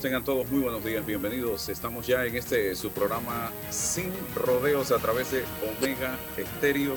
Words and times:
Tengan 0.00 0.24
todos 0.24 0.50
muy 0.50 0.60
buenos 0.60 0.82
días, 0.82 1.04
bienvenidos. 1.04 1.68
Estamos 1.68 2.06
ya 2.06 2.24
en 2.24 2.34
este 2.34 2.74
su 2.74 2.90
programa 2.92 3.52
Sin 3.70 4.10
Rodeos 4.34 4.90
a 4.90 4.98
través 4.98 5.30
de 5.30 5.44
Omega 5.68 6.16
Estéreo, 6.36 6.96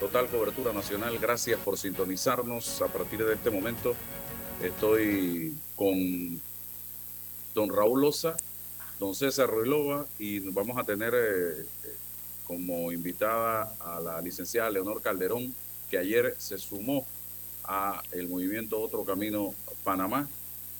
total 0.00 0.28
cobertura 0.28 0.72
nacional. 0.72 1.18
Gracias 1.18 1.60
por 1.60 1.76
sintonizarnos. 1.76 2.80
A 2.80 2.88
partir 2.88 3.22
de 3.24 3.34
este 3.34 3.50
momento 3.50 3.94
estoy 4.62 5.54
con 5.76 6.40
don 7.54 7.68
Raúl 7.68 8.00
Loza, 8.00 8.36
don 8.98 9.14
César 9.14 9.50
Ruilova 9.50 10.06
y 10.18 10.38
vamos 10.38 10.78
a 10.78 10.84
tener 10.84 11.12
eh, 11.14 11.66
como 12.46 12.90
invitada 12.90 13.74
a 13.78 14.00
la 14.00 14.22
licenciada 14.22 14.70
Leonor 14.70 15.02
Calderón, 15.02 15.54
que 15.90 15.98
ayer 15.98 16.34
se 16.38 16.56
sumó 16.56 17.06
a 17.64 18.02
el 18.12 18.28
movimiento 18.28 18.80
Otro 18.80 19.04
Camino 19.04 19.54
Panamá 19.84 20.26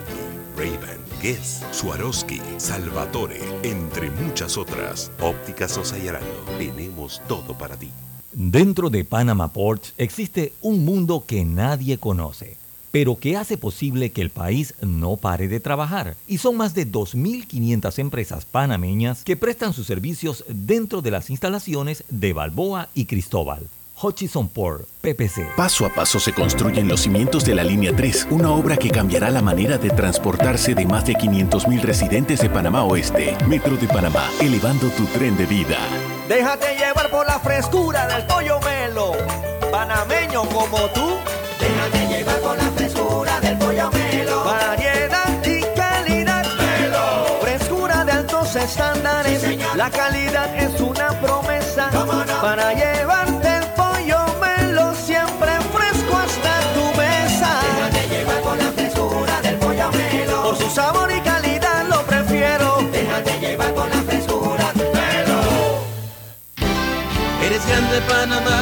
Ray-Ban, 0.55 0.99
Guess, 1.19 1.65
Swarovski, 1.71 2.39
Salvatore, 2.57 3.41
entre 3.63 4.11
muchas 4.11 4.55
otras. 4.55 5.11
Óptica 5.19 5.67
Sosa 5.67 5.97
Yarango, 5.97 6.45
tenemos 6.59 7.23
todo 7.27 7.57
para 7.57 7.75
ti. 7.75 7.91
Dentro 8.33 8.91
de 8.91 9.03
Panama 9.03 9.51
Ports 9.51 9.95
existe 9.97 10.53
un 10.61 10.85
mundo 10.85 11.23
que 11.25 11.43
nadie 11.43 11.97
conoce 11.97 12.58
pero 12.91 13.17
que 13.17 13.37
hace 13.37 13.57
posible 13.57 14.11
que 14.11 14.21
el 14.21 14.29
país 14.29 14.73
no 14.81 15.17
pare 15.17 15.47
de 15.47 15.59
trabajar. 15.59 16.15
Y 16.27 16.37
son 16.37 16.57
más 16.57 16.73
de 16.73 16.87
2.500 16.87 17.99
empresas 17.99 18.45
panameñas 18.45 19.23
que 19.23 19.37
prestan 19.37 19.73
sus 19.73 19.87
servicios 19.87 20.43
dentro 20.47 21.01
de 21.01 21.11
las 21.11 21.29
instalaciones 21.29 22.03
de 22.09 22.33
Balboa 22.33 22.89
y 22.93 23.05
Cristóbal. 23.05 23.67
Hutchison 24.01 24.47
Port, 24.47 24.87
PPC. 25.01 25.55
Paso 25.57 25.85
a 25.85 25.89
paso 25.89 26.19
se 26.19 26.33
construyen 26.33 26.87
los 26.87 27.01
cimientos 27.01 27.43
de 27.43 27.53
la 27.53 27.63
Línea 27.63 27.93
3, 27.93 28.27
una 28.31 28.51
obra 28.51 28.77
que 28.77 28.89
cambiará 28.89 29.29
la 29.29 29.41
manera 29.41 29.77
de 29.77 29.89
transportarse 29.89 30.73
de 30.73 30.85
más 30.85 31.05
de 31.05 31.13
500.000 31.13 31.81
residentes 31.81 32.39
de 32.39 32.49
Panamá 32.49 32.83
Oeste. 32.85 33.35
Metro 33.47 33.75
de 33.75 33.87
Panamá, 33.87 34.29
elevando 34.39 34.89
tu 34.91 35.05
tren 35.07 35.35
de 35.35 35.45
vida. 35.45 35.77
Déjate 36.29 36.77
llevar 36.77 37.09
por 37.09 37.25
la 37.25 37.39
frescura 37.39 38.07
del 38.07 38.25
pollo 38.25 38.59
melo, 38.61 39.11
panameño 39.71 40.43
como 40.43 40.77
tú. 40.93 41.17
Estándares. 48.69 49.41
la 49.75 49.89
calidad 49.89 50.55
es 50.55 50.79
una 50.79 51.09
promesa. 51.21 51.89
Para 52.41 52.73
llevarte 52.73 53.47
el 53.57 53.65
pollo 53.79 54.19
melo 54.39 54.93
siempre 54.95 55.51
fresco 55.73 56.13
hasta 56.17 56.53
tu 56.75 56.85
mesa. 56.97 57.51
Déjate 57.67 58.07
llevar 58.09 58.41
por 58.41 58.57
la 58.57 58.71
frescura 58.71 59.41
del 59.41 59.55
pollo 59.55 59.91
melo. 59.91 60.43
Por 60.43 60.57
su 60.57 60.69
sabor 60.69 61.11
y 61.11 61.19
calidad 61.21 61.85
lo 61.89 62.01
prefiero. 62.03 62.77
Déjate 62.91 63.39
llevar 63.39 63.73
por 63.73 63.89
la 63.89 64.01
frescura. 64.03 64.65
Melo. 64.75 65.41
Eres 67.45 67.65
grande 67.67 68.01
Panamá, 68.01 68.61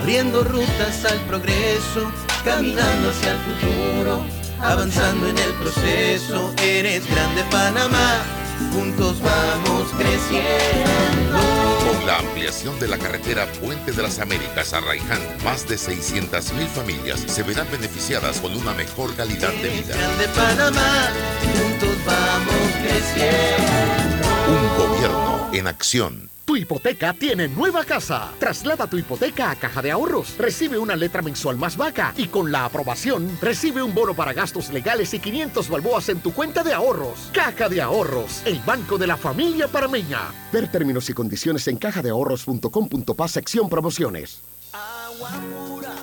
abriendo 0.00 0.42
rutas 0.44 1.04
al 1.04 1.20
progreso 1.28 2.10
caminando 2.44 3.08
hacia 3.08 3.32
el 3.32 3.38
futuro, 3.38 4.22
avanzando 4.60 5.28
en 5.28 5.38
el 5.38 5.52
proceso. 5.54 6.52
Eres 6.62 7.08
grande 7.08 7.42
Panamá, 7.50 8.22
juntos 8.72 9.20
vamos 9.20 9.88
creciendo. 9.96 11.38
Con 11.84 12.06
la 12.06 12.18
ampliación 12.18 12.78
de 12.80 12.88
la 12.88 12.98
carretera 12.98 13.46
Puente 13.60 13.92
de 13.92 14.02
las 14.02 14.18
Américas 14.18 14.72
a 14.72 14.80
Raiján, 14.80 15.20
más 15.44 15.68
de 15.68 15.76
600.000 15.76 16.66
familias 16.68 17.24
se 17.26 17.42
verán 17.42 17.70
beneficiadas 17.70 18.40
con 18.40 18.54
una 18.56 18.72
mejor 18.74 19.14
calidad 19.14 19.52
de 19.54 19.68
vida. 19.68 19.96
Grande 19.96 20.28
Panamá, 20.28 21.08
juntos 21.40 21.96
vamos 22.06 22.72
creciendo. 22.82 24.24
Un 24.48 24.78
gobierno 24.78 25.50
en 25.52 25.66
acción. 25.66 26.33
Tu 26.54 26.58
hipoteca 26.58 27.12
tiene 27.12 27.48
nueva 27.48 27.82
casa. 27.82 28.30
Traslada 28.38 28.86
tu 28.86 28.96
hipoteca 28.96 29.50
a 29.50 29.56
Caja 29.56 29.82
de 29.82 29.90
Ahorros. 29.90 30.36
Recibe 30.38 30.78
una 30.78 30.94
letra 30.94 31.20
mensual 31.20 31.56
más 31.56 31.76
vaca 31.76 32.14
y 32.16 32.28
con 32.28 32.52
la 32.52 32.64
aprobación 32.64 33.28
recibe 33.42 33.82
un 33.82 33.92
bono 33.92 34.14
para 34.14 34.32
gastos 34.32 34.72
legales 34.72 35.12
y 35.14 35.18
500 35.18 35.68
balboas 35.68 36.08
en 36.10 36.20
tu 36.20 36.32
cuenta 36.32 36.62
de 36.62 36.72
ahorros. 36.72 37.28
Caja 37.32 37.68
de 37.68 37.82
Ahorros, 37.82 38.42
el 38.44 38.60
banco 38.60 38.98
de 38.98 39.08
la 39.08 39.16
familia 39.16 39.66
parameña. 39.66 40.32
Ver 40.52 40.70
términos 40.70 41.10
y 41.10 41.12
condiciones 41.12 41.66
en 41.66 41.76
cajadeahorros.com.pa 41.76 43.26
sección 43.26 43.68
promociones. 43.68 44.40
Agua 44.72 45.32
pura 45.58 45.94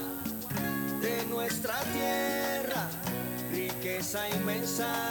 de 1.01 1.25
nuestra 1.29 1.79
tierra, 1.93 2.89
riqueza 3.53 4.27
inmensa 4.35 5.10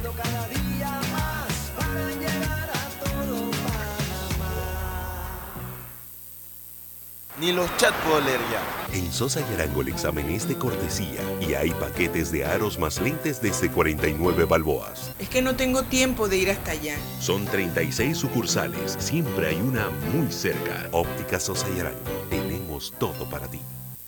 Ni 7.41 7.51
los 7.51 7.75
chats 7.77 7.97
puedo 8.05 8.21
leer 8.21 8.39
ya. 8.51 8.95
En 8.95 9.11
Sosa 9.11 9.41
y 9.41 9.53
Arango 9.55 9.81
el 9.81 9.87
examen 9.87 10.29
es 10.29 10.47
de 10.47 10.55
cortesía 10.55 11.21
y 11.39 11.55
hay 11.55 11.71
paquetes 11.71 12.31
de 12.31 12.45
aros 12.45 12.77
más 12.77 13.01
lentes 13.01 13.41
desde 13.41 13.71
49 13.71 14.45
balboas. 14.45 15.11
Es 15.17 15.27
que 15.27 15.41
no 15.41 15.55
tengo 15.55 15.81
tiempo 15.81 16.29
de 16.29 16.37
ir 16.37 16.51
hasta 16.51 16.73
allá. 16.73 16.97
Son 17.19 17.45
36 17.45 18.15
sucursales, 18.15 18.95
siempre 18.99 19.47
hay 19.47 19.55
una 19.55 19.89
muy 20.13 20.31
cerca. 20.31 20.87
Óptica 20.91 21.39
Sosa 21.39 21.65
y 21.75 21.79
Arango, 21.79 21.97
tenemos 22.29 22.93
todo 22.99 23.27
para 23.27 23.47
ti. 23.47 23.59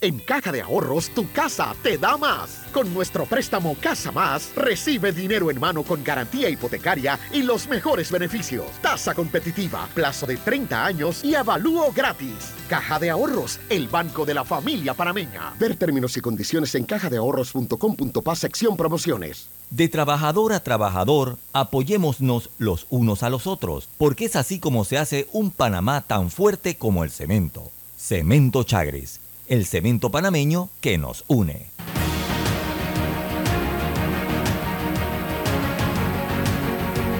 En 0.00 0.20
Caja 0.20 0.52
de 0.52 0.62
Ahorros, 0.62 1.10
tu 1.10 1.28
casa 1.32 1.74
te 1.82 1.98
da 1.98 2.16
más. 2.16 2.60
Con 2.72 2.94
nuestro 2.94 3.26
préstamo 3.26 3.76
Casa 3.80 4.12
Más, 4.12 4.52
recibe 4.54 5.10
dinero 5.10 5.50
en 5.50 5.58
mano 5.58 5.82
con 5.82 6.04
garantía 6.04 6.48
hipotecaria 6.48 7.18
y 7.32 7.42
los 7.42 7.66
mejores 7.66 8.12
beneficios. 8.12 8.66
Tasa 8.80 9.12
competitiva, 9.12 9.88
plazo 9.94 10.24
de 10.24 10.36
30 10.36 10.84
años 10.84 11.24
y 11.24 11.34
avalúo 11.34 11.90
gratis. 11.92 12.52
Caja 12.68 13.00
de 13.00 13.10
Ahorros, 13.10 13.58
el 13.70 13.88
banco 13.88 14.24
de 14.24 14.34
la 14.34 14.44
familia 14.44 14.94
panameña. 14.94 15.52
Ver 15.58 15.74
términos 15.74 16.16
y 16.16 16.20
condiciones 16.20 16.76
en 16.76 16.84
cajadeahorros.com.pa 16.84 18.36
sección 18.36 18.76
promociones. 18.76 19.48
De 19.70 19.88
trabajador 19.88 20.52
a 20.52 20.62
trabajador, 20.62 21.38
apoyémonos 21.52 22.50
los 22.58 22.86
unos 22.88 23.24
a 23.24 23.30
los 23.30 23.48
otros, 23.48 23.88
porque 23.98 24.26
es 24.26 24.36
así 24.36 24.60
como 24.60 24.84
se 24.84 24.96
hace 24.96 25.26
un 25.32 25.50
Panamá 25.50 26.02
tan 26.02 26.30
fuerte 26.30 26.76
como 26.76 27.02
el 27.02 27.10
cemento. 27.10 27.72
Cemento 27.96 28.62
Chagres 28.62 29.18
el 29.48 29.64
cemento 29.64 30.10
panameño 30.10 30.68
que 30.82 30.98
nos 30.98 31.24
une. 31.26 31.70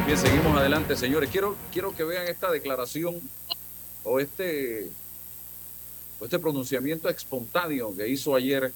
Bien, 0.07 0.19
seguimos 0.19 0.57
adelante, 0.59 0.95
señores. 0.97 1.31
Quiero, 1.31 1.57
quiero 1.73 1.95
que 1.95 2.05
vean 2.05 2.29
esta 2.29 2.51
declaración 2.51 3.19
o 4.05 4.21
este, 4.21 4.91
o 6.21 6.25
este 6.27 6.39
pronunciamiento 6.39 7.09
espontáneo 7.09 7.97
que 7.97 8.07
hizo 8.09 8.35
ayer 8.35 8.73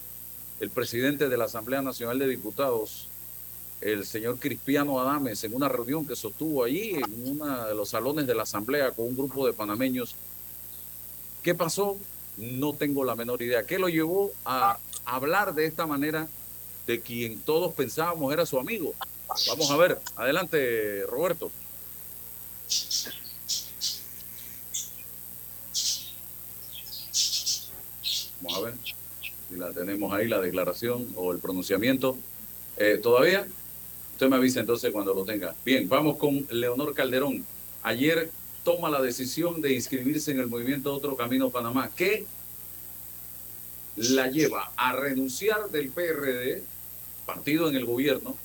el 0.60 0.70
presidente 0.70 1.28
de 1.28 1.36
la 1.36 1.44
Asamblea 1.44 1.82
Nacional 1.82 2.18
de 2.18 2.28
Diputados, 2.28 3.08
el 3.82 4.06
señor 4.06 4.38
Cristiano 4.38 4.98
Adames, 4.98 5.44
en 5.44 5.54
una 5.54 5.68
reunión 5.68 6.06
que 6.06 6.16
sostuvo 6.16 6.64
allí 6.64 6.92
en 6.92 7.30
uno 7.30 7.66
de 7.66 7.74
los 7.74 7.90
salones 7.90 8.26
de 8.26 8.34
la 8.34 8.44
Asamblea 8.44 8.92
con 8.92 9.06
un 9.06 9.16
grupo 9.16 9.46
de 9.46 9.52
panameños. 9.52 10.14
¿Qué 11.42 11.54
pasó? 11.54 11.98
No 12.36 12.72
tengo 12.72 13.04
la 13.04 13.14
menor 13.14 13.42
idea. 13.42 13.64
¿Qué 13.64 13.78
lo 13.78 13.88
llevó 13.88 14.32
a 14.44 14.78
hablar 15.04 15.54
de 15.54 15.66
esta 15.66 15.86
manera 15.86 16.28
de 16.86 17.00
quien 17.00 17.40
todos 17.40 17.72
pensábamos 17.74 18.32
era 18.32 18.46
su 18.46 18.58
amigo? 18.58 18.94
Vamos 19.48 19.70
a 19.70 19.76
ver. 19.76 19.98
Adelante, 20.16 21.04
Roberto. 21.06 21.50
Vamos 28.40 28.58
a 28.58 28.60
ver 28.62 28.74
si 29.48 29.56
la 29.56 29.70
tenemos 29.72 30.12
ahí, 30.12 30.28
la 30.28 30.40
declaración 30.40 31.08
o 31.16 31.32
el 31.32 31.38
pronunciamiento. 31.38 32.16
Eh, 32.76 32.98
¿Todavía? 33.02 33.46
Usted 34.14 34.28
me 34.28 34.36
avisa 34.36 34.60
entonces 34.60 34.90
cuando 34.92 35.14
lo 35.14 35.24
tenga. 35.24 35.54
Bien, 35.64 35.88
vamos 35.88 36.16
con 36.16 36.46
Leonor 36.50 36.94
Calderón. 36.94 37.44
Ayer 37.82 38.30
toma 38.64 38.90
la 38.90 39.00
decisión 39.00 39.60
de 39.60 39.74
inscribirse 39.74 40.30
en 40.30 40.40
el 40.40 40.46
movimiento 40.46 40.94
Otro 40.94 41.16
Camino 41.16 41.50
Panamá. 41.50 41.90
¿Qué 41.94 42.26
la 43.96 44.28
lleva 44.28 44.72
a 44.76 44.92
renunciar 44.94 45.70
del 45.70 45.88
PRD, 45.88 46.62
partido 47.26 47.68
en 47.68 47.76
el 47.76 47.84
gobierno, 47.84 48.36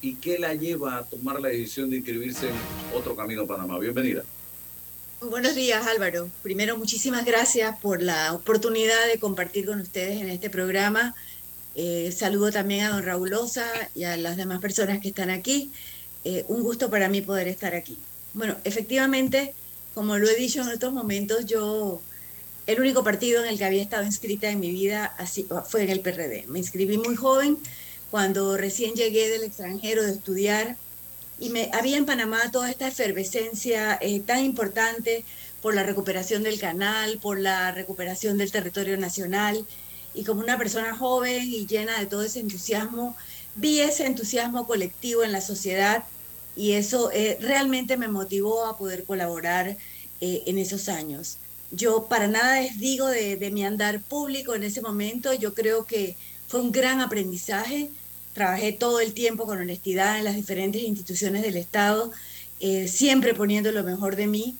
y 0.00 0.16
qué 0.16 0.38
la 0.38 0.54
lleva 0.54 0.98
a 0.98 1.04
tomar 1.04 1.40
la 1.40 1.48
decisión 1.48 1.90
de 1.90 1.96
inscribirse 1.98 2.48
en 2.48 2.56
Otro 2.94 3.14
Camino 3.14 3.46
Panamá? 3.46 3.78
Bienvenida. 3.78 4.24
Buenos 5.20 5.54
días 5.54 5.86
Álvaro. 5.86 6.28
Primero, 6.42 6.76
muchísimas 6.76 7.24
gracias 7.24 7.78
por 7.78 8.02
la 8.02 8.32
oportunidad 8.32 9.06
de 9.06 9.20
compartir 9.20 9.66
con 9.66 9.80
ustedes 9.80 10.20
en 10.20 10.28
este 10.28 10.50
programa. 10.50 11.14
Eh, 11.76 12.12
saludo 12.12 12.50
también 12.50 12.86
a 12.86 12.90
don 12.90 13.04
Raúl 13.04 13.32
Osa 13.34 13.64
y 13.94 14.02
a 14.04 14.16
las 14.16 14.36
demás 14.36 14.60
personas 14.60 15.00
que 15.00 15.08
están 15.08 15.30
aquí. 15.30 15.70
Eh, 16.24 16.44
un 16.48 16.62
gusto 16.62 16.90
para 16.90 17.08
mí 17.08 17.22
poder 17.22 17.46
estar 17.46 17.74
aquí. 17.76 17.96
Bueno, 18.34 18.56
efectivamente, 18.64 19.54
como 19.94 20.16
lo 20.16 20.28
he 20.28 20.34
dicho 20.36 20.62
en 20.62 20.68
otros 20.68 20.92
momentos, 20.92 21.44
yo, 21.44 22.00
el 22.66 22.80
único 22.80 23.04
partido 23.04 23.42
en 23.42 23.50
el 23.50 23.58
que 23.58 23.64
había 23.64 23.82
estado 23.82 24.04
inscrita 24.04 24.48
en 24.50 24.60
mi 24.60 24.70
vida 24.70 25.14
así, 25.18 25.46
fue 25.68 25.82
en 25.82 25.90
el 25.90 26.00
PRD. 26.00 26.46
Me 26.48 26.58
inscribí 26.58 26.96
muy 26.96 27.14
joven, 27.14 27.58
cuando 28.10 28.56
recién 28.56 28.94
llegué 28.94 29.28
del 29.28 29.44
extranjero 29.44 30.02
de 30.02 30.12
estudiar, 30.12 30.76
y 31.38 31.50
me, 31.50 31.70
había 31.72 31.96
en 31.96 32.06
Panamá 32.06 32.50
toda 32.52 32.70
esta 32.70 32.88
efervescencia 32.88 33.98
eh, 34.00 34.20
tan 34.20 34.44
importante 34.44 35.24
por 35.60 35.74
la 35.74 35.82
recuperación 35.82 36.42
del 36.42 36.58
canal, 36.58 37.18
por 37.18 37.38
la 37.38 37.72
recuperación 37.72 38.38
del 38.38 38.52
territorio 38.52 38.96
nacional, 38.96 39.66
y 40.14 40.24
como 40.24 40.40
una 40.40 40.58
persona 40.58 40.96
joven 40.96 41.42
y 41.50 41.66
llena 41.66 41.98
de 41.98 42.06
todo 42.06 42.22
ese 42.22 42.40
entusiasmo, 42.40 43.16
vi 43.56 43.80
ese 43.80 44.06
entusiasmo 44.06 44.66
colectivo 44.66 45.22
en 45.24 45.32
la 45.32 45.40
sociedad 45.40 46.04
y 46.56 46.72
eso 46.72 47.10
eh, 47.12 47.38
realmente 47.40 47.96
me 47.96 48.08
motivó 48.08 48.66
a 48.66 48.76
poder 48.76 49.04
colaborar 49.04 49.76
eh, 50.20 50.42
en 50.46 50.58
esos 50.58 50.88
años. 50.88 51.38
Yo 51.70 52.06
para 52.08 52.28
nada 52.28 52.60
les 52.60 52.78
digo 52.78 53.08
de, 53.08 53.36
de, 53.36 53.50
mi 53.50 53.64
andar 53.64 54.00
público 54.02 54.54
en 54.54 54.62
ese 54.62 54.82
momento, 54.82 55.32
yo 55.32 55.54
creo 55.54 55.86
que 55.86 56.16
fue 56.46 56.60
un 56.60 56.70
gran 56.70 57.00
aprendizaje, 57.00 57.90
trabajé 58.34 58.72
todo 58.72 59.00
el 59.00 59.14
tiempo 59.14 59.46
con 59.46 59.58
honestidad 59.58 60.18
en 60.18 60.24
las 60.24 60.36
diferentes 60.36 60.82
instituciones 60.82 61.42
del 61.42 61.56
Estado, 61.56 62.12
eh, 62.60 62.88
siempre 62.88 63.34
poniendo 63.34 63.72
lo 63.72 63.82
mejor 63.84 64.16
de 64.16 64.26
mí, 64.26 64.56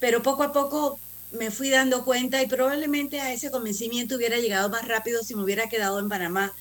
pero 0.00 0.22
poco 0.22 0.42
a 0.42 0.52
poco 0.52 0.98
me 1.32 1.50
fui 1.50 1.68
dando 1.70 2.04
cuenta 2.04 2.42
y 2.42 2.46
probablemente 2.46 3.20
a 3.20 3.32
ese 3.32 3.50
convencimiento 3.50 4.16
hubiera 4.16 4.38
llegado 4.38 4.68
más 4.68 4.86
rápido 4.86 5.22
si 5.24 5.34
me 5.34 5.42
hubiera 5.42 5.68
quedado 5.68 5.98
en 5.98 6.08
Panamá, 6.08 6.54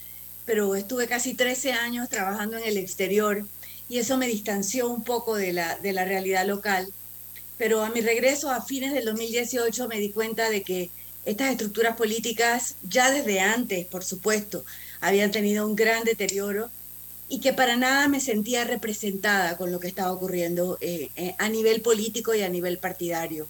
pero 0.45 0.75
estuve 0.75 1.07
casi 1.07 1.35
13 1.35 1.73
años 1.73 2.09
trabajando 2.09 2.57
en 2.57 2.63
el 2.63 2.77
exterior 2.77 3.45
y 3.93 3.99
eso 3.99 4.17
me 4.17 4.25
distanció 4.25 4.89
un 4.89 5.03
poco 5.03 5.35
de 5.35 5.53
la, 5.53 5.77
de 5.77 5.93
la 5.93 6.03
realidad 6.03 6.47
local. 6.47 6.91
Pero 7.59 7.83
a 7.83 7.91
mi 7.91 8.01
regreso 8.01 8.49
a 8.49 8.65
fines 8.65 8.91
del 8.91 9.05
2018 9.05 9.87
me 9.87 9.99
di 9.99 10.09
cuenta 10.09 10.49
de 10.49 10.63
que 10.63 10.89
estas 11.25 11.51
estructuras 11.51 11.95
políticas, 11.95 12.75
ya 12.81 13.11
desde 13.11 13.39
antes, 13.39 13.85
por 13.85 14.03
supuesto, 14.03 14.65
habían 14.99 15.29
tenido 15.29 15.67
un 15.67 15.75
gran 15.75 16.03
deterioro 16.05 16.71
y 17.29 17.39
que 17.39 17.53
para 17.53 17.75
nada 17.77 18.07
me 18.07 18.19
sentía 18.19 18.63
representada 18.63 19.57
con 19.57 19.71
lo 19.71 19.79
que 19.79 19.89
estaba 19.89 20.11
ocurriendo 20.11 20.79
eh, 20.81 21.11
eh, 21.15 21.35
a 21.37 21.47
nivel 21.49 21.81
político 21.81 22.33
y 22.33 22.41
a 22.41 22.49
nivel 22.49 22.79
partidario. 22.79 23.47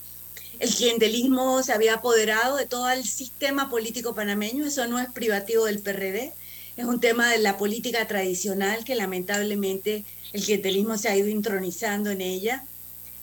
El 0.60 0.76
clientelismo 0.76 1.64
se 1.64 1.72
había 1.72 1.94
apoderado 1.94 2.58
de 2.58 2.66
todo 2.66 2.90
el 2.90 3.06
sistema 3.06 3.70
político 3.70 4.14
panameño, 4.14 4.66
eso 4.66 4.86
no 4.88 5.00
es 5.00 5.10
privativo 5.10 5.64
del 5.64 5.80
PRD, 5.80 6.34
es 6.76 6.86
un 6.86 7.00
tema 7.00 7.32
de 7.32 7.38
la 7.38 7.58
política 7.58 8.08
tradicional 8.08 8.84
que 8.84 8.96
lamentablemente 8.96 10.04
el 10.32 10.44
clientelismo 10.44 10.98
se 10.98 11.10
ha 11.10 11.16
ido 11.16 11.28
intronizando 11.28 12.10
en 12.10 12.22
ella. 12.22 12.64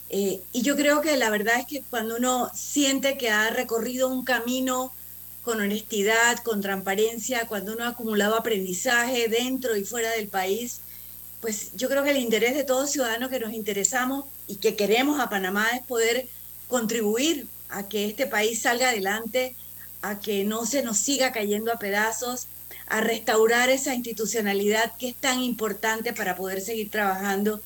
Eh, 0.08 0.40
y 0.52 0.62
yo 0.62 0.76
creo 0.76 1.00
que 1.00 1.16
la 1.16 1.30
verdad 1.30 1.60
es 1.60 1.66
que 1.66 1.82
cuando 1.82 2.16
uno 2.16 2.50
siente 2.54 3.16
que 3.16 3.30
ha 3.30 3.50
recorrido 3.50 4.08
un 4.08 4.24
camino 4.24 4.92
con 5.42 5.60
honestidad, 5.60 6.38
con 6.38 6.60
transparencia, 6.60 7.46
cuando 7.46 7.72
uno 7.72 7.84
ha 7.84 7.88
acumulado 7.88 8.36
aprendizaje 8.36 9.28
dentro 9.28 9.76
y 9.76 9.84
fuera 9.84 10.10
del 10.12 10.28
país, 10.28 10.80
pues 11.40 11.72
yo 11.74 11.88
creo 11.88 12.04
que 12.04 12.10
el 12.10 12.18
interés 12.18 12.54
de 12.54 12.64
todos 12.64 12.90
ciudadanos 12.90 13.30
que 13.30 13.40
nos 13.40 13.52
interesamos 13.52 14.26
y 14.46 14.56
que 14.56 14.76
queremos 14.76 15.20
a 15.20 15.30
Panamá 15.30 15.68
es 15.74 15.82
poder 15.82 16.28
contribuir 16.68 17.46
a 17.68 17.88
que 17.88 18.06
este 18.06 18.26
país 18.26 18.62
salga 18.62 18.90
adelante, 18.90 19.56
a 20.02 20.20
que 20.20 20.44
no 20.44 20.66
se 20.66 20.82
nos 20.82 20.98
siga 20.98 21.32
cayendo 21.32 21.72
a 21.72 21.78
pedazos, 21.78 22.46
a 22.90 23.00
restaurar 23.00 23.70
esa 23.70 23.94
institucionalidad 23.94 24.92
que 24.98 25.10
es 25.10 25.14
tan 25.14 25.40
importante 25.40 26.12
para 26.12 26.34
poder 26.34 26.60
seguir 26.60 26.90
trabajando. 26.90 27.62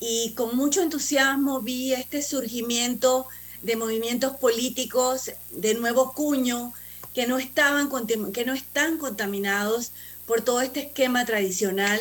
Y 0.00 0.32
con 0.32 0.56
mucho 0.56 0.82
entusiasmo 0.82 1.60
vi 1.60 1.94
este 1.94 2.22
surgimiento 2.22 3.26
de 3.62 3.76
movimientos 3.76 4.36
políticos 4.36 5.30
de 5.52 5.74
nuevo 5.74 6.12
cuño 6.12 6.72
que 7.14 7.28
no, 7.28 7.38
estaban, 7.38 7.88
que 8.32 8.44
no 8.44 8.52
están 8.52 8.98
contaminados 8.98 9.92
por 10.26 10.42
todo 10.42 10.60
este 10.60 10.80
esquema 10.80 11.24
tradicional. 11.24 12.00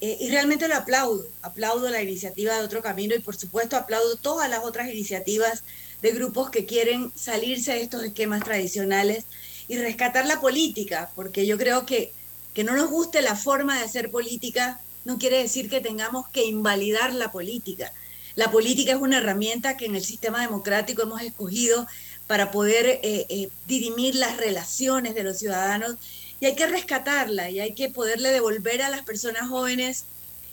Eh, 0.00 0.16
y 0.20 0.30
realmente 0.30 0.68
lo 0.68 0.76
aplaudo, 0.76 1.26
aplaudo 1.42 1.90
la 1.90 2.02
iniciativa 2.02 2.54
de 2.56 2.62
Otro 2.62 2.82
Camino 2.82 3.16
y 3.16 3.20
por 3.20 3.34
supuesto 3.34 3.76
aplaudo 3.76 4.14
todas 4.16 4.48
las 4.48 4.62
otras 4.62 4.88
iniciativas 4.90 5.64
de 6.02 6.12
grupos 6.12 6.50
que 6.50 6.66
quieren 6.66 7.10
salirse 7.16 7.72
de 7.72 7.82
estos 7.82 8.04
esquemas 8.04 8.44
tradicionales 8.44 9.24
y 9.68 9.78
rescatar 9.78 10.26
la 10.26 10.40
política, 10.40 11.10
porque 11.14 11.46
yo 11.46 11.56
creo 11.58 11.86
que 11.86 12.12
que 12.54 12.64
no 12.64 12.74
nos 12.74 12.88
guste 12.88 13.20
la 13.20 13.34
forma 13.34 13.76
de 13.76 13.84
hacer 13.84 14.10
política 14.10 14.80
no 15.04 15.18
quiere 15.18 15.38
decir 15.38 15.68
que 15.68 15.80
tengamos 15.80 16.28
que 16.28 16.46
invalidar 16.46 17.12
la 17.12 17.30
política. 17.30 17.92
La 18.36 18.50
política 18.50 18.92
es 18.92 18.98
una 18.98 19.18
herramienta 19.18 19.76
que 19.76 19.86
en 19.86 19.96
el 19.96 20.04
sistema 20.04 20.40
democrático 20.40 21.02
hemos 21.02 21.20
escogido 21.20 21.86
para 22.26 22.50
poder 22.50 22.86
eh, 22.86 23.26
eh, 23.28 23.50
dirimir 23.66 24.14
las 24.14 24.38
relaciones 24.38 25.14
de 25.14 25.24
los 25.24 25.38
ciudadanos 25.38 25.96
y 26.40 26.46
hay 26.46 26.54
que 26.54 26.66
rescatarla 26.66 27.50
y 27.50 27.60
hay 27.60 27.74
que 27.74 27.90
poderle 27.90 28.30
devolver 28.30 28.82
a 28.82 28.88
las 28.88 29.02
personas 29.02 29.48
jóvenes 29.48 30.04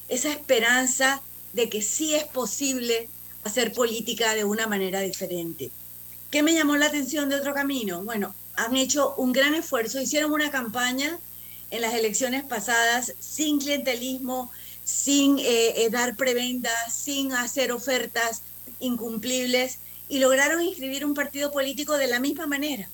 esa 0.10 0.30
esperanza 0.30 1.22
de 1.54 1.70
que 1.70 1.82
sí 1.82 2.14
es 2.16 2.26
posible 2.26 3.08
hacer 3.44 3.72
política 3.74 4.36
de 4.36 4.44
una 4.44 4.68
manera 4.68 5.00
diferente. 5.00 5.72
¿Qué 6.30 6.44
me 6.44 6.54
llamó 6.54 6.76
la 6.78 6.88
atención 6.88 7.30
de 7.30 7.36
otro 7.36 7.54
camino? 7.54 8.04
Bueno, 8.04 8.36
han 8.56 8.76
hecho 8.76 9.16
un 9.16 9.32
gran 9.32 9.56
esfuerzo, 9.56 10.02
hicieron 10.02 10.32
una 10.32 10.52
campaña 10.52 11.20
en 11.70 11.82
las 11.82 11.94
elecciones 11.94 12.44
pasadas 12.44 13.14
sin 13.20 13.60
clientelismo, 13.60 14.52
sin 14.84 15.40
eh, 15.40 15.84
eh, 15.84 15.90
dar 15.90 16.16
prebendas, 16.16 16.94
sin 16.94 17.32
hacer 17.34 17.72
ofertas 17.72 18.42
incumplibles 18.80 19.80
y 20.10 20.20
lograron 20.20 20.62
inscribir 20.62 21.06
un 21.06 21.14
partido 21.14 21.52
político 21.52 21.98
de 21.98 22.08
la 22.08 22.20
misma 22.20 22.46
manera. 22.46 22.90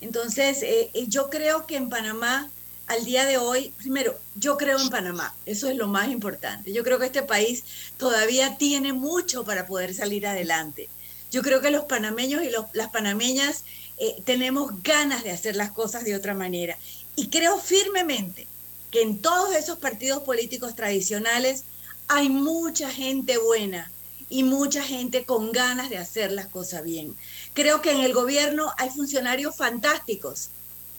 Entonces, 0.00 0.62
eh, 0.62 0.90
yo 1.08 1.28
creo 1.28 1.66
que 1.66 1.76
en 1.76 1.90
Panamá, 1.90 2.48
al 2.86 3.04
día 3.04 3.26
de 3.26 3.36
hoy, 3.36 3.74
primero, 3.76 4.16
yo 4.36 4.56
creo 4.56 4.80
en 4.80 4.88
Panamá, 4.88 5.34
eso 5.44 5.68
es 5.68 5.76
lo 5.76 5.88
más 5.88 6.08
importante. 6.08 6.72
Yo 6.72 6.82
creo 6.84 6.98
que 6.98 7.06
este 7.06 7.22
país 7.22 7.64
todavía 7.98 8.56
tiene 8.56 8.92
mucho 8.92 9.44
para 9.44 9.66
poder 9.66 9.92
salir 9.92 10.26
adelante. 10.26 10.88
Yo 11.30 11.42
creo 11.42 11.60
que 11.60 11.70
los 11.70 11.84
panameños 11.84 12.42
y 12.42 12.50
las 12.72 12.90
panameñas 12.90 13.64
eh, 13.98 14.16
tenemos 14.24 14.82
ganas 14.82 15.24
de 15.24 15.30
hacer 15.30 15.56
las 15.56 15.72
cosas 15.72 16.04
de 16.04 16.14
otra 16.14 16.34
manera. 16.34 16.78
Y 17.16 17.28
creo 17.28 17.58
firmemente 17.58 18.46
que 18.90 19.02
en 19.02 19.20
todos 19.20 19.54
esos 19.54 19.78
partidos 19.78 20.22
políticos 20.22 20.74
tradicionales 20.74 21.64
hay 22.06 22.28
mucha 22.28 22.90
gente 22.90 23.36
buena 23.38 23.90
y 24.30 24.42
mucha 24.42 24.82
gente 24.82 25.24
con 25.24 25.52
ganas 25.52 25.90
de 25.90 25.98
hacer 25.98 26.32
las 26.32 26.46
cosas 26.46 26.82
bien. 26.82 27.14
Creo 27.54 27.82
que 27.82 27.92
en 27.92 28.00
el 28.00 28.12
gobierno 28.12 28.72
hay 28.78 28.90
funcionarios 28.90 29.56
fantásticos 29.56 30.50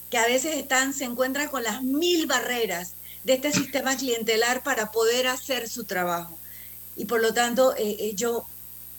que 0.09 0.17
a 0.17 0.25
veces 0.25 0.55
están, 0.57 0.93
se 0.93 1.05
encuentran 1.05 1.49
con 1.49 1.63
las 1.63 1.83
mil 1.83 2.25
barreras 2.25 2.93
de 3.23 3.33
este 3.33 3.51
sistema 3.51 3.95
clientelar 3.95 4.63
para 4.63 4.91
poder 4.91 5.27
hacer 5.27 5.69
su 5.69 5.83
trabajo. 5.83 6.37
Y 6.95 7.05
por 7.05 7.21
lo 7.21 7.33
tanto, 7.33 7.75
eh, 7.75 7.95
eh, 7.99 8.13
yo 8.15 8.45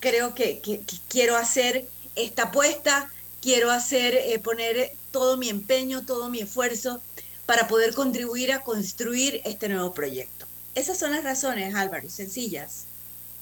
creo 0.01 0.35
que, 0.35 0.61
quiero 1.09 1.37
hacer 1.37 1.87
esta 2.17 2.45
apuesta 2.45 3.11
quiero 3.41 3.71
hacer, 3.71 4.15
eh, 4.15 4.39
poner 4.39 4.93
todo 5.11 5.37
mi 5.37 5.49
empeño, 5.49 6.05
todo 6.05 6.29
mi 6.29 6.41
esfuerzo 6.41 7.01
para 7.47 7.67
poder 7.67 7.95
contribuir 7.95 8.53
a 8.53 8.63
construir 8.63 9.41
este 9.45 9.69
nuevo 9.69 9.93
proyecto. 9.93 10.47
Esas 10.75 10.99
son 10.99 11.13
las 11.13 11.25
razones, 11.25 11.75
Álvaro, 11.75 12.09
sencillas. 12.09 12.87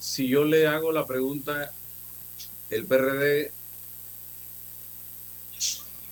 Si 0.00 0.28
yo 0.28 0.44
le 0.44 0.66
hago 0.66 0.92
la 0.92 1.04
pregunta, 1.04 1.72
el 2.70 2.86
PRD 2.86 3.52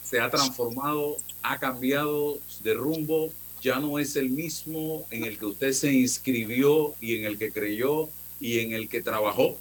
se 0.04 0.20
ha 0.20 0.30
transformado, 0.30 1.16
ha 1.42 1.58
cambiado 1.58 2.38
de 2.62 2.74
rumbo, 2.74 3.32
ya 3.62 3.78
no 3.78 3.98
es 3.98 4.16
el 4.16 4.30
mismo 4.30 5.06
en 5.10 5.24
el 5.24 5.38
que 5.38 5.46
usted 5.46 5.72
se 5.72 5.92
inscribió 5.92 6.94
y 7.00 7.16
en 7.16 7.24
el 7.24 7.38
que 7.38 7.50
creyó 7.50 8.08
y 8.40 8.60
en 8.60 8.72
el 8.72 8.88
que 8.88 9.02
trabajó. 9.02 9.56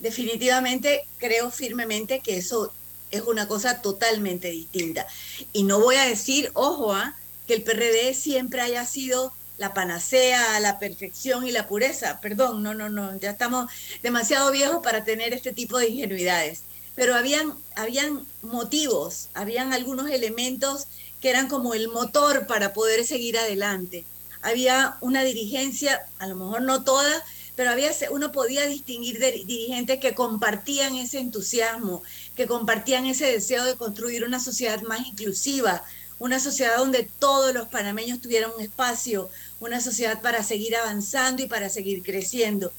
Definitivamente 0.00 1.06
creo 1.18 1.50
firmemente 1.50 2.20
que 2.20 2.36
eso 2.36 2.72
es 3.10 3.22
una 3.22 3.46
cosa 3.48 3.80
totalmente 3.80 4.50
distinta. 4.50 5.06
Y 5.52 5.62
no 5.62 5.80
voy 5.80 5.96
a 5.96 6.04
decir, 6.04 6.50
ojo, 6.54 6.92
¿ah? 6.92 7.16
que 7.46 7.54
el 7.54 7.62
PRD 7.62 8.14
siempre 8.14 8.60
haya 8.60 8.84
sido 8.86 9.32
la 9.58 9.72
panacea, 9.72 10.58
la 10.60 10.78
perfección 10.78 11.46
y 11.46 11.52
la 11.52 11.68
pureza. 11.68 12.20
Perdón, 12.20 12.62
no, 12.62 12.74
no, 12.74 12.88
no, 12.88 13.16
ya 13.18 13.30
estamos 13.30 13.70
demasiado 14.02 14.50
viejos 14.50 14.82
para 14.82 15.04
tener 15.04 15.32
este 15.32 15.52
tipo 15.52 15.78
de 15.78 15.88
ingenuidades. 15.88 16.62
Pero 16.94 17.14
habían, 17.14 17.54
habían 17.74 18.26
motivos, 18.42 19.28
habían 19.34 19.72
algunos 19.72 20.10
elementos 20.10 20.86
que 21.20 21.30
eran 21.30 21.48
como 21.48 21.74
el 21.74 21.88
motor 21.88 22.46
para 22.46 22.72
poder 22.72 23.04
seguir 23.06 23.38
adelante. 23.38 24.04
Había 24.42 24.96
una 25.00 25.24
dirigencia, 25.24 26.06
a 26.18 26.26
lo 26.26 26.36
mejor 26.36 26.62
no 26.62 26.84
toda, 26.84 27.22
pero 27.56 27.70
había, 27.70 27.90
uno 28.10 28.32
podía 28.32 28.66
distinguir 28.66 29.18
de 29.18 29.32
dirigentes 29.32 30.00
que 30.00 30.14
compartían 30.14 30.96
ese 30.96 31.18
entusiasmo, 31.18 32.02
que 32.34 32.46
compartían 32.46 33.06
ese 33.06 33.26
deseo 33.26 33.64
de 33.64 33.76
construir 33.76 34.24
una 34.24 34.40
sociedad 34.40 34.82
más 34.82 35.06
inclusiva, 35.06 35.84
una 36.18 36.40
sociedad 36.40 36.78
donde 36.78 37.08
todos 37.18 37.54
los 37.54 37.68
panameños 37.68 38.20
tuvieran 38.20 38.50
un 38.56 38.62
espacio, 38.62 39.30
una 39.60 39.80
sociedad 39.80 40.20
para 40.20 40.42
seguir 40.42 40.76
avanzando 40.76 41.42
y 41.42 41.46
para 41.46 41.68
seguir 41.68 42.02
creciendo. 42.02 42.72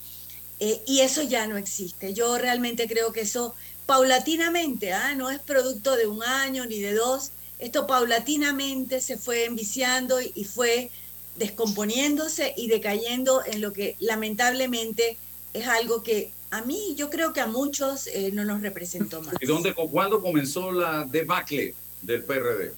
Eh, 0.60 0.82
y 0.86 1.02
eso 1.02 1.22
ya 1.22 1.48
no 1.48 1.58
existe. 1.58 2.14
Yo 2.14 2.38
realmente 2.38 2.88
creo 2.88 3.12
que 3.12 3.22
eso 3.22 3.56
paulatinamente, 3.86 4.94
¿ah? 4.94 5.16
no 5.16 5.30
es 5.30 5.40
producto 5.40 5.96
de 5.96 6.08
un 6.08 6.24
año 6.24 6.66
ni 6.66 6.80
de 6.80 6.94
dos, 6.94 7.32
esto 7.60 7.88
paulatinamente 7.88 9.00
se 9.00 9.18
fue 9.18 9.46
enviciando 9.46 10.20
y 10.22 10.44
fue 10.44 10.92
descomponiéndose 11.36 12.54
y 12.56 12.68
decayendo 12.68 13.44
en 13.46 13.62
lo 13.62 13.74
que 13.74 13.96
lamentablemente 14.00 15.18
es 15.54 15.68
algo 15.68 16.04
que 16.04 16.32
a 16.52 16.62
mí, 16.62 16.96
yo 16.96 17.10
creo 17.10 17.34
que 17.34 17.42
a 17.42 17.48
muchos 17.48 18.08
eh, 18.08 18.32
no 18.32 18.46
nos 18.46 18.62
representó 18.62 19.22
más. 19.22 19.36
¿Y 19.42 19.46
dónde, 19.46 19.74
cuándo 19.74 20.22
comenzó 20.22 20.72
la 20.72 21.04
debacle 21.04 21.74
del 22.02 22.24
PRD? 22.24 22.74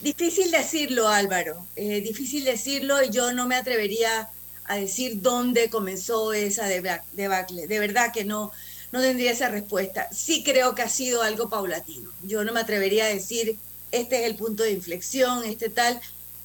Difícil 0.00 0.50
decirlo, 0.50 1.08
Álvaro, 1.08 1.66
eh, 1.76 2.00
difícil 2.00 2.44
decirlo 2.44 3.02
y 3.02 3.10
yo 3.10 3.32
no 3.34 3.46
me 3.46 3.56
atrevería 3.56 4.30
a 4.64 4.76
decir 4.76 5.20
dónde 5.20 5.68
comenzó 5.68 6.32
esa 6.32 6.66
debacle. 6.66 7.66
De 7.66 7.78
verdad 7.78 8.12
que 8.12 8.24
no, 8.24 8.52
no 8.92 9.00
tendría 9.00 9.32
esa 9.32 9.48
respuesta. 9.48 10.08
Sí 10.12 10.42
creo 10.42 10.74
que 10.74 10.82
ha 10.82 10.88
sido 10.88 11.22
algo 11.22 11.50
paulatino. 11.50 12.10
Yo 12.22 12.44
no 12.44 12.52
me 12.52 12.60
atrevería 12.60 13.04
a 13.04 13.08
decir, 13.08 13.58
este 13.92 14.20
es 14.20 14.26
el 14.26 14.36
punto 14.36 14.62
de 14.62 14.72
inflexión, 14.72 15.44
este 15.44 15.68
tal. 15.68 16.00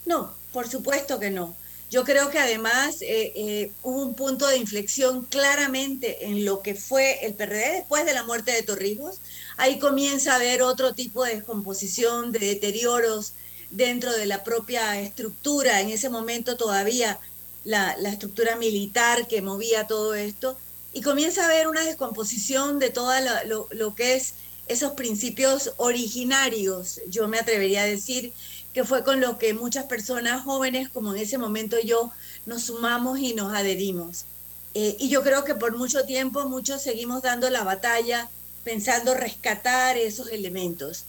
No, 0.06 0.34
por 0.54 0.70
supuesto 0.70 1.20
que 1.20 1.32
no. 1.32 1.56
Yo 1.90 2.04
creo 2.04 2.30
que 2.32 2.40
además 2.40 3.02
eh, 3.02 3.34
eh, 3.36 3.72
hubo 3.84 4.02
un 4.02 4.16
punto 4.16 4.48
de 4.48 4.58
inflexión 4.58 5.26
claramente 5.26 6.26
en 6.26 6.44
lo 6.44 6.62
que 6.62 6.74
fue 6.74 7.24
el 7.26 7.36
PRD 7.36 7.74
después 7.74 8.06
de 8.06 8.14
la 8.14 8.24
muerte 8.24 8.52
de 8.52 8.64
Torrijos. 8.64 9.18
Ahí 9.58 9.78
comienza 9.78 10.34
a 10.34 10.36
haber 10.38 10.64
otro 10.64 10.94
tipo 10.94 11.24
de 11.24 11.36
descomposición, 11.36 12.32
de 12.32 12.40
deterioros 12.40 13.34
dentro 13.70 14.12
de 14.12 14.26
la 14.26 14.44
propia 14.44 15.00
estructura. 15.00 15.82
En 15.82 15.90
ese 15.90 16.10
momento 16.10 16.58
todavía 16.58 17.20
la, 17.64 17.92
estructura 17.92 18.56
militar 18.56 19.28
que 19.28 19.44
movía 19.44 19.86
todo 19.86 20.16
esto. 20.16 20.58
Y 20.94 21.02
comienza 21.02 21.44
a 21.44 21.46
haber 21.46 21.68
una 21.68 21.84
descomposición 21.84 22.80
de 22.80 22.90
todo 22.90 23.12
lo, 23.46 23.68
lo 23.72 23.94
que 23.94 24.16
es 24.16 24.34
esos 24.68 24.94
principios 24.94 25.74
originarios, 25.78 27.02
yo 27.08 27.28
me 27.28 27.38
atrevería 27.38 27.82
a 27.82 27.86
decir, 27.86 28.34
que 28.74 28.84
fue 28.84 29.04
con 29.04 29.22
lo 29.22 29.38
que 29.38 29.54
muchas 29.54 29.86
personas 29.86 30.44
jóvenes, 30.44 30.90
como 30.90 31.14
en 31.14 31.22
ese 31.22 31.38
momento 31.38 31.78
yo, 31.80 32.12
nos 32.46 32.64
sumamos 32.64 33.20
y 33.20 33.34
nos 33.34 33.54
adherimos. 33.54 34.26
Eh, 34.74 34.96
y 35.00 35.10
yo 35.10 35.22
creo 35.22 35.44
que 35.44 35.54
por 35.54 35.78
mucho 35.78 36.04
tiempo 36.06 36.48
muchos 36.50 36.82
seguimos 36.82 37.22
dando 37.22 37.50
la 37.50 37.64
batalla 37.64 38.30
pensando 38.64 39.14
rescatar 39.14 39.98
esos 39.98 40.30
elementos. 40.30 41.06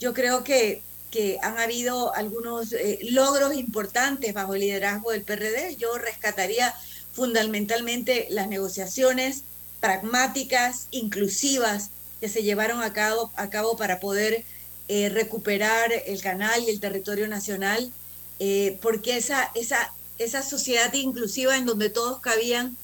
Yo 0.00 0.14
creo 0.14 0.44
que, 0.44 0.82
que 1.10 1.38
han 1.42 1.58
habido 1.58 2.14
algunos 2.14 2.72
eh, 2.72 2.98
logros 3.02 3.54
importantes 3.54 4.32
bajo 4.32 4.54
el 4.54 4.60
liderazgo 4.60 5.10
del 5.10 5.22
PRD. 5.22 5.76
Yo 5.76 5.98
rescataría 5.98 6.74
fundamentalmente 7.12 8.26
las 8.30 8.48
negociaciones 8.48 9.42
pragmáticas, 9.80 10.86
inclusivas, 10.90 11.90
que 12.20 12.28
se 12.28 12.44
llevaron 12.44 12.82
a 12.82 12.92
cabo, 12.92 13.32
a 13.34 13.50
cabo 13.50 13.76
para 13.76 14.00
poder 14.00 14.44
eh, 14.94 15.08
recuperar 15.08 15.90
el 16.04 16.20
canal 16.20 16.62
y 16.64 16.68
el 16.68 16.78
territorio 16.78 17.26
nacional, 17.26 17.90
eh, 18.38 18.78
porque 18.82 19.16
esa, 19.16 19.50
esa, 19.54 19.90
esa 20.18 20.42
sociedad 20.42 20.92
inclusiva 20.92 21.56
en 21.56 21.64
donde 21.64 21.88
todos 21.88 22.20
cabían 22.20 22.76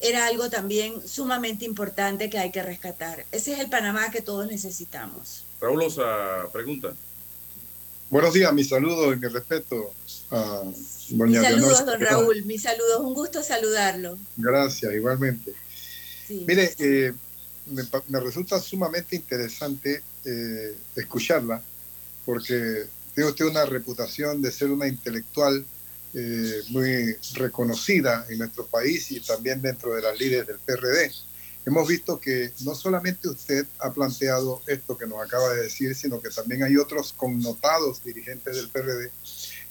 era 0.00 0.28
algo 0.28 0.48
también 0.48 0.94
sumamente 1.08 1.64
importante 1.64 2.30
que 2.30 2.38
hay 2.38 2.52
que 2.52 2.62
rescatar. 2.62 3.26
Ese 3.32 3.54
es 3.54 3.58
el 3.58 3.68
Panamá 3.68 4.12
que 4.12 4.22
todos 4.22 4.46
necesitamos. 4.46 5.42
Raúl 5.60 5.82
Osa, 5.82 6.48
pregunta. 6.52 6.94
Buenos 8.10 8.32
días, 8.32 8.52
mis 8.52 8.68
saludos 8.68 9.16
y 9.16 9.18
mi 9.18 9.26
respeto 9.26 9.92
a 10.30 10.62
doña 11.08 11.40
Mis 11.40 11.50
saludos, 11.50 11.84
don 11.84 12.00
Raúl, 12.00 12.44
mis 12.44 12.62
saludos. 12.62 13.00
Un 13.00 13.14
gusto 13.14 13.42
saludarlo. 13.42 14.16
Gracias, 14.36 14.94
igualmente. 14.94 15.52
Mire, 16.28 16.72
eh, 16.78 17.12
me, 17.66 18.20
resulta 18.20 18.60
sumamente 18.60 19.16
interesante 19.16 20.02
eh, 20.24 20.76
escucharla, 20.94 21.60
porque 22.24 22.86
tiene 23.14 23.30
usted 23.30 23.46
una 23.46 23.64
reputación 23.64 24.42
de 24.42 24.52
ser 24.52 24.70
una 24.70 24.86
intelectual 24.86 25.64
eh, 26.14 26.62
muy 26.68 27.16
reconocida 27.34 28.26
en 28.28 28.38
nuestro 28.38 28.66
país 28.66 29.10
y 29.10 29.20
también 29.20 29.60
dentro 29.60 29.94
de 29.94 30.02
las 30.02 30.18
líderes 30.18 30.46
del 30.46 30.58
PRD. 30.58 31.12
Hemos 31.66 31.88
visto 31.88 32.20
que 32.20 32.52
no 32.60 32.74
solamente 32.74 33.28
usted 33.28 33.66
ha 33.80 33.92
planteado 33.92 34.62
esto 34.66 34.96
que 34.96 35.06
nos 35.06 35.20
acaba 35.20 35.52
de 35.52 35.62
decir, 35.62 35.94
sino 35.96 36.20
que 36.20 36.30
también 36.30 36.62
hay 36.62 36.76
otros 36.76 37.12
connotados 37.12 38.04
dirigentes 38.04 38.56
del 38.56 38.68
PRD 38.68 39.10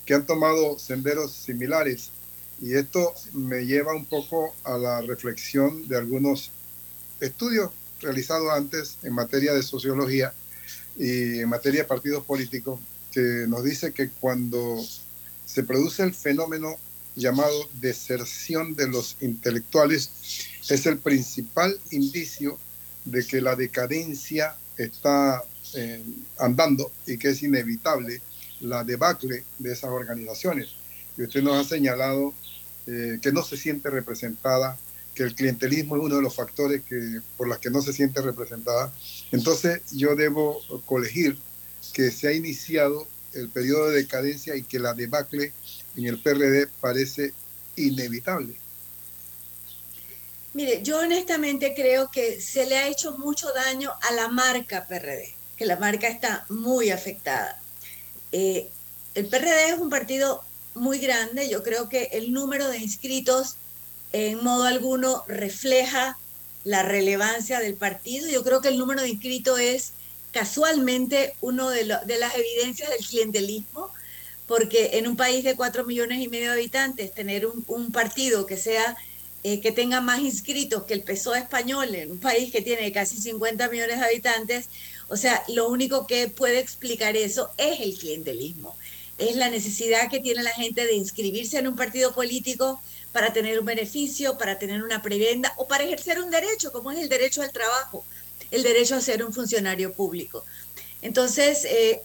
que 0.05 0.13
han 0.13 0.25
tomado 0.25 0.77
senderos 0.77 1.31
similares. 1.31 2.11
Y 2.61 2.75
esto 2.75 3.13
me 3.33 3.65
lleva 3.65 3.93
un 3.93 4.05
poco 4.05 4.53
a 4.63 4.77
la 4.77 5.01
reflexión 5.01 5.87
de 5.87 5.97
algunos 5.97 6.51
estudios 7.19 7.71
realizado 8.05 8.51
antes 8.51 8.97
en 9.03 9.13
materia 9.13 9.53
de 9.53 9.63
sociología 9.63 10.33
y 10.97 11.39
en 11.39 11.50
materia 11.50 11.81
de 11.81 11.88
partidos 11.88 12.24
políticos, 12.24 12.79
que 13.12 13.45
nos 13.47 13.63
dice 13.63 13.91
que 13.91 14.09
cuando 14.09 14.83
se 15.45 15.63
produce 15.63 16.03
el 16.03 16.13
fenómeno 16.13 16.75
llamado 17.15 17.69
deserción 17.81 18.75
de 18.75 18.88
los 18.88 19.17
intelectuales, 19.21 20.09
es 20.69 20.85
el 20.85 20.97
principal 20.97 21.77
indicio 21.91 22.57
de 23.05 23.25
que 23.25 23.41
la 23.41 23.55
decadencia 23.55 24.55
está 24.77 25.43
eh, 25.74 26.03
andando 26.39 26.91
y 27.05 27.17
que 27.17 27.29
es 27.29 27.43
inevitable 27.43 28.21
la 28.62 28.83
debacle 28.83 29.43
de 29.59 29.74
esas 29.74 29.91
organizaciones. 29.91 30.69
Y 31.17 31.24
usted 31.24 31.41
nos 31.41 31.65
ha 31.65 31.69
señalado 31.69 32.33
eh, 32.88 33.19
que 33.21 33.31
no 33.31 33.43
se 33.43 33.57
siente 33.57 33.89
representada 33.89 34.77
que 35.15 35.24
el 35.24 35.34
clientelismo 35.34 35.95
es 35.95 36.03
uno 36.03 36.17
de 36.17 36.22
los 36.22 36.36
factores 36.36 36.84
que, 36.84 37.22
por 37.38 37.48
los 37.48 37.57
que 37.57 37.69
no 37.69 37.81
se 37.81 37.93
siente 37.93 38.22
representada. 38.22 38.93
Entonces 39.31 39.81
yo 39.91 40.15
debo 40.15 40.62
colegir 40.86 41.38
que 41.93 42.12
se 42.12 42.27
ha 42.27 42.34
iniciado 42.34 43.07
el 43.34 43.50
periodo 43.50 43.89
de 43.89 43.98
decadencia 43.98 44.55
y 44.55 44.63
que 44.63 44.77
la 44.77 44.93
debacle 44.93 45.53
en 45.95 46.05
el 46.05 46.19
PRD 46.19 46.67
parece 46.81 47.34
inevitable. 47.75 48.55
Mire, 50.53 50.81
yo 50.84 51.00
honestamente 51.00 51.74
creo 51.75 52.09
que 52.11 52.39
se 52.39 52.66
le 52.66 52.77
ha 52.77 52.87
hecho 52.87 53.18
mucho 53.18 53.51
daño 53.53 53.92
a 54.01 54.13
la 54.13 54.29
marca 54.29 54.85
PRD, 54.87 55.35
que 55.57 55.66
la 55.66 55.77
marca 55.77 56.07
está 56.07 56.46
muy 56.50 56.92
afectada. 56.92 57.61
Eh, 58.31 58.70
el 59.16 59.27
PRD 59.27 59.70
es 59.70 59.79
un 59.79 59.89
partido 59.89 60.44
muy 60.74 61.00
grande, 61.00 61.50
yo 61.50 61.63
creo 61.63 61.89
que 61.89 62.09
el 62.13 62.33
número 62.33 62.68
de 62.70 62.77
inscritos 62.77 63.57
en 64.13 64.44
modo 64.44 64.65
alguno 64.65 65.24
refleja 65.27 66.18
la 66.63 66.83
relevancia 66.83 67.59
del 67.59 67.75
partido. 67.75 68.29
Yo 68.29 68.44
creo 68.44 68.59
que 68.59 68.70
el 68.70 68.77
número 68.77 69.01
de 69.01 69.09
inscritos 69.09 69.59
es 69.59 69.94
casualmente 70.31 71.33
uno 71.39 71.70
de, 71.70 71.85
las 71.85 72.35
evidencias 72.35 72.89
del 72.89 73.05
clientelismo, 73.05 73.89
porque 74.48 74.91
en 74.94 75.07
un 75.07 75.15
país 75.15 75.46
de 75.46 75.55
cuatro 75.55 75.85
millones 75.85 76.20
y 76.20 76.27
medio 76.27 76.48
de 76.48 76.57
habitantes, 76.57 77.13
tener 77.13 77.46
un, 77.46 77.91
partido 77.91 78.46
que 78.46 78.57
sea 78.57 78.98
eh, 79.44 79.61
que 79.61 79.72
tenga 79.72 80.01
más 80.01 80.20
inscritos 80.20 80.83
que 80.83 80.94
el 80.94 81.03
PSOE 81.03 81.39
español, 81.39 81.96
en 81.96 82.11
un 82.11 82.20
país 82.20 82.51
que 82.51 82.61
tiene 82.61 82.91
casi 82.91 83.18
50 83.18 83.70
millones 83.70 84.00
de 84.00 84.05
habitantes, 84.05 84.70
o 85.07 85.18
sea, 85.18 85.44
lo 85.48 85.70
único 85.70 86.07
que 86.07 86.27
puede 86.27 86.59
explicar 86.59 87.15
eso 87.15 87.51
es 87.57 87.79
el 87.79 87.96
clientelismo. 87.96 88.75
Es 89.18 89.35
la 89.35 89.50
necesidad 89.50 90.09
que 90.09 90.20
tiene 90.20 90.44
la 90.44 90.51
gente 90.51 90.83
de 90.83 90.96
inscribirse 90.96 91.59
en 91.59 91.68
un 91.68 91.75
partido 91.75 92.13
político 92.13 92.81
para 93.15 93.31
tener 93.31 93.57
un 93.57 93.65
beneficio, 93.65 94.37
para 94.37 94.59
tener 94.59 94.83
una 94.83 95.01
prebenda 95.01 95.53
o 95.55 95.69
para 95.69 95.85
ejercer 95.85 96.19
un 96.19 96.29
derecho, 96.29 96.73
como 96.73 96.91
es 96.91 96.99
el 96.99 97.07
derecho 97.07 97.41
al 97.41 97.53
trabajo, 97.53 98.03
el 98.51 98.61
derecho 98.61 98.93
a 98.93 98.99
ser 98.99 99.23
un 99.23 99.31
funcionario 99.31 99.93
público. 99.93 100.43
Entonces, 101.01 101.63
eh, 101.63 102.01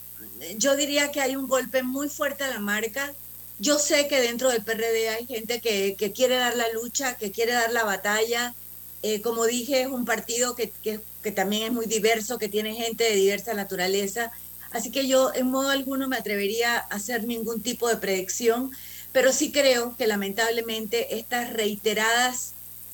yo 0.57 0.77
diría 0.77 1.11
que 1.11 1.21
hay 1.21 1.35
un 1.35 1.49
golpe 1.49 1.83
muy 1.83 2.09
fuerte 2.09 2.45
a 2.45 2.49
la 2.51 2.61
marca. 2.61 3.13
Yo 3.59 3.81
sé 3.81 4.07
que 4.07 4.21
dentro 4.21 4.51
del 4.51 4.63
PRD 4.63 5.09
hay 5.09 5.27
gente 5.27 5.61
que, 5.61 5.97
quiere 6.15 6.37
dar 6.37 6.55
la 6.55 6.71
lucha, 6.73 7.17
que 7.17 7.33
quiere 7.33 7.55
dar 7.55 7.73
la 7.73 7.83
batalla. 7.83 8.55
Eh, 9.03 9.21
como 9.21 9.47
dije, 9.47 9.83
es 9.83 9.89
un 9.89 10.05
partido 10.05 10.55
que, 10.55 10.71
que 10.81 11.33
también 11.33 11.65
es 11.65 11.73
muy 11.73 11.87
diverso, 11.87 12.39
que 12.39 12.49
tiene 12.49 12.77
gente 12.77 13.03
de 13.03 13.17
diversa 13.17 13.53
naturaleza. 13.55 14.31
Así 14.71 14.93
que 14.93 15.09
yo 15.09 15.35
en 15.35 15.51
modo 15.51 15.71
alguno 15.71 16.07
me 16.07 16.19
atrevería 16.19 16.77
a 16.77 16.83
hacer 16.83 17.25
ningún 17.25 17.63
tipo 17.63 17.89
de 17.89 17.97
predicción 17.97 18.71
pero 19.13 19.33
sí 19.33 19.53
creo 19.53 19.97
que 19.97 20.07
lamentablemente 20.07 21.19
estas 21.19 21.53
reiteradas 21.53 22.53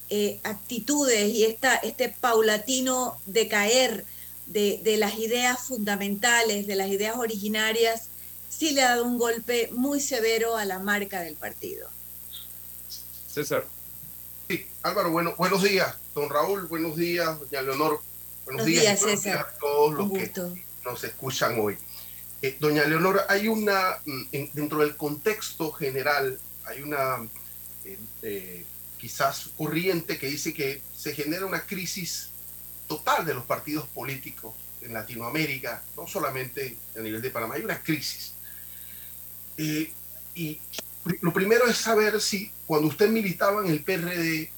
eh, 0.08 0.40
actitudes 0.44 1.28
y 1.34 1.44
esta, 1.44 1.76
este 1.76 2.08
paulatino 2.08 3.18
decaer 3.26 4.04
de, 4.46 4.80
de 4.82 4.96
las 4.96 5.18
ideas 5.18 5.66
fundamentales, 5.66 6.66
de 6.66 6.76
las 6.76 6.88
ideas 6.88 7.16
originarias, 7.16 8.08
sí 8.48 8.70
le 8.70 8.82
ha 8.82 8.90
dado 8.90 9.04
un 9.04 9.18
golpe 9.18 9.68
muy 9.72 10.00
severo 10.00 10.56
a 10.56 10.64
la 10.64 10.78
marca 10.78 11.20
del 11.20 11.34
partido. 11.34 11.88
César. 13.32 13.66
Sí, 14.48 14.66
Álvaro, 14.82 15.10
bueno, 15.10 15.34
buenos 15.36 15.62
días, 15.62 15.96
don 16.14 16.30
Raúl, 16.30 16.66
buenos 16.66 16.96
días, 16.96 17.38
doña 17.40 17.62
Leonor, 17.62 18.00
buenos, 18.44 18.64
días, 18.64 19.00
César. 19.00 19.38
a 19.38 19.58
todos 19.58 19.94
los 19.94 20.10
que 20.12 20.32
nos 20.84 21.02
escuchan 21.04 21.58
hoy. 21.60 21.76
Eh, 22.42 22.56
doña 22.60 22.84
Leonora, 22.84 23.26
hay 23.28 23.48
una, 23.48 23.98
mm, 24.04 24.52
dentro 24.52 24.80
del 24.80 24.96
contexto 24.96 25.72
general, 25.72 26.38
hay 26.64 26.82
una 26.82 27.26
eh, 27.84 27.98
eh, 28.22 28.64
quizás 28.98 29.50
corriente 29.56 30.18
que 30.18 30.28
dice 30.28 30.52
que 30.52 30.82
se 30.94 31.14
genera 31.14 31.46
una 31.46 31.62
crisis 31.62 32.30
total 32.88 33.24
de 33.24 33.34
los 33.34 33.44
partidos 33.44 33.86
políticos 33.88 34.54
en 34.82 34.92
Latinoamérica, 34.92 35.82
no 35.96 36.06
solamente 36.06 36.76
a 36.96 37.00
nivel 37.00 37.22
de 37.22 37.30
Panamá, 37.30 37.54
hay 37.54 37.62
una 37.62 37.82
crisis. 37.82 38.34
y 39.56 40.60
lo 41.22 41.32
primero 41.32 41.66
es 41.66 41.78
saber 41.78 42.20
si 42.20 42.50
cuando 42.66 42.88
usted 42.88 43.08
militaba 43.08 43.64
en 43.64 43.70
el 43.70 43.82
PRD, 43.82 44.50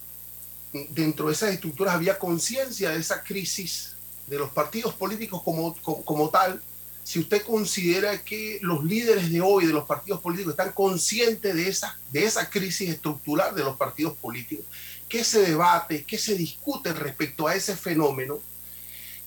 dentro 0.90 1.28
de 1.28 1.34
esas 1.34 1.52
estructuras 1.52 1.94
había 1.94 2.18
conciencia 2.18 2.90
de 2.90 2.98
esa 2.98 3.22
crisis 3.22 3.94
de 4.26 4.38
los 4.38 4.50
partidos 4.50 4.94
políticos 4.94 5.42
como, 5.42 5.74
como 5.76 6.30
tal 6.30 6.60
si 7.08 7.20
usted 7.20 7.40
considera 7.40 8.22
que 8.22 8.58
los 8.60 8.84
líderes 8.84 9.32
de 9.32 9.40
hoy 9.40 9.64
de 9.64 9.72
los 9.72 9.86
partidos 9.86 10.20
políticos 10.20 10.50
están 10.50 10.72
conscientes 10.72 11.54
de 11.54 11.66
esa, 11.66 11.98
de 12.12 12.26
esa 12.26 12.50
crisis 12.50 12.90
estructural 12.90 13.54
de 13.54 13.64
los 13.64 13.78
partidos 13.78 14.12
políticos, 14.18 14.66
qué 15.08 15.24
se 15.24 15.40
debate, 15.40 16.04
qué 16.04 16.18
se 16.18 16.34
discute 16.34 16.92
respecto 16.92 17.48
a 17.48 17.54
ese 17.54 17.74
fenómeno, 17.78 18.40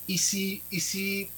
y 0.05 0.19
si, 0.19 0.61
y 0.69 0.79
si 0.79 1.31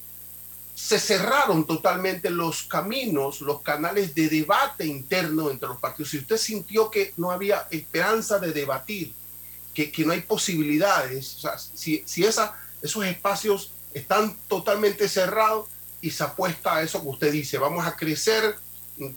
se 0.75 0.99
cerraron 0.99 1.65
totalmente 1.65 2.29
los 2.29 2.63
caminos, 2.63 3.39
los 3.39 3.61
canales 3.61 4.13
de 4.13 4.27
debate 4.27 4.85
interno 4.85 5.49
entre 5.49 5.69
los 5.69 5.77
partidos, 5.77 6.09
si 6.09 6.17
usted 6.17 6.35
sintió 6.35 6.91
que 6.91 7.13
no 7.15 7.31
había 7.31 7.69
esperanza 7.71 8.37
de 8.37 8.51
debatir, 8.51 9.13
que, 9.73 9.93
que 9.93 10.03
no 10.03 10.11
hay 10.11 10.19
posibilidades, 10.19 11.37
o 11.37 11.39
sea, 11.39 11.57
si, 11.57 12.03
si 12.05 12.25
esa, 12.25 12.53
esos 12.81 13.05
espacios 13.05 13.71
están 13.93 14.35
totalmente 14.49 15.07
cerrados, 15.07 15.69
y 16.03 16.11
se 16.11 16.23
apuesta 16.23 16.75
a 16.75 16.83
eso 16.83 17.01
que 17.01 17.07
usted 17.07 17.31
dice, 17.31 17.57
vamos 17.57 17.87
a 17.87 17.95
crecer 17.95 18.55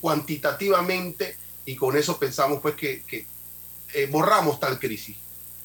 cuantitativamente 0.00 1.36
y 1.64 1.74
con 1.74 1.96
eso 1.96 2.16
pensamos 2.16 2.60
pues 2.62 2.76
que, 2.76 3.02
eh, 3.92 4.06
borramos 4.06 4.60
tal 4.60 4.78
crisis. 4.78 5.16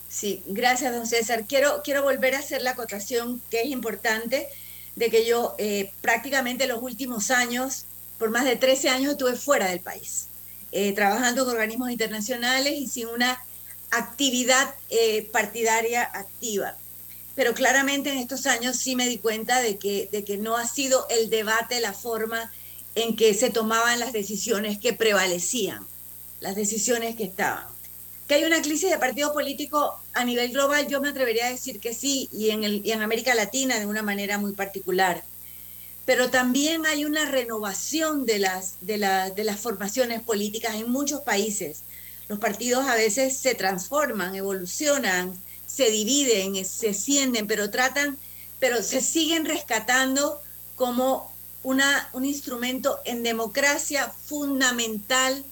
Sí, 0.09 0.43
gracias, 0.47 0.93
don 0.93 1.05
César. 1.05 1.45
Quiero, 1.47 1.81
quiero 1.83 2.01
volver 2.01 2.33
a 2.33 2.39
hacer 2.39 2.63
la 2.63 2.71
acotación 2.71 3.39
que 3.51 3.61
es 3.61 3.67
importante 3.67 4.49
de 4.95 5.09
que 5.11 5.25
yo 5.25 5.53
eh, 5.59 5.93
prácticamente 6.01 6.65
los 6.65 6.81
últimos 6.81 7.29
años 7.29 7.85
por 8.17 8.31
más 8.31 8.45
de 8.45 8.55
13 8.55 8.89
años 8.89 9.11
estuve 9.11 9.35
fuera 9.35 9.67
del 9.67 9.79
país, 9.79 10.27
eh, 10.71 10.91
trabajando 10.93 11.45
con 11.45 11.53
organismos 11.53 11.91
internacionales 11.91 12.73
y 12.77 12.87
sin 12.87 13.07
una 13.07 13.43
actividad 13.91 14.73
eh, 14.89 15.29
partidaria 15.31 16.03
activa. 16.03 16.77
Pero 17.35 17.53
claramente 17.53 18.11
en 18.11 18.17
estos 18.17 18.45
años 18.45 18.77
sí 18.77 18.95
me 18.95 19.07
di 19.07 19.17
cuenta 19.17 19.61
de 19.61 19.77
que, 19.77 20.09
de 20.11 20.23
que 20.23 20.37
no 20.37 20.57
ha 20.57 20.67
sido 20.67 21.07
el 21.09 21.29
debate 21.29 21.79
la 21.79 21.93
forma 21.93 22.51
en 22.95 23.15
que 23.15 23.33
se 23.33 23.49
tomaban 23.49 23.99
las 23.99 24.11
decisiones 24.11 24.77
que 24.77 24.93
prevalecían, 24.93 25.85
las 26.41 26.55
decisiones 26.55 27.15
que 27.15 27.23
estaban. 27.23 27.65
Que 28.27 28.35
hay 28.35 28.43
una 28.43 28.61
crisis 28.61 28.89
de 28.89 28.97
partido 28.97 29.33
político 29.33 29.99
a 30.13 30.25
nivel 30.25 30.51
global, 30.51 30.87
yo 30.87 30.99
me 30.99 31.09
atrevería 31.09 31.47
a 31.47 31.51
decir 31.51 31.79
que 31.79 31.93
sí, 31.93 32.27
y 32.31 32.49
en, 32.49 32.63
el, 32.63 32.85
y 32.85 32.91
en 32.91 33.01
América 33.01 33.33
Latina 33.33 33.79
de 33.79 33.85
una 33.85 34.01
manera 34.01 34.37
muy 34.37 34.53
particular 34.53 35.23
pero 36.05 36.29
también 36.29 36.85
hay 36.85 37.05
una 37.05 37.29
renovación 37.29 38.25
de 38.25 38.39
las, 38.39 38.75
de, 38.81 38.97
de 39.35 39.43
las 39.43 39.59
formaciones 39.59 40.21
políticas 40.21 40.75
en 40.75 40.91
muchos 40.91 41.21
países. 41.21 41.83
Los 42.27 42.39
partidos 42.39 42.87
a 42.87 42.95
veces 42.95 43.37
se 43.37 43.55
transforman, 43.55 44.35
evolucionan, 44.35 45.33
se 45.73 45.89
dividen, 45.89 46.63
se 46.65 46.89
ascienden, 46.89 47.47
pero 47.47 47.69
tratan, 47.69 48.17
pero 48.59 48.83
se 48.83 49.01
siguen 49.01 49.45
rescatando 49.45 50.41
como 50.75 51.31
una, 51.63 52.09
un 52.13 52.25
instrumento 52.25 52.99
en 53.05 53.23
democracia 53.23 54.09
fundamental 54.09 55.43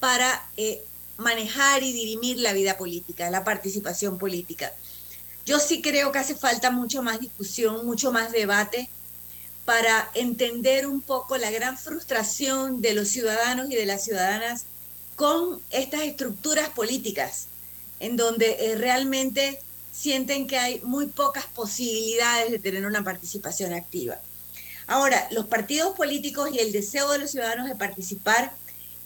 para 0.00 0.46
eh, 0.56 0.82
manejar 1.16 1.82
y 1.82 1.92
dirimir 1.92 2.38
la 2.38 2.52
vida 2.52 2.76
política, 2.76 3.30
la 3.30 3.44
participación 3.44 4.18
política. 4.18 4.72
Yo 5.44 5.58
sí 5.58 5.80
creo 5.80 6.12
que 6.12 6.18
hace 6.18 6.34
falta 6.34 6.70
mucho 6.70 7.02
más 7.02 7.20
discusión, 7.20 7.86
mucho 7.86 8.12
más 8.12 8.32
debate 8.32 8.88
para 9.64 10.10
entender 10.14 10.86
un 10.86 11.00
poco 11.00 11.38
la 11.38 11.50
gran 11.50 11.76
frustración 11.76 12.80
de 12.82 12.94
los 12.94 13.08
ciudadanos 13.08 13.70
y 13.70 13.74
de 13.74 13.86
las 13.86 14.04
ciudadanas 14.04 14.64
con 15.16 15.60
estas 15.70 16.02
estructuras 16.02 16.68
políticas, 16.68 17.48
en 18.00 18.16
donde 18.16 18.56
eh, 18.58 18.76
realmente 18.76 19.60
sienten 19.92 20.46
que 20.46 20.58
hay 20.58 20.80
muy 20.80 21.06
pocas 21.06 21.46
posibilidades 21.46 22.50
de 22.50 22.58
tener 22.58 22.84
una 22.84 23.02
participación 23.02 23.72
activa. 23.72 24.18
Ahora, 24.86 25.26
los 25.30 25.46
partidos 25.46 25.96
políticos 25.96 26.50
y 26.52 26.58
el 26.58 26.72
deseo 26.72 27.10
de 27.10 27.18
los 27.18 27.30
ciudadanos 27.30 27.68
de 27.68 27.74
participar 27.74 28.52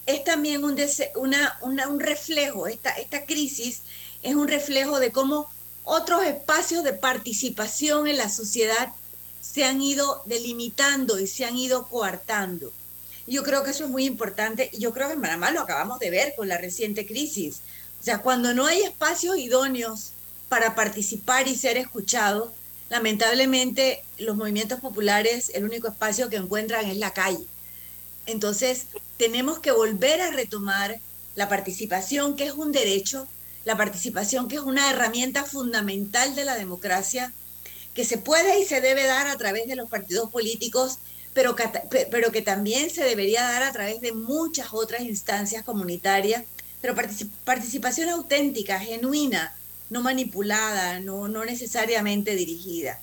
es 0.06 0.24
también 0.24 0.64
un, 0.64 0.76
una, 1.16 1.58
un 1.62 2.00
reflejo, 2.00 2.66
esta, 2.66 2.90
esta 2.90 3.24
crisis 3.24 3.82
es 4.22 4.34
un 4.34 4.48
reflejo 4.48 4.98
de 4.98 5.12
cómo 5.12 5.50
otros 5.84 6.24
espacios 6.24 6.84
de 6.84 6.92
participación 6.92 8.06
en 8.06 8.18
la 8.18 8.28
sociedad 8.28 8.92
se 9.40 9.64
han 9.64 9.80
ido 9.80 10.22
delimitando 10.26 11.18
y 11.18 11.26
se 11.26 11.44
han 11.44 11.56
ido 11.56 11.86
coartando. 11.88 12.72
Yo 13.26 13.42
creo 13.42 13.62
que 13.62 13.70
eso 13.70 13.84
es 13.84 13.90
muy 13.90 14.04
importante 14.04 14.70
y 14.72 14.78
yo 14.78 14.92
creo 14.92 15.08
que 15.08 15.14
en 15.14 15.20
Panamá 15.20 15.50
lo 15.50 15.60
acabamos 15.60 15.98
de 15.98 16.10
ver 16.10 16.34
con 16.36 16.48
la 16.48 16.58
reciente 16.58 17.06
crisis. 17.06 17.60
O 18.00 18.02
sea, 18.02 18.18
cuando 18.18 18.54
no 18.54 18.66
hay 18.66 18.80
espacios 18.80 19.36
idóneos 19.36 20.12
para 20.48 20.74
participar 20.74 21.48
y 21.48 21.54
ser 21.54 21.76
escuchados, 21.76 22.50
lamentablemente 22.88 24.02
los 24.18 24.36
movimientos 24.36 24.80
populares, 24.80 25.50
el 25.54 25.64
único 25.64 25.88
espacio 25.88 26.30
que 26.30 26.36
encuentran 26.36 26.86
es 26.86 26.96
la 26.96 27.12
calle. 27.12 27.44
Entonces, 28.26 28.86
tenemos 29.16 29.58
que 29.58 29.70
volver 29.70 30.20
a 30.22 30.30
retomar 30.30 30.98
la 31.34 31.48
participación, 31.48 32.36
que 32.36 32.46
es 32.46 32.52
un 32.52 32.72
derecho, 32.72 33.28
la 33.64 33.76
participación, 33.76 34.48
que 34.48 34.56
es 34.56 34.62
una 34.62 34.90
herramienta 34.90 35.44
fundamental 35.44 36.34
de 36.34 36.44
la 36.44 36.56
democracia, 36.56 37.32
que 37.94 38.04
se 38.04 38.18
puede 38.18 38.60
y 38.60 38.64
se 38.64 38.80
debe 38.80 39.04
dar 39.06 39.26
a 39.26 39.36
través 39.36 39.68
de 39.68 39.76
los 39.76 39.88
partidos 39.90 40.30
políticos, 40.30 40.98
pero 41.34 41.54
que, 41.54 41.68
pero 42.10 42.32
que 42.32 42.42
también 42.42 42.90
se 42.90 43.04
debería 43.04 43.42
dar 43.42 43.62
a 43.62 43.72
través 43.72 44.00
de 44.00 44.12
muchas 44.12 44.68
otras 44.72 45.02
instancias 45.02 45.64
comunitarias, 45.64 46.44
pero 46.80 46.94
participación 47.44 48.08
auténtica, 48.08 48.78
genuina, 48.80 49.54
no 49.90 50.00
manipulada, 50.00 51.00
no, 51.00 51.28
necesariamente 51.44 52.36
dirigida. 52.36 53.00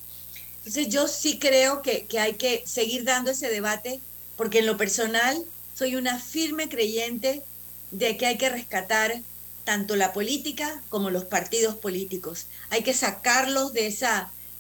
Entonces 0.60 0.90
yo 0.90 1.08
sí 1.08 1.38
creo 1.38 1.82
que, 1.82 2.08
hay 2.20 2.34
que 2.34 2.64
seguir 2.66 3.04
dando 3.04 3.32
ese 3.32 3.50
debate, 3.50 4.00
porque 4.36 4.60
en 4.60 4.66
lo 4.66 4.78
personal 4.78 5.44
soy 5.76 5.96
una 5.96 6.20
firme 6.20 6.70
creyente 6.70 7.44
de 7.92 8.18
que 8.18 8.26
hay 8.26 8.38
que 8.38 8.50
rescatar 8.50 9.22
tanto 9.64 9.96
la 9.96 10.14
política 10.14 10.82
como 10.90 11.10
los 11.10 11.26
partidos 11.26 11.76
políticos. 11.76 12.48
Hay 12.70 12.84
que 12.84 12.94
sacarlos 12.94 13.74
de 13.74 13.88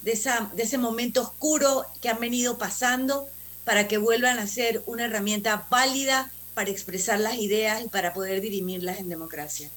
de 0.03 0.63
ese 0.63 0.77
momento 0.77 1.21
oscuro 1.21 1.85
que 2.01 2.09
han 2.09 2.19
venido 2.19 2.57
pasando 2.57 3.27
para 3.65 3.87
que 3.87 3.97
vuelvan 3.97 4.39
a 4.39 4.47
ser 4.47 4.81
una 4.85 5.05
herramienta 5.05 5.67
válida 5.69 6.31
para 6.57 6.71
expresar 6.71 7.19
las 7.19 7.37
ideas 7.37 7.85
y 7.85 7.87
para 7.87 8.15
poder 8.15 8.41
dirimirlas 8.41 8.99
en 8.99 9.09
democracia. 9.09 9.69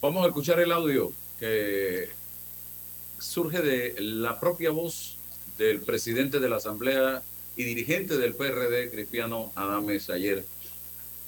Vamos 0.00 0.24
a 0.24 0.28
escuchar 0.28 0.58
el 0.58 0.72
audio 0.72 1.12
que 1.38 2.08
surge 3.18 3.60
de 3.60 3.94
la 4.00 4.40
propia 4.40 4.70
voz 4.70 5.18
del 5.58 5.82
presidente 5.82 6.40
de 6.40 6.48
la 6.48 6.56
Asamblea 6.56 7.20
y 7.56 7.64
dirigente 7.64 8.16
del 8.16 8.34
PRD, 8.34 8.90
Cristiano 8.90 9.52
Adames, 9.54 10.08
ayer 10.08 10.46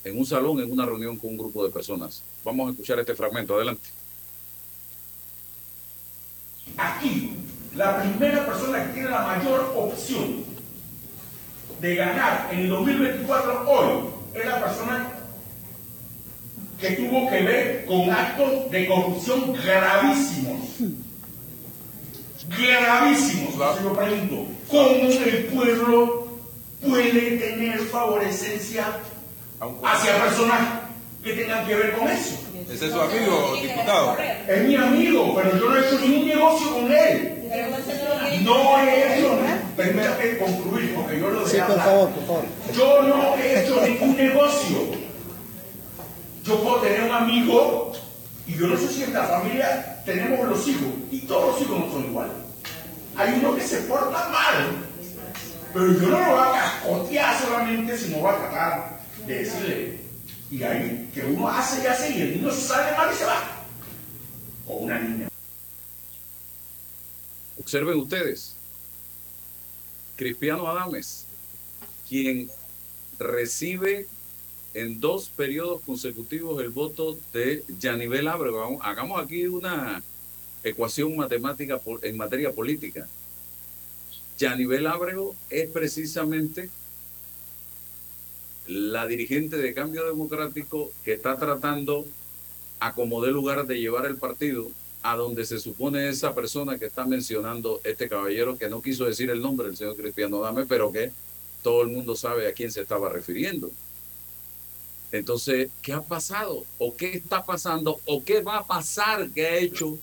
en 0.04 0.18
un 0.18 0.24
salón, 0.24 0.60
en 0.60 0.72
una 0.72 0.86
reunión 0.86 1.18
con 1.18 1.28
un 1.28 1.36
grupo 1.36 1.62
de 1.62 1.70
personas. 1.70 2.22
Vamos 2.42 2.68
a 2.68 2.70
escuchar 2.70 2.98
este 3.00 3.14
fragmento. 3.14 3.54
Adelante. 3.54 3.90
Aquí 6.78 7.34
la 7.76 8.00
primera 8.00 8.46
persona 8.46 8.86
que 8.86 8.92
tiene 8.94 9.10
la 9.10 9.26
mayor 9.26 9.74
opción 9.76 10.42
de 11.82 11.94
ganar 11.96 12.48
en 12.50 12.60
el 12.60 12.68
2024 12.70 13.70
hoy 13.70 14.17
es 14.34 14.44
la 14.44 14.60
persona 14.60 15.08
que 16.80 16.90
tuvo 16.90 17.28
que 17.28 17.42
ver 17.42 17.84
con 17.86 18.10
actos 18.10 18.70
de 18.70 18.86
corrupción 18.86 19.52
gravísimos. 19.52 20.60
Gravísimos. 22.48 23.54
Yo 23.82 23.92
pregunto, 23.92 24.46
¿cómo 24.68 24.86
el 24.86 25.44
pueblo 25.52 26.28
puede 26.80 27.36
tener 27.38 27.78
favorecencia 27.80 28.86
hacia 29.84 30.24
personas 30.24 30.60
que 31.24 31.32
tengan 31.32 31.66
que 31.66 31.74
ver 31.74 31.92
con 31.92 32.08
eso? 32.08 32.36
¿Ese 32.70 32.86
es 32.86 32.92
su 32.92 33.00
amigo, 33.00 33.56
diputado? 33.60 34.16
Es 34.46 34.64
mi 34.64 34.76
amigo, 34.76 35.34
pero 35.34 35.58
yo 35.58 35.70
no 35.70 35.76
he 35.76 35.86
hecho 35.86 35.98
ningún 36.00 36.28
negocio 36.28 36.74
con 36.74 36.92
él. 36.92 37.34
No 38.42 38.78
he 38.78 39.18
hecho, 39.18 39.38
permítame 39.78 40.38
concluir 40.38 40.94
porque 40.94 41.20
yo 41.20 41.30
lo 41.30 41.46
Sí, 41.46 41.56
por 41.66 41.76
favor, 41.76 42.10
por 42.10 42.26
favor. 42.26 42.44
Yo 42.74 43.02
no 43.02 43.36
he 43.36 43.62
hecho 43.62 43.80
ningún 43.86 44.16
negocio. 44.16 44.78
Yo 46.44 46.62
puedo 46.62 46.80
tener 46.80 47.04
un 47.04 47.12
amigo 47.12 47.92
y 48.46 48.54
yo 48.54 48.66
no 48.66 48.76
sé 48.76 48.88
si 48.88 49.04
en 49.04 49.14
la 49.14 49.24
familia 49.24 50.02
tenemos 50.04 50.48
los 50.48 50.66
hijos 50.66 50.88
y 51.10 51.20
todos 51.20 51.52
los 51.52 51.62
hijos 51.62 51.78
no 51.78 51.92
son 51.92 52.04
iguales. 52.06 52.32
Hay 53.16 53.38
uno 53.38 53.54
que 53.54 53.62
se 53.62 53.78
porta 53.82 54.28
mal, 54.28 54.86
pero 55.72 55.92
yo 55.92 56.08
no 56.08 56.18
lo 56.18 56.30
voy 56.30 56.48
a 56.48 56.52
cascotear 56.52 57.40
solamente, 57.40 57.98
sino 57.98 58.18
voy 58.18 58.34
a 58.34 58.38
tratar 58.38 59.00
de 59.26 59.34
decirle, 59.34 60.00
y 60.50 60.62
ahí 60.62 61.10
que 61.12 61.22
uno 61.24 61.48
hace 61.48 61.82
y 61.82 61.86
hace 61.86 62.10
y 62.10 62.22
el 62.22 62.36
niño 62.36 62.52
se 62.52 62.62
sale 62.62 62.96
mal 62.96 63.10
y 63.12 63.16
se 63.16 63.24
va. 63.24 63.42
O 64.66 64.76
una 64.76 64.98
niña. 64.98 65.28
Observen 67.58 67.98
ustedes, 67.98 68.57
Cristiano 70.18 70.66
Adames, 70.66 71.26
quien 72.08 72.50
recibe 73.20 74.08
en 74.74 75.00
dos 75.00 75.28
periodos 75.28 75.80
consecutivos 75.82 76.60
el 76.60 76.70
voto 76.70 77.16
de 77.32 77.62
Yanivel 77.78 78.26
Ábrego. 78.26 78.82
Hagamos 78.82 79.22
aquí 79.22 79.46
una 79.46 80.02
ecuación 80.64 81.16
matemática 81.16 81.80
en 82.02 82.16
materia 82.16 82.52
política. 82.52 83.08
Yanivel 84.38 84.88
Ábrego 84.88 85.36
es 85.50 85.70
precisamente 85.70 86.68
la 88.66 89.06
dirigente 89.06 89.56
de 89.56 89.72
Cambio 89.72 90.04
Democrático 90.04 90.90
que 91.04 91.12
está 91.12 91.38
tratando 91.38 92.04
a 92.80 92.92
como 92.92 93.22
de 93.22 93.30
lugar 93.30 93.68
de 93.68 93.78
llevar 93.78 94.04
el 94.06 94.16
partido 94.16 94.68
a 95.02 95.16
donde 95.16 95.46
se 95.46 95.58
supone 95.58 96.08
esa 96.08 96.34
persona 96.34 96.78
que 96.78 96.86
está 96.86 97.04
mencionando 97.04 97.80
este 97.84 98.08
caballero, 98.08 98.58
que 98.58 98.68
no 98.68 98.82
quiso 98.82 99.04
decir 99.04 99.30
el 99.30 99.40
nombre 99.40 99.68
del 99.68 99.76
señor 99.76 99.96
Cristiano 99.96 100.40
Dame, 100.40 100.66
pero 100.66 100.90
que 100.90 101.12
todo 101.62 101.82
el 101.82 101.88
mundo 101.88 102.16
sabe 102.16 102.48
a 102.48 102.52
quién 102.52 102.72
se 102.72 102.82
estaba 102.82 103.08
refiriendo. 103.08 103.70
Entonces, 105.10 105.70
¿qué 105.82 105.92
ha 105.92 106.02
pasado? 106.02 106.64
¿O 106.78 106.94
qué 106.94 107.12
está 107.12 107.44
pasando? 107.44 108.00
¿O 108.06 108.22
qué 108.22 108.42
va 108.42 108.58
a 108.58 108.66
pasar 108.66 109.30
que 109.30 109.46
ha 109.46 109.56
hecho 109.56 109.98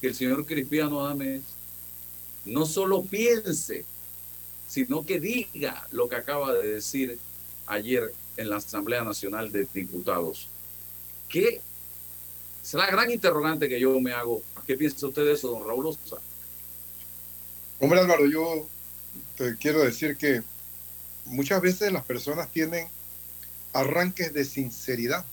que 0.00 0.08
el 0.08 0.14
señor 0.14 0.44
Cristiano 0.44 1.04
Adame 1.04 1.40
no 2.44 2.66
solo 2.66 3.02
piense, 3.02 3.84
sino 4.68 5.04
que 5.04 5.20
diga 5.20 5.86
lo 5.92 6.08
que 6.08 6.16
acaba 6.16 6.52
de 6.52 6.74
decir 6.74 7.18
ayer 7.66 8.12
en 8.36 8.50
la 8.50 8.56
Asamblea 8.56 9.02
Nacional 9.04 9.50
de 9.50 9.66
Diputados? 9.72 10.48
¿Qué 11.28 11.60
es 12.62 12.74
la 12.74 12.86
gran 12.86 13.10
interrogante 13.10 13.68
que 13.68 13.80
yo 13.80 13.98
me 14.00 14.12
hago. 14.12 14.42
¿Qué 14.66 14.76
piensa 14.76 15.06
usted 15.06 15.24
de 15.24 15.32
eso, 15.32 15.48
don 15.48 15.66
Raúl 15.66 15.86
Osa? 15.86 16.16
Hombre 17.78 18.00
Álvaro, 18.00 18.26
yo 18.26 18.68
te 19.36 19.56
quiero 19.56 19.82
decir 19.82 20.16
que 20.16 20.42
muchas 21.24 21.62
veces 21.62 21.92
las 21.92 22.04
personas 22.04 22.50
tienen 22.50 22.86
arranques 23.72 24.32
de 24.32 24.44
sinceridad. 24.44 25.24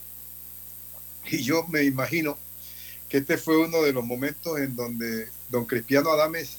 Y 1.30 1.44
yo 1.44 1.66
me 1.68 1.84
imagino 1.84 2.38
que 3.10 3.18
este 3.18 3.38
fue 3.38 3.58
uno 3.58 3.82
de 3.84 3.94
los 3.94 4.06
momentos 4.06 4.60
en 4.60 4.76
donde 4.76 5.28
don 5.50 5.66
Cristiano 5.66 6.12
Adames 6.12 6.58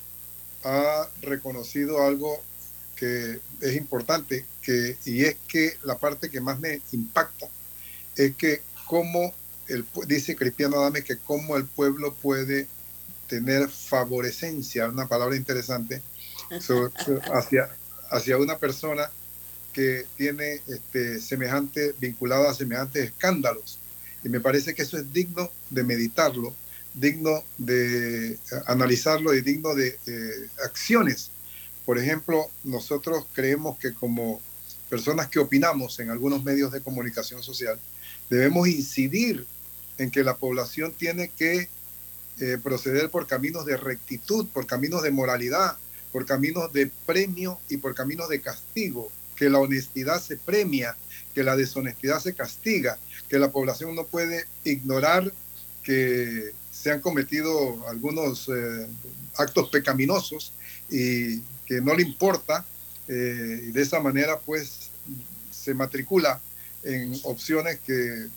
ha 0.65 1.09
reconocido 1.23 2.05
algo 2.05 2.43
que 2.97 3.41
es 3.61 3.77
importante, 3.77 4.45
que, 4.61 4.97
y 5.05 5.25
es 5.25 5.37
que 5.47 5.77
la 5.85 5.99
parte 5.99 6.31
que 6.31 6.41
más 6.41 6.59
me 6.59 6.81
impacta 6.93 7.49
es 8.17 8.35
que 8.35 8.61
como 8.87 9.33
el, 9.69 9.85
dice 10.07 10.37
Cristiano 10.37 10.79
Adames 10.79 11.05
que 11.05 11.17
cómo 11.17 11.57
el 11.57 11.65
pueblo 11.65 12.15
puede 12.15 12.67
tener 13.29 13.69
favorecencia, 13.69 14.89
una 14.89 15.07
palabra 15.07 15.37
interesante, 15.37 16.03
hacia, 17.33 17.69
hacia 18.11 18.39
una 18.39 18.59
persona 18.59 19.11
que 19.73 20.07
tiene 20.17 20.61
este, 20.67 21.21
semejante, 21.21 21.95
vinculada 22.01 22.51
a 22.51 22.55
semejantes 22.55 23.05
escándalos. 23.05 23.79
Y 24.25 24.29
me 24.29 24.41
parece 24.41 24.75
que 24.75 24.83
eso 24.83 24.97
es 24.97 25.13
digno 25.13 25.51
de 25.71 25.85
meditarlo, 25.85 26.55
digno 26.95 27.45
de 27.59 28.33
eh, 28.33 28.39
analizarlo 28.67 29.35
y 29.35 29.43
digno 29.43 29.75
de 29.75 29.99
eh, 30.07 30.49
acciones. 30.65 31.31
Por 31.85 31.99
ejemplo, 31.99 32.51
nosotros 32.65 33.27
creemos 33.33 33.79
que 33.79 33.95
como 33.95 34.41
personas 34.89 35.29
que 35.29 35.39
opinamos 35.39 36.01
en 36.01 36.11
algunos 36.11 36.43
medios 36.43 36.73
de 36.73 36.81
comunicación 36.81 37.43
social, 37.43 37.79
debemos 38.29 38.67
incidir 38.69 39.47
en 39.99 40.11
que 40.11 40.25
la 40.25 40.37
población 40.37 40.93
tiene 40.93 41.31
que 41.37 41.69
eh, 42.41 42.59
proceder 42.63 43.11
por 43.11 43.27
caminos 43.27 43.67
de 43.67 43.77
rectitud, 43.77 44.47
por 44.47 44.67
caminos 44.67 45.03
de 45.03 45.11
moralidad, 45.11 45.77
por 46.13 46.25
caminos 46.25 46.73
de 46.73 46.91
premio 47.05 47.59
y 47.69 47.79
por 47.79 47.95
caminos 47.95 48.29
de 48.29 48.41
castigo, 48.41 49.11
que 49.37 49.51
la 49.51 49.59
honestidad 49.59 50.23
se 50.23 50.37
premia, 50.37 50.97
que 51.35 51.43
la 51.43 51.57
deshonestidad 51.57 52.21
se 52.21 52.35
castiga, 52.35 52.99
que 53.29 53.39
la 53.39 53.51
población 53.51 53.95
no 53.95 54.05
puede 54.05 54.47
ignorar 54.65 55.33
que 55.83 56.53
se 56.71 56.93
han 56.93 57.01
cometido 57.01 57.89
algunos 57.89 58.49
eh, 58.49 58.87
actos 59.37 59.69
pecaminosos 59.71 60.53
y 60.91 61.41
que 61.67 61.81
no 61.81 61.95
le 61.95 62.03
importa 62.03 62.65
eh, 63.09 63.65
y 63.69 63.71
de 63.73 63.83
esa 63.83 64.01
manera 64.01 64.39
pues 64.39 64.91
se 65.51 65.75
matricula 65.75 66.41
en 66.83 67.19
opciones 67.25 67.79
que 67.81 68.29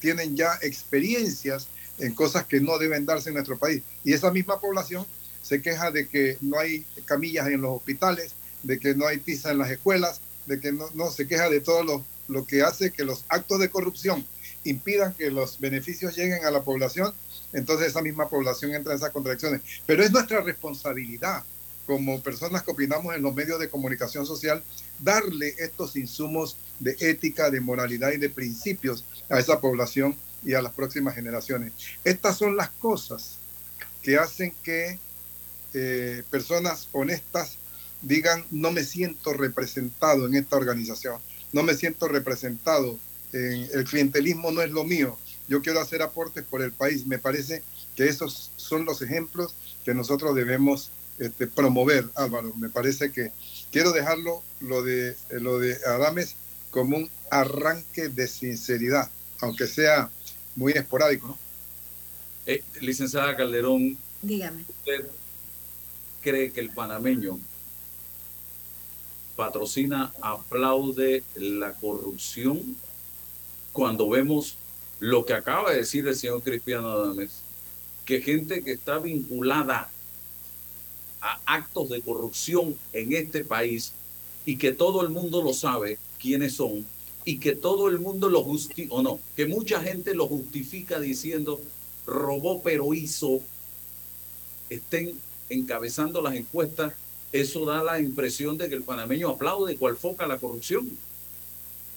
tienen 0.00 0.36
ya 0.36 0.58
experiencias 0.62 1.68
en 1.98 2.14
cosas 2.14 2.44
que 2.44 2.60
no 2.60 2.78
deben 2.78 3.06
darse 3.06 3.30
en 3.30 3.34
nuestro 3.34 3.58
país. 3.58 3.82
Y 4.04 4.12
esa 4.12 4.30
misma 4.30 4.60
población 4.60 5.06
se 5.42 5.60
queja 5.60 5.90
de 5.90 6.08
que 6.08 6.36
no 6.40 6.58
hay 6.58 6.84
camillas 7.04 7.48
en 7.48 7.60
los 7.60 7.76
hospitales, 7.76 8.34
de 8.62 8.78
que 8.78 8.94
no 8.94 9.06
hay 9.06 9.18
pizza 9.18 9.50
en 9.50 9.58
las 9.58 9.70
escuelas, 9.70 10.20
de 10.46 10.60
que 10.60 10.72
no, 10.72 10.88
no 10.94 11.10
se 11.10 11.26
queja 11.26 11.48
de 11.50 11.60
todo 11.60 11.82
lo, 11.82 12.04
lo 12.28 12.46
que 12.46 12.62
hace 12.62 12.90
que 12.90 13.04
los 13.04 13.24
actos 13.28 13.58
de 13.60 13.70
corrupción 13.70 14.24
impidan 14.64 15.14
que 15.14 15.30
los 15.30 15.58
beneficios 15.60 16.16
lleguen 16.16 16.44
a 16.44 16.50
la 16.50 16.62
población, 16.62 17.12
entonces 17.52 17.88
esa 17.88 18.02
misma 18.02 18.28
población 18.28 18.74
entra 18.74 18.92
en 18.92 18.98
esas 18.98 19.10
contradicciones. 19.10 19.62
Pero 19.86 20.02
es 20.02 20.10
nuestra 20.10 20.40
responsabilidad 20.40 21.44
como 21.88 22.20
personas 22.20 22.62
que 22.62 22.70
opinamos 22.70 23.16
en 23.16 23.22
los 23.22 23.34
medios 23.34 23.58
de 23.58 23.70
comunicación 23.70 24.26
social, 24.26 24.62
darle 24.98 25.54
estos 25.56 25.96
insumos 25.96 26.58
de 26.78 26.94
ética, 27.00 27.50
de 27.50 27.62
moralidad 27.62 28.12
y 28.12 28.18
de 28.18 28.28
principios 28.28 29.06
a 29.30 29.38
esa 29.38 29.58
población 29.58 30.14
y 30.44 30.52
a 30.52 30.60
las 30.60 30.74
próximas 30.74 31.14
generaciones. 31.14 31.72
Estas 32.04 32.36
son 32.36 32.58
las 32.58 32.68
cosas 32.68 33.38
que 34.02 34.18
hacen 34.18 34.52
que 34.62 34.98
eh, 35.72 36.22
personas 36.30 36.90
honestas 36.92 37.56
digan, 38.02 38.44
no 38.50 38.70
me 38.70 38.84
siento 38.84 39.32
representado 39.32 40.26
en 40.26 40.34
esta 40.34 40.56
organización, 40.56 41.16
no 41.52 41.62
me 41.62 41.72
siento 41.72 42.06
representado, 42.06 42.98
en, 43.32 43.66
el 43.72 43.84
clientelismo 43.84 44.50
no 44.50 44.60
es 44.60 44.70
lo 44.70 44.84
mío, 44.84 45.16
yo 45.48 45.62
quiero 45.62 45.80
hacer 45.80 46.02
aportes 46.02 46.44
por 46.44 46.60
el 46.60 46.72
país. 46.72 47.06
Me 47.06 47.18
parece 47.18 47.62
que 47.96 48.06
esos 48.06 48.50
son 48.56 48.84
los 48.84 49.00
ejemplos 49.00 49.54
que 49.84 49.94
nosotros 49.94 50.34
debemos 50.34 50.90
este, 51.18 51.46
promover, 51.46 52.06
Álvaro. 52.14 52.52
Me 52.54 52.68
parece 52.68 53.12
que 53.12 53.32
quiero 53.70 53.92
dejarlo 53.92 54.42
lo 54.60 54.82
de, 54.82 55.16
lo 55.30 55.58
de 55.58 55.78
Adames 55.86 56.36
como 56.70 56.96
un 56.96 57.10
arranque 57.30 58.08
de 58.08 58.26
sinceridad, 58.26 59.10
aunque 59.40 59.66
sea 59.66 60.10
muy 60.56 60.72
esporádico. 60.72 61.28
¿no? 61.28 61.38
Eh, 62.46 62.62
licenciada 62.80 63.36
Calderón, 63.36 63.96
dígame. 64.22 64.64
¿Usted 64.68 65.06
cree 66.22 66.50
que 66.50 66.60
el 66.60 66.70
panameño 66.70 67.38
patrocina, 69.38 70.12
aplaude 70.20 71.22
la 71.36 71.72
corrupción 71.74 72.76
cuando 73.72 74.08
vemos 74.08 74.56
lo 74.98 75.24
que 75.24 75.32
acaba 75.32 75.70
de 75.70 75.76
decir 75.76 76.08
el 76.08 76.16
señor 76.16 76.42
Cristiano 76.42 76.90
Adames, 76.90 77.30
que 78.04 78.20
gente 78.20 78.64
que 78.64 78.72
está 78.72 78.98
vinculada 78.98 79.88
a 81.20 81.40
actos 81.46 81.88
de 81.88 82.00
corrupción 82.00 82.76
en 82.92 83.12
este 83.12 83.44
país 83.44 83.92
y 84.44 84.56
que 84.56 84.72
todo 84.72 85.02
el 85.02 85.10
mundo 85.10 85.42
lo 85.42 85.52
sabe 85.52 85.98
quiénes 86.20 86.54
son 86.54 86.86
y 87.24 87.38
que 87.38 87.54
todo 87.54 87.88
el 87.88 87.98
mundo 87.98 88.28
lo 88.30 88.42
justifica, 88.42 88.94
o 88.94 89.02
no, 89.02 89.20
que 89.36 89.46
mucha 89.46 89.80
gente 89.80 90.14
lo 90.14 90.26
justifica 90.26 90.98
diciendo 90.98 91.60
robó 92.06 92.62
pero 92.62 92.94
hizo, 92.94 93.40
estén 94.70 95.12
encabezando 95.50 96.22
las 96.22 96.34
encuestas, 96.34 96.94
eso 97.32 97.66
da 97.66 97.82
la 97.82 98.00
impresión 98.00 98.56
de 98.56 98.68
que 98.68 98.74
el 98.74 98.82
panameño 98.82 99.28
aplaude 99.28 99.76
cual 99.76 99.96
foca 99.96 100.26
la 100.26 100.38
corrupción. 100.38 100.88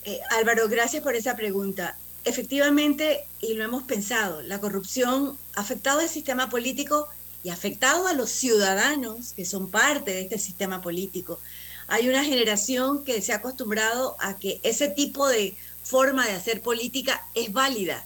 Eh, 0.03 0.19
Álvaro, 0.31 0.67
gracias 0.67 1.03
por 1.03 1.15
esa 1.15 1.35
pregunta. 1.35 1.97
Efectivamente, 2.25 3.21
y 3.39 3.53
lo 3.53 3.63
hemos 3.63 3.83
pensado, 3.83 4.41
la 4.41 4.59
corrupción 4.59 5.37
ha 5.55 5.61
afectado 5.61 6.01
al 6.01 6.09
sistema 6.09 6.49
político 6.49 7.07
y 7.43 7.49
afectado 7.49 8.07
a 8.07 8.13
los 8.13 8.29
ciudadanos 8.29 9.33
que 9.33 9.45
son 9.45 9.69
parte 9.69 10.11
de 10.11 10.21
este 10.21 10.37
sistema 10.37 10.81
político. 10.81 11.39
Hay 11.87 12.07
una 12.07 12.23
generación 12.23 13.03
que 13.03 13.21
se 13.21 13.33
ha 13.33 13.37
acostumbrado 13.37 14.15
a 14.19 14.37
que 14.37 14.59
ese 14.63 14.87
tipo 14.87 15.27
de 15.27 15.55
forma 15.83 16.25
de 16.25 16.33
hacer 16.33 16.61
política 16.61 17.25
es 17.35 17.51
válida 17.51 18.05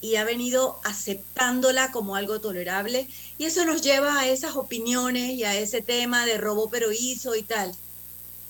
y 0.00 0.16
ha 0.16 0.24
venido 0.24 0.78
aceptándola 0.84 1.90
como 1.90 2.16
algo 2.16 2.40
tolerable 2.40 3.08
y 3.38 3.44
eso 3.44 3.64
nos 3.64 3.80
lleva 3.80 4.18
a 4.18 4.28
esas 4.28 4.56
opiniones 4.56 5.30
y 5.30 5.44
a 5.44 5.54
ese 5.54 5.80
tema 5.80 6.26
de 6.26 6.36
robo 6.36 6.68
pero 6.68 6.92
hizo 6.92 7.34
y 7.34 7.42
tal. 7.42 7.74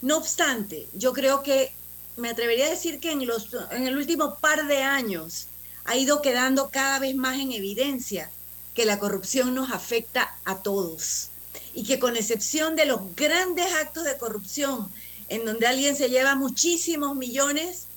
No 0.01 0.17
obstante, 0.17 0.87
yo 0.93 1.13
creo 1.13 1.43
que 1.43 1.71
me 2.17 2.29
atrevería 2.29 2.65
a 2.65 2.71
decir 2.71 2.99
que 2.99 3.11
en, 3.11 3.25
los, 3.25 3.49
en 3.71 3.87
el 3.87 3.97
último 3.97 4.35
par 4.35 4.67
de 4.67 4.81
años 4.83 5.47
ha 5.85 5.95
ido 5.95 6.21
quedando 6.21 6.69
cada 6.69 6.99
vez 6.99 7.15
más 7.15 7.39
en 7.39 7.51
evidencia 7.51 8.29
que 8.75 8.85
la 8.85 8.99
corrupción 8.99 9.55
nos 9.55 9.71
afecta 9.71 10.35
a 10.45 10.57
todos 10.61 11.29
y 11.73 11.83
que 11.83 11.97
con 11.97 12.15
excepción 12.15 12.75
de 12.75 12.85
los 12.85 13.15
grandes 13.15 13.73
actos 13.73 14.03
de 14.03 14.17
corrupción 14.17 14.89
en 15.29 15.45
donde 15.45 15.65
alguien 15.65 15.95
se 15.95 16.09
lleva 16.09 16.35
muchísimos 16.35 17.15
millones, 17.15 17.87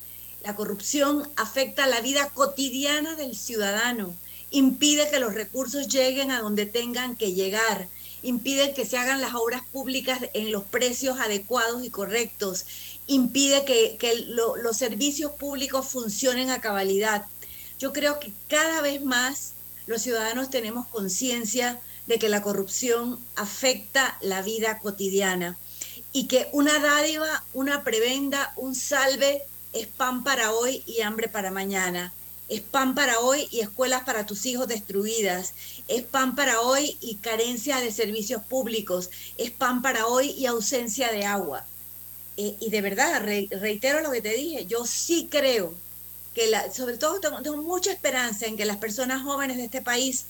la 0.42 0.54
corrupción 0.54 1.28
afecta 1.36 1.86
la 1.86 2.00
vida 2.00 2.30
cotidiana 2.30 3.16
del 3.16 3.36
ciudadano, 3.36 4.14
impide 4.50 5.10
que 5.10 5.20
los 5.20 5.34
recursos 5.34 5.88
lleguen 5.88 6.30
a 6.30 6.40
donde 6.40 6.64
tengan 6.64 7.16
que 7.16 7.34
llegar, 7.34 7.88
impide 8.22 8.72
que 8.72 8.86
se 8.86 8.98
hagan 8.98 9.20
las 9.20 9.34
obras 9.34 9.62
públicas 9.72 10.20
en 10.32 10.52
los 10.52 10.64
precios 10.64 11.18
adecuados 11.20 11.84
y 11.84 11.90
correctos, 11.90 12.64
impide 13.06 13.64
que, 13.64 13.98
los 14.28 14.76
servicios 14.76 15.32
públicos 15.32 15.86
funcionen 15.88 16.50
a 16.50 16.60
cabalidad. 16.60 17.26
Yo 17.78 17.92
creo 17.92 18.18
que 18.18 18.32
cada 18.48 18.80
vez 18.80 19.04
más 19.04 19.52
los 19.88 20.02
ciudadanos 20.02 20.50
tenemos 20.50 20.86
conciencia 20.86 21.80
de 22.06 22.18
que 22.18 22.28
la 22.28 22.42
corrupción 22.42 23.18
afecta 23.36 24.18
la 24.20 24.42
vida 24.42 24.80
cotidiana 24.80 25.56
y 26.12 26.28
que 26.28 26.46
una 26.52 26.78
dádiva, 26.78 27.42
una 27.54 27.84
prebenda, 27.84 28.52
un 28.56 28.74
salve 28.74 29.42
es 29.72 29.86
pan 29.86 30.24
para 30.24 30.52
hoy 30.52 30.82
y 30.84 31.00
hambre 31.00 31.28
para 31.28 31.50
mañana. 31.50 32.12
Es 32.48 32.60
pan 32.60 32.94
para 32.94 33.20
hoy 33.20 33.48
y 33.50 33.60
escuelas 33.60 34.02
para 34.04 34.26
tus 34.26 34.44
hijos 34.44 34.68
destruidas. 34.68 35.54
Es 35.86 36.02
pan 36.02 36.36
para 36.36 36.60
hoy 36.60 36.98
y 37.00 37.16
carencia 37.16 37.80
de 37.80 37.90
servicios 37.90 38.42
públicos. 38.42 39.08
Es 39.38 39.50
pan 39.50 39.80
para 39.80 40.06
hoy 40.06 40.32
y 40.32 40.44
ausencia 40.44 41.10
de 41.12 41.24
agua. 41.24 41.64
Eh, 42.36 42.56
y 42.60 42.68
de 42.68 42.82
verdad, 42.82 43.22
reitero 43.22 44.02
lo 44.02 44.10
que 44.10 44.20
te 44.20 44.34
dije, 44.34 44.66
yo 44.66 44.84
sí 44.84 45.28
creo 45.30 45.72
sobre 46.72 46.98
todo 46.98 47.20
tengo, 47.20 47.56
mucha 47.62 47.92
esperanza 47.92 48.46
en 48.46 48.56
que 48.56 48.64
las 48.64 48.76
personas 48.76 49.22
jóvenes 49.22 49.56
de 49.56 49.64
este 49.64 49.82
país 49.82 50.26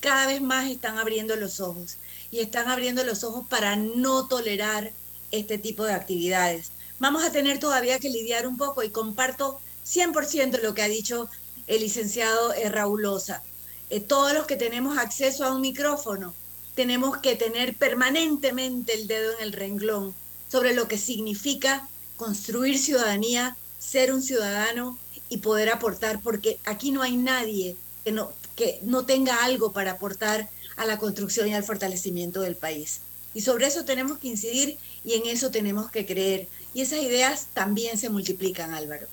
cada 0.00 0.26
vez 0.26 0.40
más 0.40 0.70
están 0.70 0.98
abriendo 0.98 1.36
los 1.36 1.60
ojos 1.60 1.96
y 2.30 2.40
están 2.40 2.68
abriendo 2.68 3.04
los 3.04 3.24
ojos 3.24 3.46
para 3.48 3.76
no 3.76 4.26
tolerar 4.28 4.92
este 5.30 5.58
tipo 5.58 5.84
de 5.84 5.92
actividades. 5.92 6.70
Vamos 6.98 7.24
a 7.24 7.32
tener 7.32 7.58
todavía 7.58 7.98
que 7.98 8.10
lidiar 8.10 8.46
un 8.46 8.56
poco 8.56 8.82
y 8.82 8.90
comparto 8.90 9.60
100% 9.86 10.60
lo 10.62 10.74
que 10.74 10.82
ha 10.82 10.88
dicho 10.88 11.28
el 11.66 11.80
licenciado 11.80 12.52
eh, 12.54 12.68
Raúl 12.68 13.04
Osa. 13.04 13.42
Eh, 13.90 14.00
todos 14.00 14.32
los 14.32 14.46
que 14.46 14.56
tenemos 14.56 14.98
acceso 14.98 15.44
a 15.44 15.54
un 15.54 15.60
micrófono 15.60 16.34
tenemos 16.74 17.18
que 17.18 17.36
tener 17.36 17.76
permanentemente 17.76 18.94
el 18.94 19.06
dedo 19.06 19.32
en 19.34 19.42
el 19.42 19.52
renglón 19.52 20.14
sobre 20.48 20.74
lo 20.74 20.88
que 20.88 20.98
significa 20.98 21.88
construir 22.16 22.78
ciudadanía, 22.78 23.56
ser 23.78 24.12
un 24.12 24.22
ciudadano 24.22 24.98
y 25.30 25.38
poder 25.38 25.70
aportar, 25.70 26.20
porque 26.20 26.58
aquí 26.64 26.90
no 26.90 27.00
hay 27.00 27.16
nadie 27.16 27.76
que 28.04 28.12
no, 28.12 28.30
que 28.56 28.80
no 28.82 29.06
tenga 29.06 29.44
algo 29.44 29.72
para 29.72 29.92
aportar 29.92 30.50
a 30.76 30.84
la 30.84 30.98
construcción 30.98 31.48
y 31.48 31.54
al 31.54 31.64
fortalecimiento 31.64 32.42
del 32.42 32.56
país. 32.56 33.00
Y 33.32 33.40
sobre 33.42 33.66
eso 33.66 33.84
tenemos 33.84 34.18
que 34.18 34.28
incidir 34.28 34.76
y 35.04 35.14
en 35.14 35.26
eso 35.26 35.50
tenemos 35.50 35.90
que 35.90 36.04
creer. 36.04 36.48
Y 36.74 36.82
esas 36.82 37.00
ideas 37.00 37.46
también 37.54 37.96
se 37.96 38.10
multiplican, 38.10 38.74
Álvaro. 38.74 39.06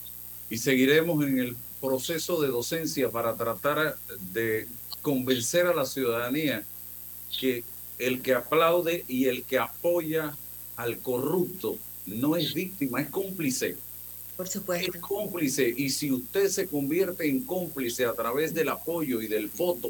Y 0.50 0.58
seguiremos 0.58 1.24
en 1.24 1.40
el 1.40 1.56
proceso 1.80 2.42
de 2.42 2.48
docencia 2.48 3.10
para 3.12 3.36
tratar 3.36 3.98
de 4.34 4.68
convencer 5.02 5.68
a 5.68 5.74
la 5.74 5.86
ciudadanía 5.86 6.64
que 7.40 7.64
el 8.00 8.22
que 8.22 8.34
aplaude 8.34 9.06
y 9.08 9.26
el 9.26 9.44
que 9.44 9.60
apoya 9.60 10.36
al 10.76 11.00
corrupto 11.00 11.78
no 12.06 12.36
es 12.36 12.54
víctima, 12.54 13.02
es 13.02 13.10
cómplice. 13.10 13.78
Por 14.38 14.47
supuesto. 14.47 14.91
Es 14.93 15.02
cómplice. 15.02 15.73
Y 15.76 15.89
si 15.89 16.12
usted 16.12 16.47
se 16.50 16.67
convierte 16.67 17.28
en 17.28 17.41
cómplice 17.41 18.06
a 18.06 18.13
través 18.13 18.54
del 18.54 18.69
apoyo 18.69 19.21
y 19.21 19.28
del 19.28 19.47
voto 19.47 19.89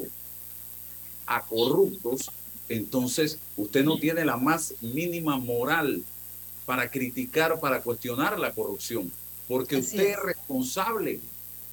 a 1.26 1.44
corruptos, 1.44 2.30
entonces 2.70 3.38
usted 3.58 3.84
no 3.84 3.98
tiene 3.98 4.24
la 4.24 4.38
más 4.38 4.74
mínima 4.80 5.36
moral 5.36 6.02
para 6.64 6.90
criticar, 6.90 7.60
para 7.60 7.82
cuestionar 7.82 8.38
la 8.38 8.52
corrupción, 8.52 9.12
porque 9.46 9.76
usted 9.76 10.10
es 10.10 10.18
responsable 10.18 11.20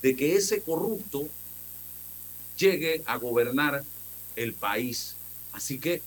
de 0.01 0.15
que 0.15 0.35
ese 0.35 0.61
corrupto 0.61 1.27
llegue 2.57 3.01
a 3.05 3.17
gobernar 3.17 3.83
el 4.35 4.53
país. 4.53 5.15
Así 5.51 5.79
que 5.79 6.01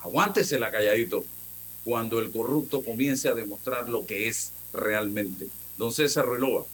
aguántese 0.00 0.58
la 0.58 0.70
calladito 0.70 1.24
cuando 1.84 2.20
el 2.20 2.30
corrupto 2.30 2.82
comience 2.82 3.28
a 3.28 3.34
demostrar 3.34 3.88
lo 3.88 4.06
que 4.06 4.28
es 4.28 4.52
realmente. 4.72 5.48
Don 5.76 5.92
César 5.92 6.26
Relova. 6.26 6.64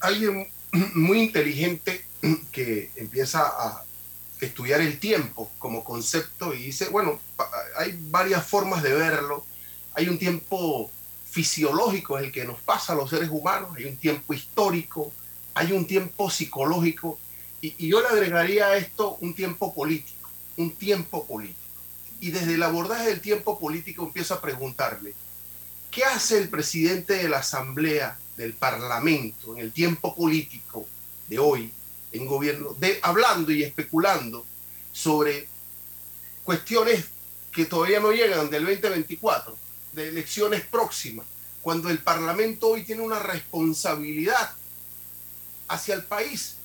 Alguien 0.00 0.48
muy 0.94 1.20
inteligente 1.20 2.04
que 2.52 2.90
empieza 2.96 3.42
a 3.46 3.84
estudiar 4.40 4.80
el 4.80 4.98
tiempo 4.98 5.50
como 5.58 5.84
concepto 5.84 6.54
y 6.54 6.64
dice, 6.64 6.88
bueno, 6.88 7.20
hay 7.76 7.98
varias 8.10 8.46
formas 8.46 8.82
de 8.82 8.92
verlo. 8.92 9.44
Hay 9.94 10.08
un 10.08 10.18
tiempo 10.18 10.90
fisiológico, 11.24 12.18
el 12.18 12.32
que 12.32 12.44
nos 12.44 12.60
pasa 12.60 12.92
a 12.92 12.96
los 12.96 13.10
seres 13.10 13.28
humanos, 13.30 13.76
hay 13.76 13.84
un 13.84 13.96
tiempo 13.96 14.32
histórico, 14.34 15.12
hay 15.54 15.72
un 15.72 15.86
tiempo 15.86 16.30
psicológico 16.30 17.18
y, 17.60 17.88
yo 17.88 18.00
le 18.00 18.08
agregaría 18.08 18.66
a 18.66 18.76
esto 18.76 19.16
un 19.20 19.34
tiempo 19.34 19.74
político, 19.74 20.30
un 20.56 20.70
tiempo 20.72 21.26
político. 21.26 21.60
Y 22.20 22.30
desde 22.30 22.54
el 22.54 22.62
abordaje 22.62 23.08
del 23.08 23.20
tiempo 23.20 23.58
político 23.58 24.04
empiezo 24.04 24.34
a 24.34 24.40
preguntarme, 24.40 25.12
¿qué 25.96 26.04
hace 26.04 26.36
el 26.36 26.50
presidente 26.50 27.14
de 27.14 27.26
la 27.26 27.38
Asamblea, 27.38 28.18
del 28.36 28.52
Parlamento, 28.52 29.54
en 29.54 29.62
el 29.62 29.72
tiempo 29.72 30.14
político 30.14 30.86
de 31.26 31.38
hoy, 31.38 31.72
en 32.12 32.26
gobierno, 32.26 32.74
de, 32.74 32.98
hablando 33.00 33.50
y 33.50 33.62
especulando 33.62 34.44
sobre 34.92 35.48
cuestiones 36.44 37.06
que 37.50 37.64
todavía 37.64 37.98
no 37.98 38.12
llegan 38.12 38.50
del 38.50 38.66
2024, 38.66 39.56
de 39.94 40.08
elecciones 40.08 40.66
próximas, 40.66 41.24
cuando 41.62 41.88
el 41.88 42.00
Parlamento 42.00 42.68
hoy 42.68 42.84
tiene 42.84 43.00
una 43.00 43.20
responsabilidad 43.20 44.52
hacia 45.66 45.94
el 45.94 46.04
país? 46.04 46.56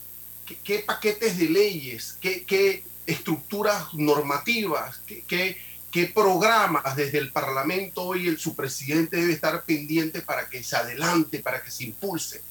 ¿Qué, 0.61 0.79
paquetes 0.79 1.37
de 1.37 1.47
leyes, 1.47 2.17
qué, 2.19 2.83
estructuras 3.05 3.93
normativas, 3.93 4.99
qué, 5.07 5.57
qué 5.91 6.06
programas 6.06 6.95
desde 6.95 7.17
el 7.17 7.32
Parlamento 7.32 8.04
hoy 8.04 8.27
el, 8.27 8.39
su 8.39 8.56
presidente 8.56 9.17
debe 9.17 9.34
estar 9.34 9.63
pendiente 9.63 10.21
para 10.21 10.49
que 10.49 10.63
se 10.63 10.75
adelante, 10.75 11.39
para 11.39 11.62
que 11.62 11.71
se 11.71 11.84
impulse? 11.84 12.41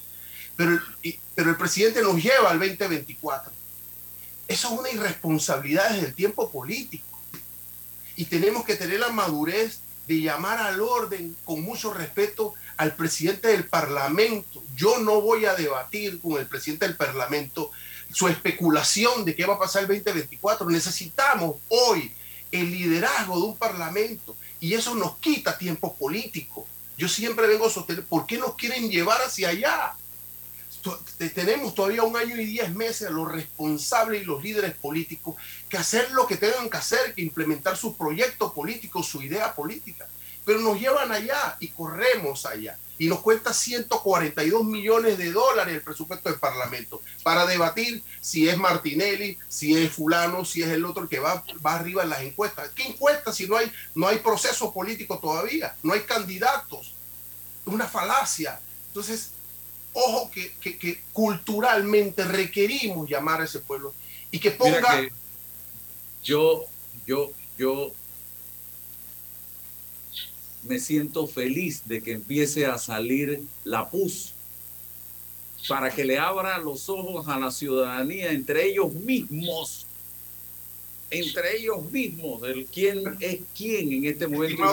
pero, 0.55 0.79
pero 1.35 1.49
el 1.49 1.57
presidente 1.57 2.01
nos 2.01 2.21
lleva 2.21 2.51
al 2.51 2.59
2024. 2.59 3.51
Eso 4.47 4.73
es 4.73 4.79
una 4.79 4.89
irresponsabilidad 4.89 5.91
desde 5.91 6.07
el 6.07 6.13
tiempo 6.13 6.51
político. 6.51 7.07
Y 8.15 8.25
tenemos 8.25 8.65
que 8.65 8.75
tener 8.75 8.99
la 8.99 9.09
madurez 9.09 9.79
de 10.07 10.21
llamar 10.21 10.59
al 10.59 10.81
orden 10.81 11.35
con 11.45 11.61
mucho 11.61 11.93
respeto 11.93 12.53
al 12.77 12.95
presidente 12.95 13.47
del 13.47 13.67
Parlamento. 13.67 14.61
Yo 14.75 14.99
no 14.99 15.21
voy 15.21 15.45
a 15.45 15.55
debatir 15.55 16.19
con 16.19 16.39
el 16.39 16.47
presidente 16.47 16.85
del 16.85 16.97
Parlamento 16.97 17.71
su 18.13 18.27
especulación 18.27 19.23
de 19.23 19.35
qué 19.35 19.45
va 19.45 19.55
a 19.55 19.59
pasar 19.59 19.83
el 19.83 19.87
2024. 19.87 20.69
Necesitamos 20.69 21.55
hoy 21.69 22.13
el 22.51 22.71
liderazgo 22.71 23.37
de 23.37 23.43
un 23.43 23.57
Parlamento 23.57 24.35
y 24.59 24.73
eso 24.73 24.95
nos 24.95 25.17
quita 25.17 25.57
tiempo 25.57 25.95
político. 25.95 26.67
Yo 26.97 27.07
siempre 27.07 27.47
vengo 27.47 27.67
a 27.67 27.69
sostener, 27.69 28.05
¿por 28.05 28.25
qué 28.25 28.37
nos 28.37 28.55
quieren 28.55 28.89
llevar 28.89 29.21
hacia 29.21 29.49
allá? 29.49 29.95
tenemos 31.35 31.75
todavía 31.75 32.01
un 32.03 32.17
año 32.17 32.35
y 32.35 32.45
diez 32.45 32.73
meses 32.73 33.07
a 33.07 33.11
los 33.11 33.31
responsables 33.31 34.23
y 34.23 34.25
los 34.25 34.43
líderes 34.43 34.73
políticos 34.73 35.35
que 35.69 35.77
hacer 35.77 36.09
lo 36.11 36.25
que 36.25 36.37
tengan 36.37 36.69
que 36.69 36.77
hacer, 36.77 37.13
que 37.13 37.21
implementar 37.21 37.77
su 37.77 37.95
proyecto 37.95 38.51
político, 38.53 39.03
su 39.03 39.21
idea 39.21 39.53
política. 39.53 40.07
Pero 40.45 40.59
nos 40.59 40.79
llevan 40.79 41.11
allá 41.11 41.57
y 41.59 41.67
corremos 41.69 42.45
allá. 42.45 42.77
Y 42.97 43.07
nos 43.07 43.21
cuesta 43.21 43.53
142 43.53 44.63
millones 44.63 45.17
de 45.17 45.31
dólares 45.31 45.73
el 45.73 45.81
presupuesto 45.81 46.29
del 46.29 46.39
Parlamento 46.39 47.01
para 47.23 47.45
debatir 47.47 48.03
si 48.21 48.47
es 48.47 48.57
Martinelli, 48.57 49.37
si 49.49 49.75
es 49.75 49.91
fulano, 49.91 50.45
si 50.45 50.61
es 50.61 50.69
el 50.69 50.85
otro 50.85 51.09
que 51.09 51.19
va, 51.19 51.43
va 51.65 51.75
arriba 51.75 52.03
en 52.03 52.09
las 52.09 52.21
encuestas. 52.21 52.69
¿Qué 52.75 52.83
encuestas 52.83 53.35
si 53.35 53.47
no 53.47 53.57
hay, 53.57 53.71
no 53.95 54.07
hay 54.07 54.19
proceso 54.19 54.71
político 54.71 55.17
todavía? 55.17 55.75
No 55.81 55.93
hay 55.93 56.01
candidatos. 56.01 56.93
Una 57.65 57.87
falacia. 57.87 58.59
Entonces, 58.87 59.31
ojo 59.93 60.29
que, 60.31 60.53
que, 60.59 61.01
culturalmente 61.11 62.23
requerimos 62.23 63.09
llamar 63.09 63.41
a 63.41 63.45
ese 63.45 63.59
pueblo 63.59 63.93
y 64.29 64.39
que 64.39 64.51
ponga... 64.51 65.01
yo, 66.23 66.65
yo, 67.05 67.31
yo 67.57 67.91
me 70.63 70.79
siento 70.79 71.27
feliz 71.27 71.83
de 71.85 72.01
que 72.01 72.13
empiece 72.13 72.65
a 72.65 72.77
salir 72.77 73.41
la 73.63 73.89
PUS 73.89 74.33
para 75.67 75.89
que 75.89 76.03
le 76.03 76.17
abra 76.17 76.57
los 76.57 76.89
ojos 76.89 77.27
a 77.27 77.39
la 77.39 77.51
ciudadanía 77.51 78.31
entre 78.31 78.65
ellos 78.65 78.93
mismos 78.93 79.85
entre 81.11 81.57
ellos 81.57 81.91
mismos, 81.91 82.41
del 82.41 82.65
quién 82.65 83.17
es 83.19 83.39
quién 83.55 83.91
en 83.91 84.05
este 84.05 84.27
momento. 84.27 84.63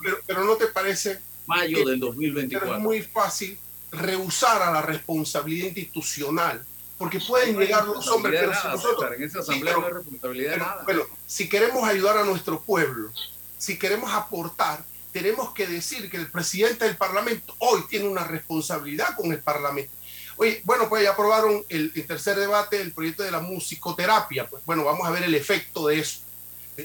pero, 0.00 0.18
pero, 0.24 0.44
no 0.44 0.56
te 0.56 0.68
parece 0.68 1.18
mayo 1.46 1.84
del 1.84 1.98
2024. 1.98 2.76
es 2.76 2.80
muy 2.80 3.02
fácil 3.02 3.58
rehusar 3.90 4.62
a 4.62 4.72
la 4.72 4.80
responsabilidad 4.80 5.66
institucional, 5.66 6.64
porque 6.96 7.18
pueden 7.18 7.58
llegar 7.58 7.84
los 7.84 8.06
hombres, 8.06 8.40
pero 8.40 8.54
si 8.54 8.68
nosotros, 8.68 9.12
en 9.16 9.22
esa 9.24 9.40
asamblea 9.40 9.76
no 9.76 9.86
hay 9.86 9.92
responsabilidad 9.92 10.56
nada. 10.56 10.82
Bueno, 10.84 11.02
si 11.26 11.48
queremos 11.48 11.82
ayudar 11.82 12.16
a 12.16 12.24
nuestro 12.24 12.60
pueblo, 12.60 13.10
si 13.58 13.76
queremos 13.76 14.12
aportar, 14.12 14.84
tenemos 15.12 15.52
que 15.52 15.66
decir 15.66 16.10
que 16.10 16.16
el 16.16 16.30
presidente 16.30 16.84
del 16.84 16.96
Parlamento 16.96 17.54
hoy 17.58 17.82
tiene 17.88 18.08
una 18.08 18.24
responsabilidad 18.24 19.14
con 19.16 19.32
el 19.32 19.40
Parlamento. 19.40 19.92
Oye, 20.36 20.62
bueno, 20.64 20.88
pues 20.88 21.04
ya 21.04 21.10
aprobaron 21.10 21.64
el, 21.68 21.92
el 21.94 22.06
tercer 22.06 22.36
debate 22.36 22.78
del 22.78 22.92
proyecto 22.92 23.22
de 23.22 23.30
la 23.30 23.40
musicoterapia. 23.40 24.48
Pues 24.48 24.64
bueno, 24.64 24.84
vamos 24.84 25.06
a 25.06 25.10
ver 25.10 25.22
el 25.22 25.34
efecto 25.34 25.88
de 25.88 26.00
eso. 26.00 26.20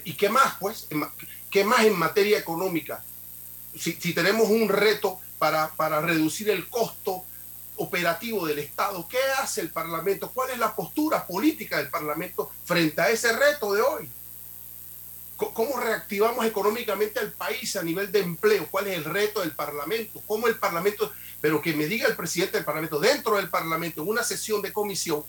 ¿Y 0.04 0.14
qué 0.14 0.30
más, 0.30 0.56
pues? 0.60 0.88
¿Qué 1.50 1.64
más 1.64 1.86
en 1.86 1.98
materia 1.98 2.38
económica? 2.38 3.04
Si, 3.74 3.94
si 3.94 4.14
tenemos 4.14 4.50
un 4.50 4.68
reto 4.68 5.20
para, 5.40 5.70
para 5.70 6.02
reducir 6.02 6.50
el 6.50 6.68
costo 6.68 7.24
operativo 7.78 8.46
del 8.48 8.60
Estado. 8.60 9.08
¿Qué 9.08 9.20
hace 9.40 9.62
el 9.62 9.70
Parlamento? 9.70 10.32
¿Cuál 10.34 10.52
es 10.52 10.58
la 10.58 10.76
postura 10.76 11.26
política 11.26 11.78
del 11.78 11.90
Parlamento 11.90 12.52
frente 12.66 13.02
a 13.02 13.10
ese 13.10 13.32
reto 13.34 13.74
de 13.74 13.82
hoy? 13.82 14.10
¿Cómo 15.38 15.80
reactivamos 15.80 16.46
económicamente 16.46 17.20
al 17.20 17.32
país 17.32 17.76
a 17.76 17.84
nivel 17.84 18.12
de 18.12 18.20
empleo? 18.20 18.68
¿Cuál 18.72 18.88
es 18.88 18.98
el 18.98 19.04
reto 19.04 19.42
del 19.42 19.52
Parlamento? 19.52 20.20
¿Cómo 20.26 20.48
el 20.48 20.56
Parlamento, 20.56 21.12
pero 21.40 21.62
que 21.62 21.74
me 21.74 21.86
diga 21.86 22.08
el 22.08 22.16
presidente 22.16 22.58
del 22.58 22.66
Parlamento, 22.66 23.00
dentro 23.00 23.36
del 23.36 23.50
Parlamento, 23.50 24.02
en 24.02 24.10
una 24.10 24.24
sesión 24.24 24.64
de 24.64 24.74
comisión, 24.74 25.24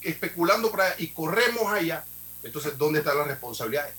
especulando 0.00 0.70
para 0.70 0.94
y 0.98 1.08
corremos 1.08 1.72
allá, 1.72 2.04
entonces, 2.42 2.78
¿dónde 2.78 3.00
están 3.00 3.18
las 3.18 3.26
responsabilidades? 3.26 3.94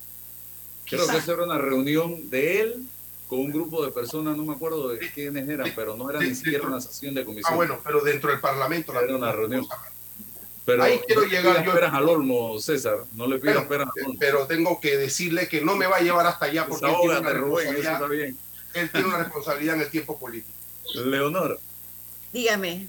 Creo 0.86 1.08
que 1.08 1.22
será 1.22 1.44
una 1.44 1.58
reunión 1.58 2.30
de 2.30 2.62
él 2.62 2.86
con 3.28 3.40
un 3.40 3.52
grupo 3.52 3.86
de 3.86 3.92
personas, 3.92 4.36
no 4.36 4.44
me 4.44 4.54
acuerdo 4.54 4.90
de 4.90 5.12
quiénes 5.12 5.48
eran, 5.48 5.72
pero 5.76 5.96
no 5.96 6.10
era 6.10 6.20
ni 6.20 6.34
siquiera 6.34 6.66
una 6.66 6.82
sesión 6.82 7.14
de 7.14 7.24
comisión. 7.24 7.54
Ah, 7.54 7.56
bueno, 7.56 7.80
pero 7.84 8.02
dentro 8.02 8.32
del 8.32 8.40
Parlamento. 8.40 9.00
era 9.00 9.16
una 9.16 9.32
reunión. 9.32 9.68
Pero 10.70 10.84
Ahí 10.84 11.00
quiero 11.08 11.24
llegar 11.24 11.66
yo. 11.66 11.72
esperas 11.72 11.92
al 11.96 12.08
olmo, 12.08 12.60
César. 12.60 13.00
No 13.16 13.26
le 13.26 13.40
pidas 13.40 13.64
esperas 13.64 13.88
al 13.88 14.06
olmo. 14.06 14.20
Pero 14.20 14.46
tengo 14.46 14.80
que 14.80 14.98
decirle 14.98 15.48
que 15.48 15.62
no 15.62 15.76
me 15.76 15.88
va 15.88 15.98
a 15.98 16.02
llevar 16.02 16.28
hasta 16.28 16.46
allá 16.46 16.68
porque 16.68 16.86
él 16.86 16.96
tiene, 17.02 17.18
una 17.18 17.30
Rubén, 17.32 17.76
eso 17.76 17.92
está 17.92 18.06
bien. 18.06 18.38
él 18.76 18.92
tiene 18.92 19.08
una 19.08 19.18
responsabilidad 19.18 19.76
en 19.78 19.82
el 19.82 19.90
tiempo 19.90 20.20
político. 20.20 20.54
Leonor. 20.94 21.60
Dígame. 22.32 22.88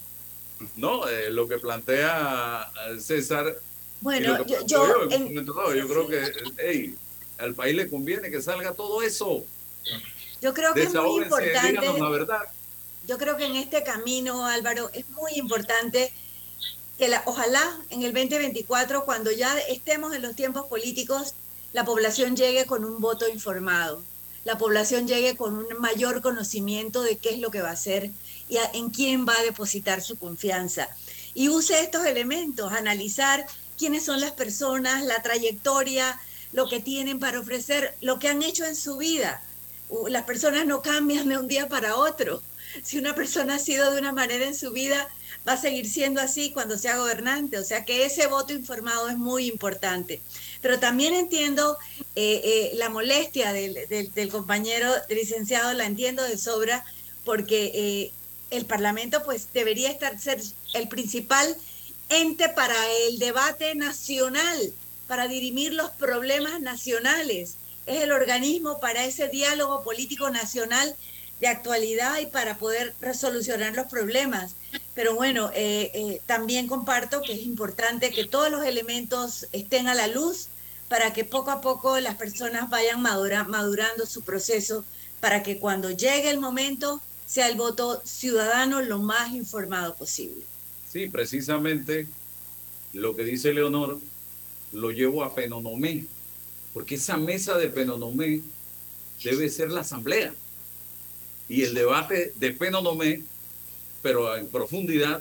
No, 0.77 1.09
eh, 1.09 1.31
lo 1.31 1.49
que 1.49 1.57
plantea 1.57 2.71
César. 2.99 3.57
Bueno, 4.03 4.45
yo, 4.45 4.67
yo, 4.67 5.09
yo, 5.09 5.11
en... 5.11 5.47
yo, 5.47 5.89
creo 5.89 6.07
que 6.07 6.33
hey, 6.59 6.95
al 7.39 7.55
país 7.55 7.75
le 7.75 7.89
conviene 7.89 8.31
que 8.31 8.43
salga 8.43 8.75
todo 8.75 9.03
eso 9.03 9.45
Yo 10.43 10.53
creo 10.53 10.75
que 10.75 10.83
es 10.83 10.93
muy 10.93 11.23
importante. 11.23 11.99
La 11.99 12.11
verdad. 12.11 12.43
Yo 13.07 13.17
creo 13.17 13.39
que 13.39 13.47
en 13.47 13.57
este 13.57 13.83
camino, 13.83 14.45
Álvaro, 14.45 14.91
es 14.93 15.09
muy 15.09 15.33
importante 15.37 16.13
que 17.01 17.11
ojalá 17.25 17.81
en 17.89 18.03
el 18.03 18.13
2024, 18.13 19.07
cuando 19.07 19.33
ya 19.33 19.59
estemos 19.59 20.15
en 20.15 20.21
los 20.21 20.37
tiempos 20.37 20.67
políticos, 20.67 21.35
la 21.73 21.87
población 21.87 22.37
llegue 22.37 22.67
con 22.67 22.85
un 22.85 23.01
voto 23.01 23.27
informado, 23.27 24.03
la 24.45 24.59
población 24.59 25.09
llegue 25.09 25.35
con 25.35 25.55
un 25.55 25.67
mayor 25.79 26.21
conocimiento 26.21 27.03
de 27.03 27.17
qué 27.17 27.31
es 27.31 27.39
lo 27.39 27.51
que 27.51 27.63
va 27.63 27.71
a 27.71 27.73
hacer 27.73 28.11
y 28.51 28.59
en 28.75 28.91
quién 28.91 29.27
va 29.27 29.35
a 29.39 29.43
depositar 29.43 30.03
su 30.03 30.19
confianza. 30.19 30.91
Y 31.33 31.49
use 31.49 31.81
estos 31.81 32.05
elementos, 32.05 32.71
analizar 32.71 33.47
quiénes 33.79 34.05
son 34.05 34.21
las 34.21 34.33
personas, 34.33 35.03
la 35.03 35.23
trayectoria, 35.23 36.21
lo 36.53 36.69
que 36.69 36.81
tienen 36.81 37.19
para 37.19 37.41
ofrecer, 37.41 37.97
lo 38.03 38.19
que 38.19 38.29
han 38.29 38.43
hecho 38.43 38.67
en 38.67 38.77
su 38.77 38.99
vida. 38.99 39.43
Las 40.09 40.25
personas 40.25 40.67
no 40.67 40.83
cambian 40.83 41.31
de 41.31 41.39
un 41.39 41.49
día 41.49 41.67
para 41.67 41.97
otro. 41.97 42.43
Si 42.83 42.99
una 42.99 43.15
persona 43.15 43.57
ha 43.57 43.59
sido 43.59 43.93
de 43.93 44.01
una 44.01 44.13
manera 44.13 44.47
en 44.47 44.55
su 44.55 44.73
vida, 44.73 45.09
va 45.47 45.55
a 45.55 45.61
seguir 45.61 45.89
siendo 45.89 46.21
así 46.21 46.53
cuando 46.53 46.79
sea 46.79 46.99
gobernante. 46.99 47.59
O 47.59 47.65
sea 47.65 47.85
que 47.85 48.05
ese 48.05 48.27
voto 48.27 48.53
informado 48.53 49.09
es 49.09 49.17
muy 49.17 49.47
importante. 49.47 50.21
Pero 50.61 50.79
también 50.79 51.15
entiendo 51.15 51.79
eh, 52.17 52.41
eh, 52.45 52.71
la 52.75 52.91
molestia 52.91 53.53
del, 53.53 54.29
compañero 54.31 54.93
licenciado, 55.09 55.73
la 55.73 55.87
entiendo 55.87 56.23
de 56.23 56.37
sobra, 56.37 56.85
porque 57.25 57.73
eh, 57.75 58.13
el 58.51 58.67
Parlamento 58.67 59.23
pues 59.25 59.53
debería 59.53 59.91
estar 59.91 60.19
ser 60.19 60.41
el 60.75 60.89
principal 60.89 61.57
ente 62.09 62.49
para 62.49 62.77
el 63.07 63.19
debate 63.19 63.75
nacional, 63.75 64.73
para 65.07 65.29
dirimir 65.29 65.73
los 65.73 65.91
problemas 65.91 66.61
nacionales. 66.61 67.55
Es 67.87 68.03
el 68.03 68.13
organismo 68.13 68.79
para 68.81 69.05
ese 69.05 69.29
diálogo 69.29 69.83
político 69.83 70.31
nacional 70.31 70.95
de 71.41 71.49
actualidad 71.49 72.19
y 72.21 72.27
para 72.27 72.59
poder 72.59 72.95
resolucionar 73.01 73.75
los 73.75 73.87
problemas. 73.87 74.55
Pero 74.95 75.15
bueno, 75.15 75.51
eh, 75.55 75.91
eh, 75.95 76.21
también 76.27 76.67
comparto 76.67 77.23
que 77.23 77.33
es 77.33 77.43
importante 77.43 78.11
que 78.11 78.27
todos 78.27 78.51
los 78.51 78.65
elementos 78.65 79.47
estén 79.53 79.89
a 79.89 79.95
la 79.95 80.07
luz 80.07 80.49
para 80.89 81.13
que 81.13 81.25
poco 81.25 81.51
a 81.51 81.61
poco 81.61 81.99
las 82.01 82.17
personas 82.17 82.69
vayan 82.69 83.01
madurando 83.01 84.07
su 84.07 84.23
proceso, 84.23 84.85
para 85.21 85.43
que 85.43 85.59
cuando 85.59 85.91
llegue 85.91 86.31
el 86.31 86.41
momento 86.41 87.01
sea 87.27 87.49
el 87.49 87.57
voto 87.57 88.03
ciudadano 88.05 88.83
lo 88.83 88.99
más 88.99 89.33
informado 89.33 89.95
posible. 89.95 90.45
Sí, 90.91 91.09
precisamente 91.09 92.09
lo 92.93 93.15
que 93.15 93.23
dice 93.23 93.55
Leonor 93.55 94.01
lo 94.73 94.91
llevo 94.91 95.23
a 95.23 95.33
Penonomé, 95.33 96.07
porque 96.75 96.97
esa 96.97 97.17
mesa 97.17 97.57
de 97.57 97.69
Penonomé 97.69 98.43
debe 99.23 99.49
ser 99.49 99.71
la 99.71 99.83
asamblea. 99.83 100.35
Y 101.51 101.65
el 101.65 101.75
debate 101.75 102.33
de 102.37 102.53
Penonomé, 102.53 103.25
pero 104.03 104.37
en 104.37 104.47
profundidad, 104.47 105.21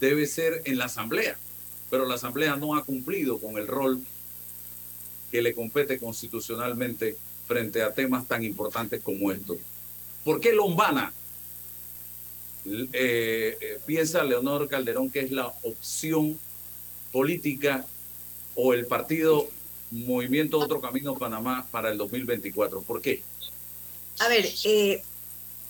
debe 0.00 0.26
ser 0.26 0.62
en 0.64 0.78
la 0.78 0.86
asamblea. 0.86 1.38
Pero 1.90 2.06
la 2.06 2.16
asamblea 2.16 2.56
no 2.56 2.74
ha 2.74 2.84
cumplido 2.84 3.38
con 3.38 3.56
el 3.56 3.68
rol 3.68 4.00
que 5.30 5.40
le 5.40 5.54
compete 5.54 6.00
constitucionalmente 6.00 7.16
frente 7.46 7.82
a 7.82 7.94
temas 7.94 8.26
tan 8.26 8.42
importantes 8.42 9.00
como 9.00 9.30
estos. 9.30 9.58
¿Por 10.24 10.40
qué 10.40 10.52
Lombana? 10.52 11.12
Eh, 12.64 13.56
eh, 13.60 13.78
piensa 13.86 14.24
Leonor 14.24 14.68
Calderón 14.68 15.08
que 15.08 15.20
es 15.20 15.30
la 15.30 15.46
opción 15.62 16.36
política 17.12 17.86
o 18.56 18.74
el 18.74 18.86
partido 18.86 19.48
Movimiento 19.92 20.58
Otro 20.58 20.80
Camino 20.80 21.14
Panamá 21.14 21.64
para 21.70 21.92
el 21.92 21.98
2024. 21.98 22.82
¿Por 22.82 23.00
qué? 23.00 23.22
A 24.18 24.28
ver, 24.28 24.46
eh, 24.64 25.02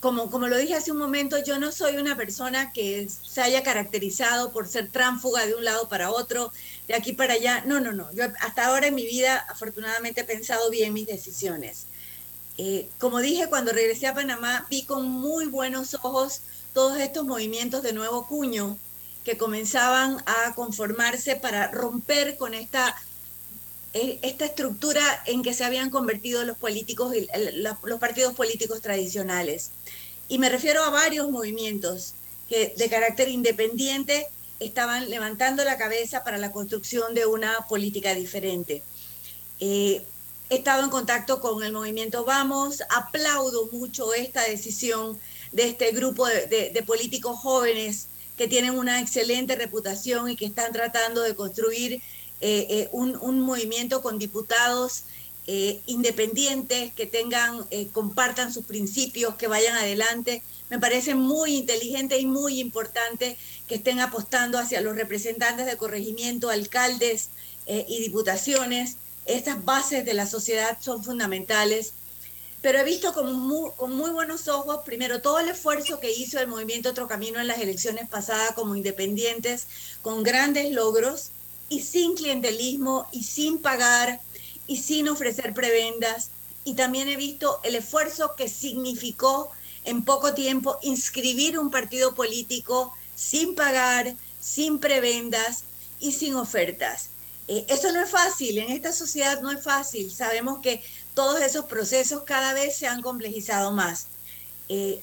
como, 0.03 0.33
como 0.33 0.49
lo 0.49 0.59
dije 0.59 0.75
hace 0.75 0.91
un 0.91 0.99
momento, 0.99 1.39
yo 1.45 1.61
no 1.61 1.71
soy 1.71 1.97
una 1.97 2.17
persona 2.17 2.73
que 2.73 3.09
se 3.09 3.41
haya 3.41 3.63
caracterizado 3.63 4.51
por 4.51 4.67
ser 4.67 4.91
tránfuga 4.91 5.47
de 5.47 5.55
un 5.55 5.63
lado 5.65 5.89
para 5.89 6.11
otro, 6.11 6.53
de 6.89 6.95
aquí 6.95 7.13
para 7.13 7.35
allá. 7.35 7.63
No, 7.67 7.79
no, 7.79 7.93
no. 7.93 8.13
Yo 8.13 8.25
hasta 8.41 8.67
ahora 8.67 8.89
en 8.89 8.97
mi 8.97 9.07
vida 9.07 9.47
afortunadamente 9.49 10.23
he 10.23 10.25
pensado 10.25 10.71
bien 10.71 10.93
mis 10.93 11.07
decisiones. 11.07 11.87
Eh, 12.59 12.89
como 12.99 13.21
dije, 13.21 13.47
cuando 13.47 13.71
regresé 13.71 14.09
a 14.09 14.15
Panamá, 14.15 14.67
vi 14.69 14.83
con 14.83 15.09
muy 15.09 15.47
buenos 15.47 15.95
ojos 15.95 16.41
todos 16.75 16.99
estos 16.99 17.25
movimientos 17.25 17.85
de 17.85 17.93
nuevo 17.93 18.27
cuño 18.27 18.77
que 19.25 19.39
comenzaban 19.39 20.21
a 20.27 20.53
conformarse 20.57 21.37
para 21.37 21.69
romper 21.69 22.37
con 22.37 22.55
esta, 22.55 23.01
esta 23.93 24.47
estructura 24.47 25.03
en 25.27 25.43
que 25.43 25.53
se 25.53 25.65
habían 25.65 25.91
convertido 25.91 26.45
los 26.45 26.57
políticos, 26.57 27.15
los 27.83 28.01
partidos 28.01 28.35
políticos 28.35 28.81
tradicionales. 28.81 29.71
Y 30.29 30.39
me 30.39 30.49
refiero 30.49 30.83
a 30.83 30.91
varios 30.91 31.31
movimientos 31.31 32.15
que 32.49 32.75
de 32.77 32.89
carácter 32.89 33.29
independiente 33.29 34.27
estaban 34.61 35.11
levantando 35.11 35.65
la 35.65 35.77
cabeza 35.77 36.25
para 36.25 36.39
la 36.39 36.53
construcción 36.53 37.15
de 37.15 37.27
una 37.27 37.67
política 37.69 38.15
diferente. 38.15 38.83
Eh, 39.61 40.05
He 40.53 40.57
estado 40.57 40.85
en 40.85 40.91
contacto 40.91 41.41
con 41.41 41.63
el 41.63 41.73
movimiento 41.73 42.27
Vamos, 42.27 42.83
aplaudo 42.91 43.71
mucho 43.73 44.13
esta 44.13 44.43
decisión 44.43 45.19
de 45.51 45.63
este 45.63 45.93
grupo 45.93 46.27
de, 46.27 46.85
políticos 46.87 47.39
jóvenes 47.39 48.09
que 48.37 48.49
tienen 48.49 48.79
una 48.79 49.01
excelente 49.01 49.57
reputación 49.57 50.29
y 50.29 50.37
que 50.37 50.45
están 50.45 50.71
tratando 50.75 51.23
de 51.23 51.35
construir 51.35 52.03
eh, 52.43 52.67
eh, 52.69 52.89
un, 52.93 53.41
movimiento 53.41 54.03
con 54.03 54.19
diputados 54.19 55.05
eh, 55.47 55.81
independientes 55.87 56.93
que 56.93 57.07
tengan, 57.07 57.65
compartan 57.93 58.53
sus 58.53 58.67
principios, 58.67 59.37
que 59.37 59.49
vayan 59.49 59.77
adelante. 59.77 60.43
Me 60.69 60.79
parece 60.79 61.15
muy 61.15 61.57
inteligente 61.57 62.19
y 62.19 62.27
muy 62.27 62.61
importante 62.61 63.37
que 63.67 63.77
estén 63.77 64.01
apostando 64.01 64.59
hacia 64.59 64.81
los 64.81 64.97
representantes 64.97 65.67
de 65.67 65.77
corregimiento, 65.77 66.51
alcaldes 66.51 67.31
y 67.67 68.01
diputaciones 68.01 68.97
estas 69.25 69.65
bases 69.65 70.05
de 70.05 70.15
la 70.15 70.27
sociedad 70.27 70.79
son 70.81 71.05
fundamentales, 71.05 71.93
pero 72.61 72.79
he 72.79 72.85
visto 72.85 73.13
con 73.13 73.33
muy, 73.35 73.71
con 73.77 73.95
muy 73.95 74.11
buenos 74.11 74.49
ojos, 74.49 74.81
primero, 74.85 75.21
todo 75.21 75.39
el 75.39 75.49
esfuerzo 75.49 76.01
que 76.01 76.13
hizo 76.13 76.39
el 76.41 76.49
movimiento 76.49 76.91
Otro 76.91 77.09
Camino 77.09 77.41
en 77.41 77.47
las 77.47 77.59
elecciones 77.59 78.09
pasadas 78.09 78.53
como 78.55 78.77
independientes, 78.77 79.67
con 80.01 80.23
grandes 80.23 80.73
logros 80.73 81.31
y 81.73 81.81
sin 81.81 82.15
clientelismo 82.15 83.09
y 83.13 83.25
sin 83.25 83.57
pagar 83.57 84.21
y 84.67 84.77
sin 84.77 85.09
ofrecer 85.09 85.55
prebendas. 85.55 86.29
Y 86.65 86.75
también 86.75 87.09
he 87.09 87.17
visto 87.17 87.61
el 87.65 87.75
esfuerzo 87.77 88.35
que 88.37 88.47
significó 88.47 89.51
en 89.85 90.05
poco 90.05 90.35
tiempo 90.35 90.79
inscribir 90.83 91.59
un 91.59 91.71
partido 91.71 92.15
político 92.15 92.93
sin 93.15 93.55
pagar, 93.55 94.15
sin 94.39 94.81
prebendas 94.81 95.65
y 95.99 96.13
sin 96.13 96.35
ofertas. 96.35 97.09
Eh, 97.49 97.65
eso 97.71 97.91
no 97.91 98.03
es 98.03 98.11
fácil, 98.11 98.59
en 98.59 98.71
esta 98.71 98.93
sociedad 98.93 99.41
no 99.41 99.51
es 99.51 99.65
fácil. 99.65 100.13
Sabemos 100.13 100.61
que 100.61 100.83
todos 101.15 101.41
esos 101.41 101.65
procesos 101.65 102.25
cada 102.25 102.53
vez 102.53 102.77
se 102.77 102.87
han 102.87 103.01
complejizado 103.01 103.73
más. 103.73 104.09
Eh, 104.69 105.03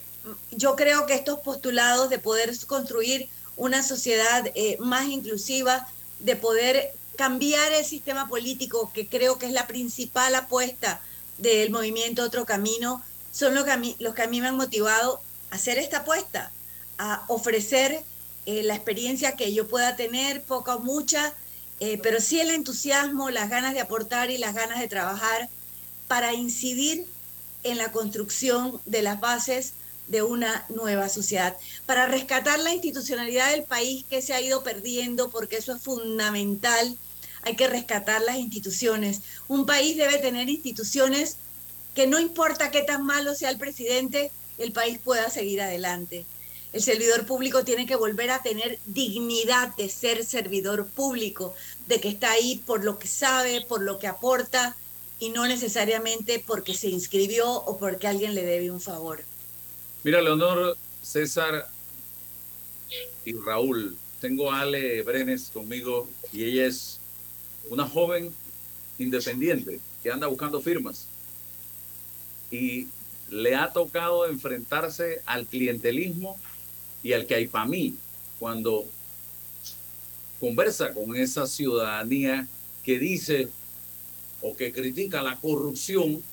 yo 0.52 0.76
creo 0.76 1.08
que 1.08 1.16
estos 1.16 1.40
postulados 1.40 2.12
de 2.12 2.20
poder 2.20 2.56
construir 2.68 3.28
una 3.58 3.82
sociedad 3.82 4.46
eh, 4.54 4.78
más 4.80 5.08
inclusiva, 5.08 5.88
de 6.20 6.36
poder 6.36 6.94
cambiar 7.18 7.72
el 7.74 7.86
sistema 7.86 8.28
político, 8.28 8.92
que 8.94 9.08
creo 9.08 9.38
que 9.38 9.48
es 9.48 9.52
la 9.52 9.68
principal 9.68 10.36
apuesta 10.36 11.02
del 11.38 11.70
movimiento 11.70 12.24
Otro 12.24 12.46
Camino, 12.46 13.04
son 13.32 13.56
los 13.56 13.66
que 13.66 13.72
a 13.72 13.78
mí, 13.78 13.96
los 14.00 14.16
que 14.16 14.24
a 14.24 14.28
mí 14.28 14.42
me 14.42 14.48
han 14.48 14.58
motivado 14.58 15.22
a 15.52 15.56
hacer 15.56 15.78
esta 15.78 16.00
apuesta, 16.00 16.52
a 16.98 17.24
ofrecer 17.28 18.04
la 18.46 18.76
experiencia 18.76 19.36
que 19.36 19.54
yo 19.54 19.68
pueda 19.68 19.96
tener, 19.96 20.42
poca 20.42 20.76
o 20.76 20.80
mucha, 20.80 21.34
eh, 21.80 22.00
pero 22.02 22.20
sí 22.20 22.40
el 22.40 22.50
entusiasmo, 22.50 23.30
las 23.30 23.50
ganas 23.50 23.74
de 23.74 23.82
aportar 23.82 24.32
y 24.32 24.38
las 24.38 24.56
ganas 24.56 24.80
de 24.80 24.88
trabajar 24.88 25.50
para 26.08 26.34
incidir 26.34 27.06
en 27.64 27.78
la 27.78 27.92
construcción 27.92 28.82
de 28.86 29.02
las 29.02 29.20
bases 29.20 29.74
de 30.10 30.24
una 30.24 30.66
nueva 30.70 31.08
sociedad, 31.08 31.56
para 31.86 32.08
rescatar 32.08 32.60
la 32.60 32.74
institucionalidad 32.74 33.52
del 33.52 33.64
país 33.64 34.04
que 34.10 34.22
se 34.22 34.34
ha 34.34 34.42
ido 34.42 34.64
perdiendo, 34.64 35.30
porque 35.30 35.58
eso 35.58 35.74
es 35.74 35.82
fundamental, 35.82 36.98
hay 37.44 37.56
que 37.56 37.68
rescatar 37.68 38.22
las 38.24 38.38
instituciones. 38.38 39.22
Un 39.48 39.66
país 39.66 39.96
debe 39.96 40.18
tener 40.18 40.50
instituciones 40.50 41.38
que 41.96 42.08
no 42.08 42.20
importa 42.20 42.72
qué 42.72 42.82
tan 42.82 43.06
malo 43.06 43.36
sea 43.36 43.52
el 43.52 43.58
presidente, 43.58 44.32
el 44.58 44.72
país 44.72 45.00
pueda 45.00 45.30
seguir 45.30 45.62
adelante. 45.62 46.26
El 46.74 46.84
servidor 46.84 47.26
público 47.26 47.64
tiene 47.64 47.86
que 47.86 47.96
volver 47.96 48.32
a 48.32 48.42
tener 48.42 48.80
dignidad 48.86 49.76
de 49.76 49.90
ser 49.90 50.26
servidor 50.26 50.88
público, 50.88 51.54
de 51.88 52.00
que 52.00 52.10
está 52.10 52.32
ahí 52.32 52.62
por 52.66 52.84
lo 52.84 53.00
que 53.00 53.08
sabe, 53.08 53.62
por 53.62 53.82
lo 53.82 54.00
que 54.00 54.08
aporta 54.08 54.76
y 55.20 55.30
no 55.30 55.48
necesariamente 55.48 56.44
porque 56.46 56.74
se 56.74 56.90
inscribió 56.90 57.52
o 57.52 57.78
porque 57.78 58.08
alguien 58.08 58.34
le 58.34 58.44
debe 58.44 58.72
un 58.72 58.82
favor. 58.82 59.24
Mira, 60.02 60.22
Leonor, 60.22 60.78
César 61.02 61.68
y 63.26 63.34
Raúl, 63.34 63.98
tengo 64.22 64.50
a 64.50 64.62
Ale 64.62 65.04
Brenes 65.04 65.50
conmigo 65.54 66.08
y 66.32 66.46
ella 66.46 66.68
es 66.68 67.02
una 67.70 67.86
joven 67.86 68.34
independiente 68.98 69.82
que 70.02 70.10
anda 70.10 70.28
buscando 70.28 70.62
firmas. 70.62 71.08
Y 72.50 72.88
le 73.30 73.56
ha 73.56 73.74
tocado 73.74 74.26
enfrentarse 74.26 75.22
al 75.26 75.46
clientelismo 75.46 76.40
y 77.04 77.12
al 77.12 77.26
que 77.26 77.36
hay 77.36 77.48
para 77.48 77.66
mí 77.66 77.94
cuando 78.40 78.86
conversa 80.40 80.94
con 80.94 81.14
esa 81.18 81.46
ciudadanía 81.46 82.48
que 82.86 83.00
dice 83.00 83.50
o 84.42 84.56
que 84.56 84.72
critica 84.72 85.22
la 85.22 85.36
corrupción, 85.36 86.24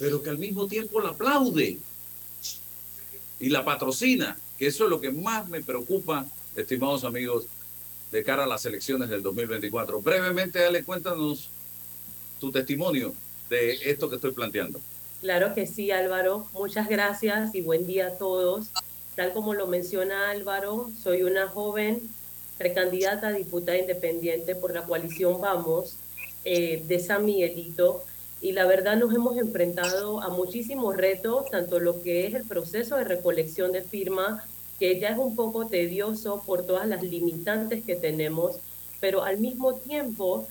pero 0.00 0.20
que 0.24 0.30
al 0.30 0.38
mismo 0.38 0.66
tiempo 0.66 1.00
la 1.00 1.10
aplaude 1.10 1.78
y 3.42 3.48
la 3.48 3.64
patrocina, 3.64 4.36
que 4.56 4.68
eso 4.68 4.84
es 4.84 4.90
lo 4.90 5.00
que 5.00 5.10
más 5.10 5.48
me 5.48 5.60
preocupa, 5.60 6.24
estimados 6.54 7.02
amigos, 7.02 7.46
de 8.12 8.22
cara 8.22 8.44
a 8.44 8.46
las 8.46 8.64
elecciones 8.66 9.08
del 9.08 9.20
2024. 9.20 10.00
Brevemente, 10.00 10.60
dale, 10.60 10.84
cuéntanos 10.84 11.50
tu 12.38 12.52
testimonio 12.52 13.12
de 13.50 13.72
esto 13.90 14.08
que 14.08 14.14
estoy 14.14 14.30
planteando. 14.30 14.80
Claro 15.20 15.54
que 15.54 15.66
sí, 15.66 15.90
Álvaro. 15.90 16.46
Muchas 16.52 16.88
gracias 16.88 17.54
y 17.56 17.62
buen 17.62 17.84
día 17.84 18.08
a 18.08 18.10
todos. 18.12 18.68
Tal 19.16 19.32
como 19.32 19.54
lo 19.54 19.66
menciona 19.66 20.30
Álvaro, 20.30 20.88
soy 21.02 21.24
una 21.24 21.48
joven 21.48 22.00
precandidata 22.58 23.28
a 23.28 23.32
diputada 23.32 23.76
independiente 23.76 24.54
por 24.54 24.72
la 24.72 24.84
coalición 24.84 25.40
Vamos 25.40 25.96
eh, 26.44 26.84
de 26.86 27.00
San 27.00 27.24
Miguelito 27.24 28.04
y 28.42 28.52
la 28.52 28.66
verdad 28.66 28.96
nos 28.96 29.14
hemos 29.14 29.36
enfrentado 29.38 30.20
a 30.20 30.28
muchísimos 30.28 30.96
retos, 30.96 31.48
tanto 31.48 31.78
lo 31.78 32.02
que 32.02 32.26
es 32.26 32.34
el 32.34 32.42
proceso 32.42 32.96
de 32.96 33.04
recolección 33.04 33.70
de 33.70 33.82
firmas, 33.82 34.42
que 34.80 34.98
ya 34.98 35.10
es 35.10 35.18
un 35.18 35.36
poco 35.36 35.68
tedioso 35.68 36.42
por 36.44 36.66
todas 36.66 36.88
las 36.88 37.04
limitantes 37.04 37.84
que 37.84 37.94
tenemos, 37.94 38.56
pero 39.00 39.22
al 39.22 39.38
mismo 39.38 39.74
tiempo 39.74 40.48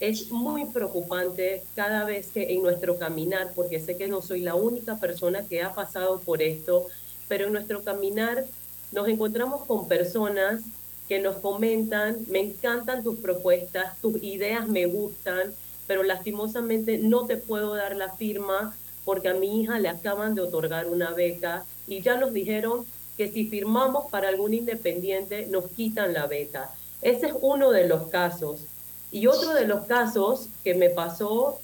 es 0.00 0.30
muy 0.30 0.64
preocupante 0.64 1.62
cada 1.76 2.04
vez 2.04 2.28
que 2.28 2.54
en 2.54 2.62
nuestro 2.62 2.96
caminar, 2.96 3.52
porque 3.54 3.78
sé 3.78 3.98
que 3.98 4.08
no 4.08 4.22
soy 4.22 4.40
la 4.40 4.54
única 4.54 4.96
persona 4.96 5.46
que 5.46 5.62
ha 5.62 5.74
pasado 5.74 6.20
por 6.20 6.40
esto, 6.40 6.86
pero 7.28 7.46
en 7.46 7.52
nuestro 7.52 7.82
caminar 7.82 8.46
nos 8.90 9.06
encontramos 9.06 9.66
con 9.66 9.86
personas 9.86 10.62
que 11.08 11.18
nos 11.18 11.36
comentan, 11.36 12.24
me 12.28 12.40
encantan 12.40 13.04
tus 13.04 13.18
propuestas, 13.18 14.00
tus 14.00 14.22
ideas 14.22 14.66
me 14.66 14.86
gustan, 14.86 15.52
pero 15.86 16.02
lastimosamente 16.02 16.98
no 16.98 17.26
te 17.26 17.36
puedo 17.36 17.74
dar 17.74 17.96
la 17.96 18.12
firma 18.14 18.74
porque 19.04 19.28
a 19.28 19.34
mi 19.34 19.60
hija 19.60 19.78
le 19.78 19.88
acaban 19.88 20.34
de 20.34 20.42
otorgar 20.42 20.88
una 20.88 21.10
beca 21.10 21.64
y 21.86 22.00
ya 22.00 22.16
nos 22.16 22.32
dijeron 22.32 22.86
que 23.16 23.30
si 23.30 23.46
firmamos 23.46 24.10
para 24.10 24.28
algún 24.28 24.54
independiente 24.54 25.46
nos 25.46 25.66
quitan 25.66 26.14
la 26.14 26.26
beca. 26.26 26.70
Ese 27.02 27.26
es 27.26 27.34
uno 27.40 27.70
de 27.70 27.86
los 27.86 28.08
casos. 28.08 28.60
Y 29.12 29.26
otro 29.26 29.54
de 29.54 29.66
los 29.66 29.84
casos 29.86 30.48
que 30.64 30.74
me 30.74 30.90
pasó 30.90 31.60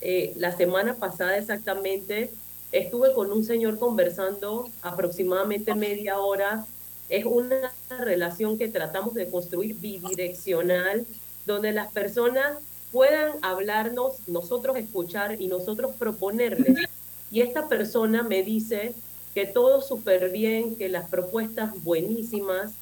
eh, 0.00 0.32
la 0.36 0.56
semana 0.56 0.94
pasada 0.94 1.36
exactamente 1.36 2.30
Estuve 2.74 3.14
con 3.14 3.30
un 3.30 3.44
señor 3.44 3.78
conversando 3.78 4.68
aproximadamente 4.82 5.76
media 5.76 6.18
hora. 6.18 6.66
Es 7.08 7.24
una 7.24 7.72
relación 8.00 8.58
que 8.58 8.66
tratamos 8.66 9.14
de 9.14 9.30
construir 9.30 9.76
bidireccional, 9.76 11.06
donde 11.46 11.70
las 11.70 11.92
personas 11.92 12.58
puedan 12.94 13.32
hablarnos, 13.42 14.14
nosotros 14.28 14.76
escuchar 14.76 15.42
y 15.42 15.48
nosotros 15.48 15.94
proponerles. 15.98 16.88
Y 17.32 17.40
esta 17.40 17.66
persona 17.66 18.22
me 18.22 18.44
dice 18.44 18.94
que 19.34 19.46
todo 19.46 19.82
súper 19.82 20.30
bien, 20.30 20.76
que 20.76 20.88
las 20.88 21.10
propuestas 21.10 21.72
buenísimas, 21.82 22.72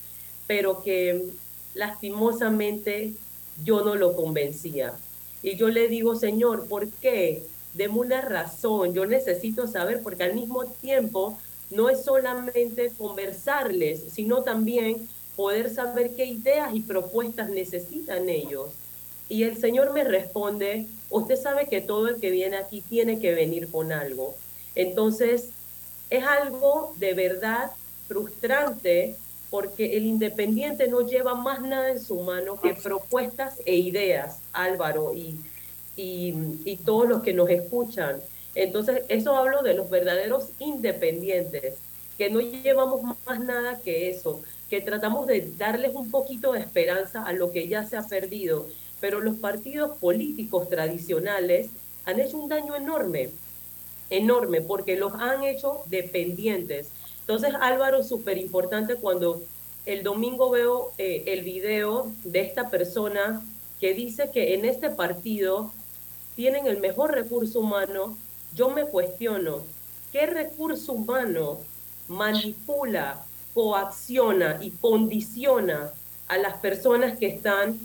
pero 0.47 0.83
que 0.83 1.25
lastimosamente 1.73 3.15
yo 3.65 3.83
no 3.83 3.95
lo 3.95 4.15
convencía. 4.15 4.93
Y 5.43 5.57
yo 5.57 5.69
le 5.69 5.89
digo, 5.89 6.15
Señor, 6.15 6.67
¿por 6.69 6.89
qué? 6.91 7.43
deme 7.75 7.99
una 7.99 8.21
razón, 8.21 8.93
yo 8.93 9.07
necesito 9.07 9.67
saber, 9.67 10.03
porque 10.03 10.25
al 10.25 10.35
mismo 10.35 10.67
tiempo 10.67 11.39
no 11.71 11.89
es 11.89 12.05
solamente 12.05 12.93
conversarles, 12.99 14.03
sino 14.13 14.43
también 14.43 15.09
poder 15.37 15.75
saber 15.75 16.15
qué 16.15 16.27
ideas 16.27 16.75
y 16.75 16.81
propuestas 16.81 17.49
necesitan 17.49 18.29
ellos. 18.29 18.69
Y 19.29 19.45
el 19.45 19.57
Señor 19.57 19.93
me 19.93 20.05
responde, 20.05 20.87
usted 21.11 21.37
sabe 21.37 21.67
que 21.67 21.81
todo 21.81 22.09
el 22.09 22.21
que 22.21 22.31
viene 22.31 22.57
aquí 22.57 22.83
tiene 22.83 23.19
que 23.19 23.35
venir 23.35 23.71
con 23.71 23.93
algo. 23.93 24.35
Entonces, 24.75 25.51
es 26.11 26.25
algo 26.25 26.95
de 26.99 27.15
verdad 27.15 27.71
frustrante 28.09 29.17
porque 29.51 29.97
el 29.97 30.07
independiente 30.07 30.89
no 30.89 31.03
lleva 31.03 31.35
más 31.35 31.61
nada 31.63 31.91
en 31.91 32.01
su 32.01 32.21
mano 32.23 32.61
que 32.61 32.75
propuestas 32.75 33.61
e 33.65 33.77
ideas, 33.77 34.39
Álvaro. 34.53 35.15
Y 35.15 35.39
y, 35.97 36.77
todos 36.85 37.09
los 37.09 37.23
que 37.23 37.33
nos 37.33 37.49
escuchan. 37.51 38.21
Entonces, 38.55 39.03
eso 39.09 39.37
hablo 39.37 39.63
de 39.63 39.75
los 39.75 39.91
verdaderos 39.91 40.49
independientes, 40.59 41.75
que 42.19 42.31
no 42.31 42.41
llevamos 42.41 43.03
más 43.27 43.41
nada 43.41 43.81
que 43.83 44.11
eso, 44.11 44.43
que 44.69 44.81
tratamos 44.81 45.27
de 45.27 45.53
darles 45.57 45.95
un 45.95 46.11
poquito 46.11 46.53
de 46.53 46.61
esperanza 46.61 47.25
a 47.25 47.33
lo 47.33 47.51
que 47.51 47.69
ya 47.69 47.85
se 47.85 47.97
ha 47.97 48.03
perdido. 48.03 48.67
Pero 49.03 49.21
los 49.21 49.37
partidos 49.37 49.99
políticos 49.99 50.69
tradicionales 50.69 51.71
han 52.05 52.21
hecho 52.21 52.39
un 52.39 52.49
daño 52.49 52.77
enorme, 52.77 53.31
enorme, 54.11 54.61
porque 54.61 54.97
los 54.97 55.13
han 55.15 55.43
hecho 55.43 55.83
dependientes. 55.87 56.89
Entonces, 57.21 57.53
Álvaro, 57.61 58.05
súper 58.05 58.39
importante 58.39 58.95
cuando 58.95 59.43
el 59.87 60.05
domingo 60.05 60.51
veo 60.51 60.93
eh, 60.99 61.25
el 61.27 61.43
video 61.43 62.13
de 62.23 62.43
esta 62.43 62.71
persona 62.71 63.43
que 63.81 63.93
dice 63.93 64.31
que 64.33 64.55
en 64.55 64.65
este 64.65 64.91
partido 64.91 65.73
tienen 66.37 66.69
el 66.69 66.79
mejor 66.79 67.11
recurso 67.11 67.59
humano, 67.59 68.17
yo 68.55 68.71
me 68.71 68.85
cuestiono, 68.85 69.65
¿qué 70.13 70.27
recurso 70.27 70.93
humano 70.93 71.59
manipula, 72.07 73.25
coacciona 73.53 74.59
y 74.63 74.71
condiciona 74.71 75.91
a 76.29 76.39
las 76.39 76.59
personas 76.59 77.19
que 77.19 77.27
están 77.27 77.81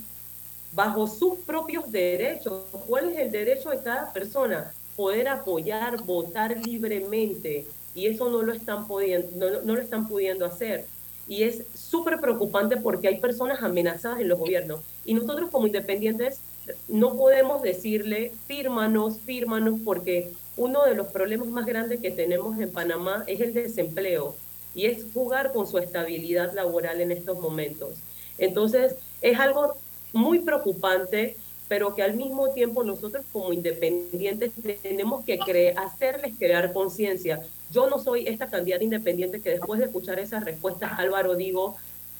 bajo 0.72 1.07
sus 1.07 1.39
propios 1.39 1.91
derechos? 1.91 2.63
¿Cuál 2.88 3.09
es 3.09 3.18
el 3.18 3.32
derecho 3.32 3.70
de 3.70 3.82
cada 3.82 4.11
persona? 4.13 4.72
Poder 4.95 5.28
apoyar, 5.28 6.03
votar 6.03 6.57
libremente. 6.65 7.65
Y 7.93 8.07
eso 8.07 8.30
no 8.30 8.43
lo 8.43 8.53
están 8.53 8.88
pudiendo, 8.88 9.30
no, 9.36 9.61
no 9.61 9.76
lo 9.76 9.82
están 9.82 10.07
pudiendo 10.07 10.45
hacer. 10.45 10.86
Y 11.28 11.43
es 11.43 11.63
súper 11.76 12.20
preocupante 12.20 12.78
porque 12.78 13.07
hay 13.07 13.20
personas 13.20 13.61
amenazadas 13.61 14.20
en 14.20 14.30
los 14.30 14.39
gobiernos. 14.39 14.82
Y 15.03 15.13
nosotros 15.13 15.49
como 15.49 15.68
independientes 15.68 16.41
no 16.88 17.15
podemos 17.15 17.61
decirle 17.61 18.34
fírmanos, 18.47 19.20
fírmanos, 19.26 19.80
porque 19.84 20.32
uno 20.55 20.84
de 20.86 20.95
los 20.95 21.07
problemas 21.07 21.47
más 21.47 21.65
grandes 21.65 22.01
que 22.01 22.11
tenemos 22.11 22.59
en 22.59 22.72
Panamá 22.72 23.24
es 23.28 23.41
el 23.41 23.53
desempleo 23.53 24.36
y 24.74 24.86
es 24.86 25.05
jugar 25.13 25.53
con 25.53 25.68
su 25.68 25.78
estabilidad 25.78 26.53
laboral 26.53 27.01
en 27.01 27.11
estos 27.11 27.39
momentos. 27.39 27.95
Entonces, 28.38 28.95
es 29.22 29.39
algo 29.39 29.76
muy 30.18 30.39
preocupante, 30.39 31.38
pero 31.68 31.95
que 31.95 32.03
al 32.03 32.15
mismo 32.15 32.49
tiempo 32.53 32.84
nosotros 32.84 33.26
como 33.32 33.53
independientes 33.53 34.51
tenemos 34.82 35.26
que 35.26 35.39
hacerles 35.78 36.34
crear 36.38 36.74
conciencia. 36.74 37.41
Yo 37.72 37.89
no 37.89 37.99
soy 37.99 38.28
esta 38.28 38.49
candidata 38.49 38.84
independiente 38.84 39.41
que 39.41 39.51
después 39.51 39.80
de 39.80 39.86
escuchar 39.86 40.20
esas 40.20 40.43
respuestas, 40.45 40.91
Álvaro, 40.97 41.36
digo, 41.36 41.76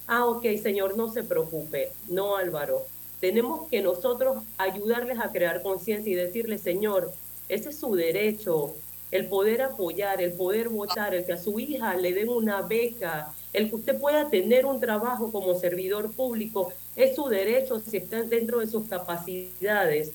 ah, 0.08 0.26
ok, 0.26 0.46
señor, 0.62 0.98
no 0.98 1.12
se 1.12 1.24
preocupe. 1.24 1.92
No, 2.08 2.36
Álvaro, 2.36 2.86
tenemos 3.20 3.68
que 3.70 3.82
nosotros 3.82 4.44
ayudarles 4.58 5.20
a 5.20 5.32
crear 5.32 5.62
conciencia 5.62 6.12
y 6.12 6.16
decirles, 6.16 6.62
Señor, 6.62 7.12
ese 7.50 7.70
es 7.70 7.80
su 7.80 7.96
derecho, 7.96 8.76
el 9.12 9.28
poder 9.28 9.62
apoyar, 9.62 10.22
el 10.22 10.34
poder 10.34 10.70
votar, 10.70 11.16
el 11.16 11.26
que 11.26 11.34
a 11.34 11.38
su 11.38 11.60
hija 11.60 11.96
le 11.96 12.14
den 12.14 12.30
una 12.30 12.62
beca, 12.62 13.34
el 13.54 13.70
que 13.70 13.76
usted 13.76 14.00
pueda 14.00 14.30
tener 14.30 14.66
un 14.66 14.80
trabajo 14.80 15.32
como 15.32 15.58
servidor 15.60 16.12
público, 16.12 16.74
es 16.96 17.16
su 17.16 17.28
derecho 17.28 17.80
si 17.80 17.98
está 17.98 18.24
dentro 18.24 18.60
de 18.60 18.68
sus 18.68 18.88
capacidades. 18.88 20.12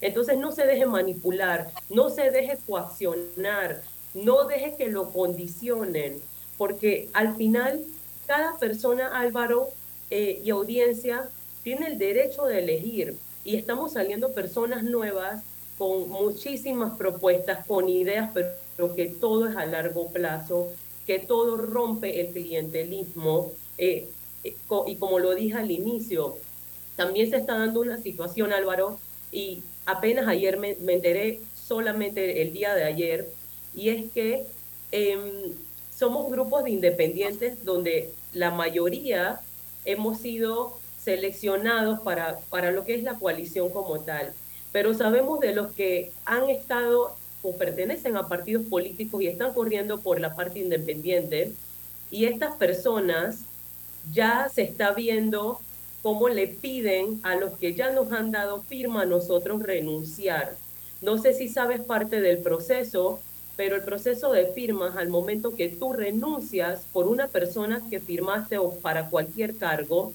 Entonces 0.00 0.36
no 0.36 0.52
se 0.52 0.66
deje 0.66 0.86
manipular, 0.86 1.70
no 1.88 2.10
se 2.10 2.30
deje 2.30 2.58
coaccionar, 2.66 3.82
no 4.12 4.44
deje 4.44 4.76
que 4.76 4.88
lo 4.88 5.10
condicionen, 5.10 6.20
porque 6.58 7.08
al 7.14 7.34
final 7.36 7.84
cada 8.26 8.58
persona, 8.58 9.18
Álvaro 9.18 9.68
eh, 10.10 10.40
y 10.44 10.50
audiencia, 10.50 11.28
tiene 11.62 11.86
el 11.86 11.98
derecho 11.98 12.44
de 12.44 12.58
elegir 12.58 13.16
y 13.44 13.56
estamos 13.56 13.92
saliendo 13.92 14.32
personas 14.32 14.82
nuevas 14.82 15.42
con 15.78 16.08
muchísimas 16.08 16.96
propuestas, 16.96 17.66
con 17.66 17.88
ideas, 17.88 18.30
pero 18.76 18.94
que 18.94 19.06
todo 19.06 19.48
es 19.48 19.56
a 19.56 19.66
largo 19.66 20.08
plazo, 20.08 20.72
que 21.06 21.18
todo 21.18 21.56
rompe 21.56 22.20
el 22.20 22.28
clientelismo. 22.28 23.52
Eh, 23.78 24.08
eh, 24.44 24.56
y 24.86 24.96
como 24.96 25.18
lo 25.18 25.34
dije 25.34 25.56
al 25.56 25.70
inicio, 25.70 26.36
también 26.96 27.30
se 27.30 27.36
está 27.36 27.58
dando 27.58 27.80
una 27.80 28.00
situación, 28.00 28.52
Álvaro, 28.52 28.98
y 29.32 29.62
apenas 29.86 30.28
ayer 30.28 30.58
me, 30.58 30.76
enteré, 30.92 31.40
solamente 31.54 32.42
el 32.42 32.52
día 32.52 32.74
de 32.74 32.84
ayer, 32.84 33.28
y 33.74 33.88
es 33.88 34.12
que 34.12 34.44
em, 34.92 35.52
somos 35.96 36.30
grupos 36.30 36.64
de 36.64 36.70
independientes 36.70 37.64
donde 37.64 38.12
la 38.32 38.50
mayoría 38.50 39.40
hemos 39.84 40.18
sido 40.18 40.78
seleccionados 41.02 42.00
para, 42.00 42.38
para 42.50 42.70
lo 42.70 42.84
que 42.84 42.94
es 42.94 43.02
la 43.02 43.14
coalición 43.14 43.70
como 43.70 43.98
tal. 44.00 44.32
Pero 44.74 44.92
sabemos 44.92 45.38
de 45.38 45.54
los 45.54 45.70
que 45.70 46.10
han 46.24 46.50
estado 46.50 47.14
o 47.44 47.56
pertenecen 47.56 48.16
a 48.16 48.26
partidos 48.26 48.66
políticos 48.66 49.22
y 49.22 49.28
están 49.28 49.54
corriendo 49.54 50.00
por 50.00 50.18
la 50.18 50.34
parte 50.34 50.58
independiente. 50.58 51.52
Y 52.10 52.24
estas 52.24 52.56
personas 52.56 53.42
ya 54.12 54.48
se 54.52 54.62
está 54.62 54.90
viendo 54.90 55.60
cómo 56.02 56.28
le 56.28 56.48
piden 56.48 57.20
a 57.22 57.36
los 57.36 57.52
que 57.52 57.74
ya 57.74 57.92
nos 57.92 58.10
han 58.10 58.32
dado 58.32 58.62
firma 58.62 59.02
a 59.02 59.06
nosotros 59.06 59.62
renunciar. 59.62 60.56
No 61.02 61.18
sé 61.18 61.34
si 61.34 61.48
sabes 61.48 61.80
parte 61.80 62.20
del 62.20 62.38
proceso, 62.38 63.20
pero 63.56 63.76
el 63.76 63.82
proceso 63.82 64.32
de 64.32 64.46
firmas 64.46 64.96
al 64.96 65.08
momento 65.08 65.54
que 65.54 65.68
tú 65.68 65.92
renuncias 65.92 66.80
por 66.92 67.06
una 67.06 67.28
persona 67.28 67.80
que 67.88 68.00
firmaste 68.00 68.58
o 68.58 68.74
para 68.74 69.08
cualquier 69.08 69.56
cargo, 69.56 70.12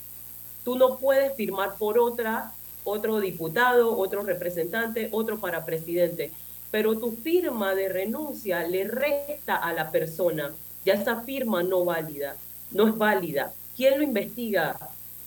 tú 0.65 0.75
no 0.75 0.97
puedes 0.97 1.33
firmar 1.37 1.75
por 1.77 1.97
otra, 1.97 2.51
otro 2.83 3.19
diputado, 3.19 3.97
otro 3.97 4.23
representante, 4.23 5.09
otro 5.11 5.39
para 5.39 5.65
presidente, 5.65 6.31
pero 6.71 6.97
tu 6.97 7.11
firma 7.11 7.75
de 7.75 7.89
renuncia 7.89 8.63
le 8.63 8.85
resta 8.85 9.55
a 9.55 9.73
la 9.73 9.91
persona, 9.91 10.53
ya 10.85 10.93
esa 10.93 11.21
firma 11.21 11.63
no 11.63 11.85
válida, 11.85 12.35
no 12.71 12.87
es 12.87 12.97
válida. 12.97 13.51
¿Quién 13.75 13.97
lo 13.97 14.03
investiga? 14.03 14.77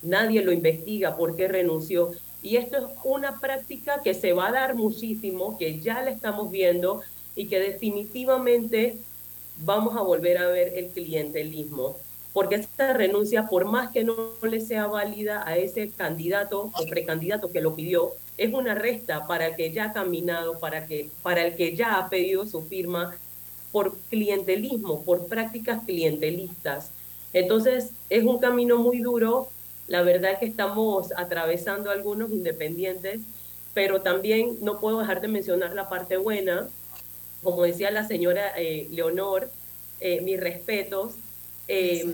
Nadie 0.02 0.42
lo 0.42 0.52
investiga 0.52 1.16
por 1.16 1.36
qué 1.36 1.48
renunció. 1.48 2.12
Y 2.42 2.56
esto 2.56 2.78
es 2.78 2.84
una 3.04 3.38
práctica 3.38 4.00
que 4.02 4.14
se 4.14 4.32
va 4.32 4.48
a 4.48 4.52
dar 4.52 4.74
muchísimo, 4.74 5.56
que 5.58 5.80
ya 5.80 6.02
la 6.02 6.10
estamos 6.10 6.50
viendo 6.50 7.02
y 7.36 7.46
que 7.46 7.60
definitivamente 7.60 8.98
vamos 9.58 9.96
a 9.96 10.02
volver 10.02 10.38
a 10.38 10.48
ver 10.48 10.76
el 10.76 10.88
clientelismo. 10.88 11.96
Porque 12.32 12.54
esta 12.54 12.94
renuncia, 12.94 13.46
por 13.48 13.66
más 13.66 13.90
que 13.90 14.04
no 14.04 14.16
le 14.42 14.60
sea 14.60 14.86
válida 14.86 15.46
a 15.46 15.56
ese 15.56 15.90
candidato 15.90 16.70
o 16.74 16.86
precandidato 16.86 17.50
que 17.50 17.60
lo 17.60 17.74
pidió, 17.74 18.12
es 18.38 18.52
una 18.52 18.74
resta 18.74 19.26
para 19.26 19.48
el 19.48 19.56
que 19.56 19.70
ya 19.70 19.86
ha 19.86 19.92
caminado, 19.92 20.58
para, 20.58 20.86
que, 20.86 21.08
para 21.22 21.44
el 21.44 21.56
que 21.56 21.76
ya 21.76 21.98
ha 21.98 22.08
pedido 22.08 22.46
su 22.46 22.62
firma 22.62 23.14
por 23.70 23.96
clientelismo, 24.10 25.04
por 25.04 25.26
prácticas 25.26 25.84
clientelistas. 25.84 26.90
Entonces, 27.32 27.90
es 28.10 28.24
un 28.24 28.38
camino 28.38 28.78
muy 28.78 29.00
duro. 29.00 29.48
La 29.88 30.02
verdad 30.02 30.32
es 30.32 30.38
que 30.38 30.46
estamos 30.46 31.12
atravesando 31.16 31.90
algunos 31.90 32.30
independientes, 32.30 33.20
pero 33.74 34.02
también 34.02 34.58
no 34.60 34.80
puedo 34.80 35.00
dejar 35.00 35.20
de 35.20 35.28
mencionar 35.28 35.74
la 35.74 35.88
parte 35.88 36.16
buena. 36.16 36.68
Como 37.42 37.62
decía 37.62 37.90
la 37.90 38.06
señora 38.06 38.52
eh, 38.56 38.88
Leonor, 38.90 39.50
eh, 40.00 40.20
mis 40.20 40.38
respetos. 40.38 41.14
Eh, 41.74 42.04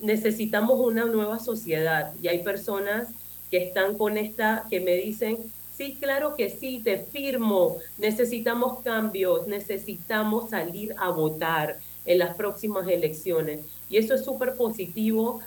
necesitamos 0.00 0.80
una 0.80 1.04
nueva 1.04 1.38
sociedad 1.38 2.12
y 2.20 2.26
hay 2.26 2.42
personas 2.42 3.06
que 3.48 3.58
están 3.58 3.96
con 3.96 4.16
esta, 4.18 4.66
que 4.68 4.80
me 4.80 4.96
dicen, 4.96 5.38
sí, 5.76 5.96
claro 6.00 6.34
que 6.34 6.50
sí, 6.50 6.80
te 6.82 6.98
firmo, 6.98 7.76
necesitamos 7.96 8.80
cambios, 8.80 9.46
necesitamos 9.46 10.50
salir 10.50 10.96
a 10.98 11.10
votar 11.10 11.78
en 12.06 12.18
las 12.18 12.34
próximas 12.34 12.88
elecciones. 12.88 13.60
Y 13.88 13.98
eso 13.98 14.14
es 14.16 14.24
súper 14.24 14.56
positivo 14.56 15.42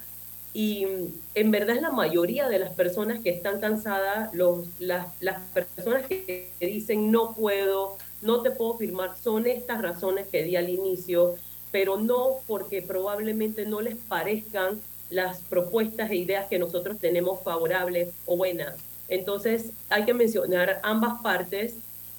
y 0.54 0.88
en 1.36 1.52
verdad 1.52 1.76
es 1.76 1.82
la 1.82 1.92
mayoría 1.92 2.48
de 2.48 2.60
las 2.60 2.72
personas 2.72 3.20
que 3.20 3.32
están 3.32 3.60
cansadas, 3.60 4.34
los, 4.34 4.66
las, 4.80 5.08
las 5.20 5.42
personas 5.54 6.06
que 6.08 6.52
dicen 6.62 7.12
no 7.12 7.34
puedo, 7.34 7.98
no 8.22 8.44
te 8.44 8.52
puedo 8.52 8.78
firmar, 8.78 9.18
son 9.22 9.46
estas 9.46 9.82
razones 9.82 10.28
que 10.32 10.44
di 10.44 10.56
al 10.56 10.70
inicio, 10.70 11.36
pero 11.72 11.98
no 11.98 12.38
porque 12.48 12.82
probablemente 12.82 13.66
no 13.66 13.82
les 13.82 13.96
parezcan 13.96 14.80
las 15.10 15.42
propuestas 15.42 16.10
e 16.12 16.16
ideas 16.16 16.48
que 16.48 16.60
nosotros 16.60 16.98
tenemos 17.00 17.42
favorables 17.44 18.10
o 18.26 18.38
buenas. 18.38 18.76
Entonces 19.10 19.72
hay 19.90 20.06
que 20.06 20.14
mencionar 20.14 20.80
ambas 20.84 21.22
partes 21.22 21.76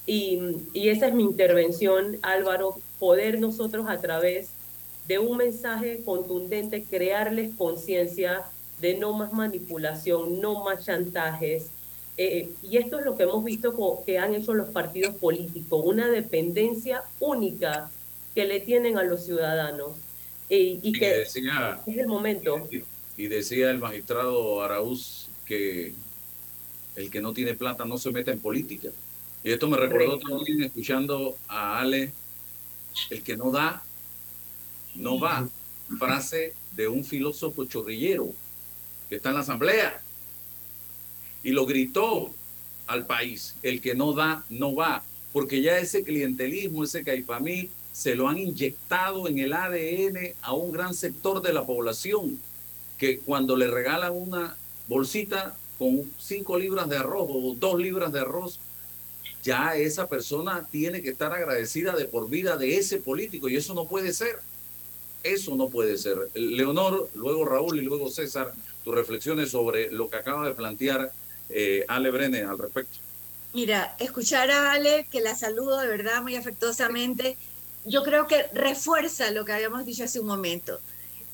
y, 0.06 0.40
y 0.74 0.88
esa 0.88 1.08
es 1.08 1.14
mi 1.14 1.22
intervención, 1.22 2.18
Álvaro, 2.22 2.76
poder 2.98 3.40
nosotros 3.40 3.86
a 3.88 4.00
través 4.00 4.50
de 5.06 5.18
un 5.18 5.36
mensaje 5.36 6.02
contundente, 6.04 6.84
crearles 6.84 7.54
conciencia 7.56 8.42
de 8.80 8.96
no 8.96 9.12
más 9.12 9.32
manipulación, 9.32 10.40
no 10.40 10.64
más 10.64 10.84
chantajes. 10.84 11.66
Eh, 12.16 12.50
y 12.62 12.76
esto 12.76 12.98
es 12.98 13.06
lo 13.06 13.16
que 13.16 13.22
hemos 13.22 13.42
visto 13.42 14.02
que 14.04 14.18
han 14.18 14.34
hecho 14.34 14.52
los 14.54 14.68
partidos 14.68 15.14
políticos, 15.16 15.82
una 15.84 16.08
dependencia 16.08 17.02
única 17.20 17.90
que 18.34 18.44
le 18.44 18.60
tienen 18.60 18.98
a 18.98 19.02
los 19.02 19.24
ciudadanos. 19.24 19.96
Eh, 20.48 20.78
y, 20.82 20.92
que 20.92 21.08
decía, 21.08 21.80
es 21.86 21.96
el 21.96 22.06
momento. 22.06 22.68
Y 23.16 23.26
decía 23.26 23.70
el 23.70 23.78
magistrado 23.78 24.62
Araúz 24.62 25.28
que 25.44 25.94
el 26.96 27.10
que 27.10 27.22
no 27.22 27.32
tiene 27.32 27.54
plata 27.54 27.84
no 27.84 27.98
se 27.98 28.10
mete 28.10 28.32
en 28.32 28.40
política. 28.40 28.88
Y 29.44 29.52
esto 29.52 29.68
me 29.68 29.76
recordó 29.76 30.18
también 30.18 30.62
escuchando 30.62 31.36
a 31.48 31.80
Ale, 31.80 32.12
el 33.10 33.22
que 33.22 33.36
no 33.36 33.50
da 33.50 33.82
no 34.94 35.18
va. 35.18 35.48
Frase 35.98 36.54
de 36.74 36.88
un 36.88 37.04
filósofo 37.04 37.66
chorrillero 37.66 38.32
que 39.08 39.16
está 39.16 39.28
en 39.28 39.34
la 39.34 39.40
asamblea 39.42 40.00
y 41.42 41.50
lo 41.50 41.66
gritó 41.66 42.32
al 42.86 43.06
país, 43.06 43.56
el 43.62 43.80
que 43.80 43.94
no 43.94 44.14
da, 44.14 44.44
no 44.48 44.74
va, 44.74 45.02
porque 45.32 45.60
ya 45.60 45.78
ese 45.78 46.02
clientelismo, 46.02 46.84
ese 46.84 47.02
caifamí, 47.02 47.68
se 47.92 48.14
lo 48.14 48.28
han 48.28 48.38
inyectado 48.38 49.28
en 49.28 49.38
el 49.38 49.52
ADN 49.52 50.34
a 50.42 50.54
un 50.54 50.72
gran 50.72 50.94
sector 50.94 51.42
de 51.42 51.52
la 51.52 51.66
población, 51.66 52.38
que 52.98 53.18
cuando 53.18 53.56
le 53.56 53.68
regalan 53.68 54.12
una 54.12 54.56
bolsita 54.88 55.54
con 55.78 56.10
cinco 56.18 56.58
libras 56.58 56.88
de 56.88 56.96
arroz 56.96 57.28
o 57.28 57.54
dos 57.58 57.78
libras 57.80 58.12
de 58.12 58.20
arroz, 58.20 58.58
ya 59.42 59.76
esa 59.76 60.06
persona 60.06 60.66
tiene 60.70 61.02
que 61.02 61.10
estar 61.10 61.32
agradecida 61.32 61.94
de 61.96 62.04
por 62.04 62.30
vida 62.30 62.56
de 62.56 62.76
ese 62.76 62.98
político 62.98 63.48
y 63.48 63.56
eso 63.56 63.74
no 63.74 63.86
puede 63.86 64.12
ser. 64.12 64.38
Eso 65.24 65.54
no 65.56 65.68
puede 65.68 65.98
ser. 65.98 66.16
Leonor, 66.34 67.08
luego 67.14 67.44
Raúl 67.44 67.78
y 67.78 67.82
luego 67.82 68.08
César, 68.08 68.52
tus 68.84 68.94
reflexiones 68.94 69.50
sobre 69.50 69.90
lo 69.90 70.08
que 70.08 70.16
acaba 70.16 70.46
de 70.46 70.54
plantear 70.54 71.12
eh, 71.48 71.84
Ale 71.88 72.10
Brene 72.10 72.42
al 72.42 72.58
respecto. 72.58 72.98
Mira, 73.52 73.94
escuchar 73.98 74.50
a 74.50 74.72
Ale, 74.72 75.06
que 75.10 75.20
la 75.20 75.34
saludo 75.34 75.78
de 75.78 75.86
verdad 75.86 76.22
muy 76.22 76.36
afectuosamente, 76.36 77.36
yo 77.84 78.02
creo 78.02 78.26
que 78.26 78.44
refuerza 78.52 79.30
lo 79.30 79.44
que 79.44 79.52
habíamos 79.52 79.84
dicho 79.84 80.04
hace 80.04 80.20
un 80.20 80.26
momento. 80.26 80.80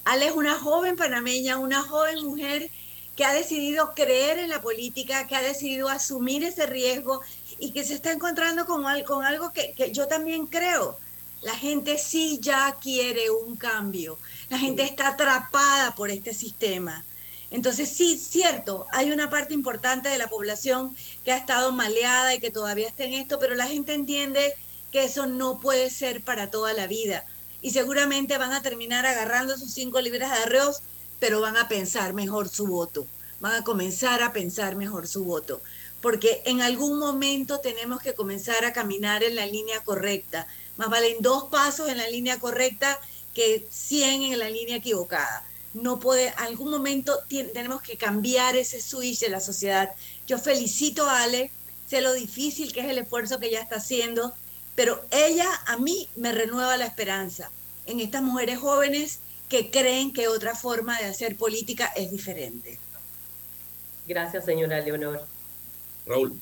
Ale 0.04 0.26
es 0.26 0.32
una 0.32 0.58
joven 0.58 0.96
panameña, 0.96 1.58
una 1.58 1.82
joven 1.82 2.24
mujer 2.24 2.70
que 3.16 3.24
ha 3.24 3.32
decidido 3.32 3.94
creer 3.94 4.38
en 4.38 4.48
la 4.48 4.62
política, 4.62 5.26
que 5.26 5.36
ha 5.36 5.42
decidido 5.42 5.88
asumir 5.88 6.44
ese 6.44 6.66
riesgo 6.66 7.20
y 7.58 7.72
que 7.72 7.84
se 7.84 7.94
está 7.94 8.12
encontrando 8.12 8.64
con, 8.64 8.84
con 9.04 9.24
algo 9.24 9.52
que, 9.52 9.72
que 9.72 9.92
yo 9.92 10.06
también 10.06 10.46
creo 10.46 10.98
la 11.42 11.54
gente 11.54 11.98
sí 11.98 12.38
ya 12.40 12.76
quiere 12.80 13.30
un 13.30 13.56
cambio. 13.56 14.18
La 14.48 14.58
gente 14.58 14.82
está 14.82 15.08
atrapada 15.08 15.94
por 15.94 16.10
este 16.10 16.34
sistema. 16.34 17.04
Entonces, 17.50 17.88
sí, 17.88 18.18
cierto, 18.18 18.86
hay 18.92 19.10
una 19.10 19.30
parte 19.30 19.54
importante 19.54 20.08
de 20.08 20.18
la 20.18 20.28
población 20.28 20.94
que 21.24 21.32
ha 21.32 21.36
estado 21.38 21.72
maleada 21.72 22.34
y 22.34 22.40
que 22.40 22.50
todavía 22.50 22.88
está 22.88 23.04
en 23.04 23.14
esto, 23.14 23.38
pero 23.38 23.54
la 23.54 23.66
gente 23.66 23.94
entiende 23.94 24.54
que 24.92 25.04
eso 25.04 25.26
no 25.26 25.60
puede 25.60 25.90
ser 25.90 26.22
para 26.22 26.50
toda 26.50 26.72
la 26.72 26.86
vida. 26.86 27.24
Y 27.60 27.70
seguramente 27.70 28.38
van 28.38 28.52
a 28.52 28.62
terminar 28.62 29.06
agarrando 29.06 29.56
sus 29.56 29.72
cinco 29.72 30.00
libras 30.00 30.30
de 30.30 30.44
arroz, 30.44 30.82
pero 31.18 31.40
van 31.40 31.56
a 31.56 31.68
pensar 31.68 32.14
mejor 32.14 32.48
su 32.48 32.66
voto. 32.66 33.06
Van 33.40 33.54
a 33.54 33.64
comenzar 33.64 34.22
a 34.22 34.32
pensar 34.32 34.76
mejor 34.76 35.06
su 35.06 35.24
voto. 35.24 35.60
Porque 36.00 36.42
en 36.46 36.62
algún 36.62 36.98
momento 36.98 37.58
tenemos 37.58 38.00
que 38.00 38.14
comenzar 38.14 38.64
a 38.64 38.72
caminar 38.72 39.24
en 39.24 39.34
la 39.34 39.46
línea 39.46 39.82
correcta 39.82 40.46
más 40.78 40.88
valen 40.88 41.16
dos 41.20 41.44
pasos 41.50 41.88
en 41.88 41.98
la 41.98 42.08
línea 42.08 42.38
correcta 42.38 42.98
que 43.34 43.66
100 43.68 44.22
en 44.22 44.38
la 44.38 44.48
línea 44.48 44.76
equivocada. 44.76 45.44
No 45.74 45.98
puede, 45.98 46.30
algún 46.30 46.70
momento 46.70 47.18
tenemos 47.28 47.82
que 47.82 47.96
cambiar 47.96 48.56
ese 48.56 48.80
switch 48.80 49.18
de 49.18 49.28
la 49.28 49.40
sociedad. 49.40 49.90
Yo 50.28 50.38
felicito 50.38 51.04
a 51.04 51.24
Ale, 51.24 51.50
sé 51.88 52.00
lo 52.00 52.14
difícil 52.14 52.72
que 52.72 52.80
es 52.80 52.86
el 52.86 52.98
esfuerzo 52.98 53.40
que 53.40 53.48
ella 53.48 53.60
está 53.60 53.76
haciendo, 53.76 54.32
pero 54.78 55.04
ella 55.10 55.48
a 55.66 55.76
mí 55.76 56.08
me 56.14 56.30
renueva 56.30 56.76
la 56.76 56.86
esperanza 56.86 57.50
en 57.84 57.98
estas 57.98 58.22
mujeres 58.22 58.60
jóvenes 58.60 59.18
que 59.48 59.72
creen 59.72 60.12
que 60.12 60.28
otra 60.28 60.54
forma 60.54 60.96
de 61.00 61.06
hacer 61.06 61.34
política 61.34 61.86
es 61.96 62.12
diferente. 62.12 62.78
Gracias, 64.06 64.44
señora 64.44 64.78
Leonor. 64.78 65.26
Raúl. 66.06 66.40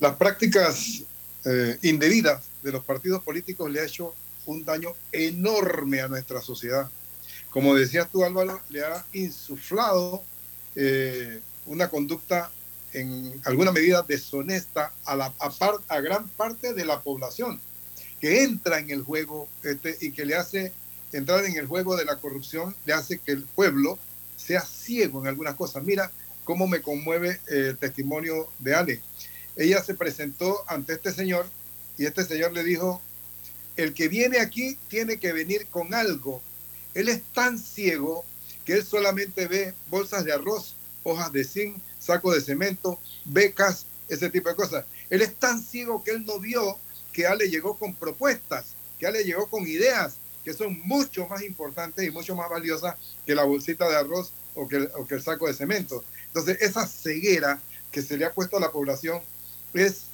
Las 0.00 0.16
prácticas 0.16 1.02
eh, 1.44 1.78
indebidas 1.82 2.44
de 2.62 2.72
los 2.72 2.82
partidos 2.82 3.22
políticos 3.22 3.70
le 3.70 3.80
ha 3.80 3.84
hecho 3.84 4.14
un 4.46 4.64
daño 4.64 4.94
enorme 5.12 6.00
a 6.00 6.08
nuestra 6.08 6.40
sociedad. 6.40 6.90
Como 7.50 7.74
decías 7.74 8.08
tú, 8.10 8.24
Álvaro, 8.24 8.58
le 8.70 8.82
ha 8.82 9.04
insuflado 9.12 10.22
eh, 10.74 11.42
una 11.66 11.90
conducta 11.90 12.50
en 12.92 13.40
alguna 13.44 13.72
medida 13.72 14.02
deshonesta 14.02 14.92
a, 15.04 16.00
gran 16.00 16.28
parte 16.30 16.72
de 16.72 16.84
la 16.84 17.02
población 17.02 17.60
que 18.20 18.42
entra 18.42 18.78
en 18.78 18.90
el 18.90 19.02
juego 19.02 19.48
este, 19.62 19.96
y 20.00 20.12
que 20.12 20.24
le 20.24 20.34
hace 20.34 20.72
entrar 21.12 21.44
en 21.44 21.56
el 21.56 21.66
juego 21.66 21.96
de 21.96 22.04
la 22.04 22.16
corrupción, 22.16 22.74
le 22.84 22.92
hace 22.92 23.18
que 23.18 23.32
el 23.32 23.44
pueblo 23.44 23.98
sea 24.36 24.62
ciego 24.62 25.20
en 25.20 25.28
algunas 25.28 25.54
cosas. 25.54 25.84
Mira 25.84 26.10
cómo 26.44 26.66
me 26.66 26.82
conmueve 26.82 27.40
el 27.46 27.76
testimonio 27.78 28.48
de 28.58 28.74
Ale. 28.74 29.00
Ella 29.56 29.82
se 29.82 29.94
presentó 29.94 30.64
ante 30.66 30.94
este 30.94 31.12
señor 31.12 31.46
y 31.96 32.06
este 32.06 32.24
señor 32.24 32.52
le 32.52 32.64
dijo, 32.64 33.00
el 33.76 33.94
que 33.94 34.08
viene 34.08 34.40
aquí 34.40 34.78
tiene 34.88 35.18
que 35.18 35.32
venir 35.32 35.66
con 35.66 35.94
algo. 35.94 36.42
Él 36.94 37.08
es 37.08 37.22
tan 37.32 37.58
ciego 37.58 38.24
que 38.64 38.74
él 38.74 38.84
solamente 38.84 39.46
ve 39.46 39.74
bolsas 39.88 40.24
de 40.24 40.32
arroz, 40.32 40.74
hojas 41.02 41.32
de 41.32 41.44
zinc, 41.44 41.78
saco 42.08 42.32
de 42.32 42.40
cemento, 42.40 42.98
becas, 43.26 43.84
ese 44.08 44.30
tipo 44.30 44.48
de 44.48 44.56
cosas. 44.56 44.86
Él 45.10 45.20
es 45.20 45.34
tan 45.34 45.62
ciego 45.62 46.02
que 46.02 46.12
él 46.12 46.24
no 46.24 46.40
vio 46.40 46.78
que 47.12 47.26
Ale 47.26 47.50
llegó 47.50 47.78
con 47.78 47.94
propuestas, 47.94 48.66
que 48.98 49.06
Ale 49.06 49.24
llegó 49.24 49.46
con 49.46 49.66
ideas 49.66 50.14
que 50.42 50.54
son 50.54 50.80
mucho 50.84 51.26
más 51.28 51.42
importantes 51.42 52.06
y 52.06 52.10
mucho 52.10 52.34
más 52.34 52.48
valiosas 52.48 52.96
que 53.26 53.34
la 53.34 53.44
bolsita 53.44 53.86
de 53.88 53.96
arroz 53.96 54.32
o 54.54 54.66
que, 54.66 54.88
o 54.96 55.06
que 55.06 55.16
el 55.16 55.22
saco 55.22 55.46
de 55.46 55.52
cemento. 55.52 56.02
Entonces, 56.28 56.56
esa 56.62 56.86
ceguera 56.86 57.60
que 57.92 58.00
se 58.00 58.16
le 58.16 58.24
ha 58.24 58.32
puesto 58.32 58.56
a 58.56 58.60
la 58.60 58.72
población 58.72 59.20
es 59.74 60.04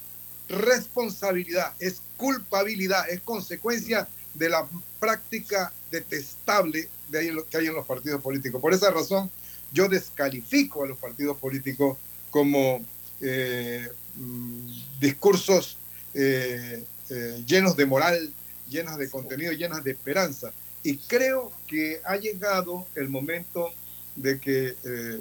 responsabilidad, 0.49 1.73
es 1.79 2.01
culpabilidad, 2.17 3.09
es 3.09 3.21
consecuencia 3.21 4.09
de 4.33 4.49
la 4.49 4.67
práctica 4.99 5.71
detestable 5.91 6.89
de 7.07 7.19
ahí 7.19 7.29
que 7.49 7.57
hay 7.57 7.67
en 7.67 7.75
los 7.75 7.85
partidos 7.85 8.21
políticos. 8.21 8.59
Por 8.61 8.73
esa 8.73 8.91
razón, 8.91 9.31
yo 9.75 9.89
descalifico 9.89 10.83
a 10.83 10.87
los 10.87 10.97
partidos 10.97 11.37
políticos 11.37 11.97
como 12.31 12.83
eh, 13.19 13.87
mm, 14.15 14.99
discursos 14.99 15.77
eh, 16.13 16.83
eh, 17.09 17.43
llenos 17.45 17.75
de 17.75 17.85
moral, 17.85 18.33
llenos 18.69 18.97
de 18.97 19.09
contenido, 19.09 19.51
llenos 19.51 19.83
de 19.83 19.91
esperanza. 19.91 20.53
Y 20.81 20.97
creo 20.97 21.51
que 21.67 21.99
ha 22.05 22.15
llegado 22.15 22.87
el 22.95 23.09
momento 23.09 23.71
de 24.15 24.39
que 24.39 24.75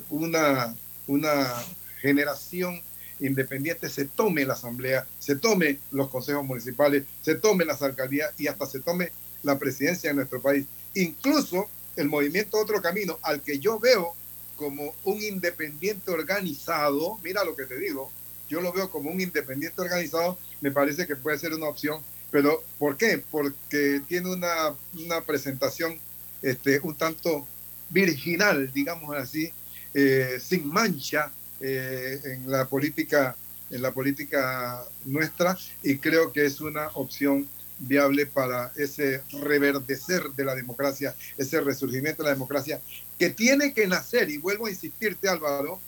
una, 0.08 0.76
una 1.08 1.52
generación 2.00 2.80
independiente 3.18 3.88
se 3.88 4.04
tome 4.04 4.44
la 4.44 4.52
asamblea, 4.52 5.06
se 5.18 5.36
tome 5.36 5.80
los 5.90 6.10
consejos 6.10 6.44
municipales, 6.44 7.04
se 7.22 7.34
tome 7.34 7.64
las 7.64 7.82
alcaldías 7.82 8.32
y 8.38 8.46
hasta 8.46 8.66
se 8.66 8.80
tome 8.80 9.10
la 9.42 9.58
presidencia 9.58 10.10
de 10.10 10.16
nuestro 10.16 10.40
país. 10.40 10.66
Incluso 10.94 11.68
el 11.96 12.08
movimiento 12.08 12.58
Otro 12.58 12.80
Camino, 12.82 13.18
al 13.22 13.40
que 13.40 13.58
yo 13.58 13.80
veo 13.80 14.14
como 14.56 14.94
un 15.04 15.22
independiente 15.22 16.10
organizado, 16.10 17.18
mira 17.22 17.44
lo 17.44 17.56
que 17.56 17.64
te 17.64 17.78
digo, 17.78 18.10
yo 18.48 18.60
lo 18.60 18.72
veo 18.72 18.90
como 18.90 19.10
un 19.10 19.20
independiente 19.20 19.80
organizado, 19.80 20.38
me 20.60 20.70
parece 20.70 21.06
que 21.06 21.16
puede 21.16 21.38
ser 21.38 21.54
una 21.54 21.66
opción, 21.66 22.02
pero 22.30 22.62
¿por 22.78 22.96
qué? 22.96 23.22
Porque 23.30 24.02
tiene 24.06 24.32
una, 24.32 24.74
una 24.94 25.20
presentación 25.22 25.98
este, 26.42 26.80
un 26.80 26.94
tanto 26.94 27.46
virginal, 27.90 28.70
digamos 28.72 29.16
así, 29.16 29.52
eh, 29.94 30.38
sin 30.40 30.68
mancha, 30.68 31.32
eh, 31.60 32.20
en 32.24 32.50
la 32.50 32.66
política 32.66 33.36
en 33.70 33.80
la 33.82 33.92
política 33.92 34.84
nuestra 35.04 35.56
y 35.82 35.96
creo 35.98 36.32
que 36.32 36.44
es 36.44 36.60
una 36.60 36.88
opción 36.94 37.48
viable 37.78 38.26
para 38.26 38.72
ese 38.76 39.22
reverdecer 39.42 40.30
de 40.30 40.44
la 40.44 40.54
democracia, 40.54 41.14
ese 41.36 41.60
resurgimiento 41.60 42.22
de 42.22 42.28
la 42.28 42.34
democracia 42.34 42.80
que 43.18 43.30
tiene 43.30 43.74
que 43.74 43.86
nacer, 43.86 44.30
y 44.30 44.38
vuelvo 44.38 44.66
a 44.66 44.70
insistirte 44.70 45.28
Álvaro, 45.28 45.80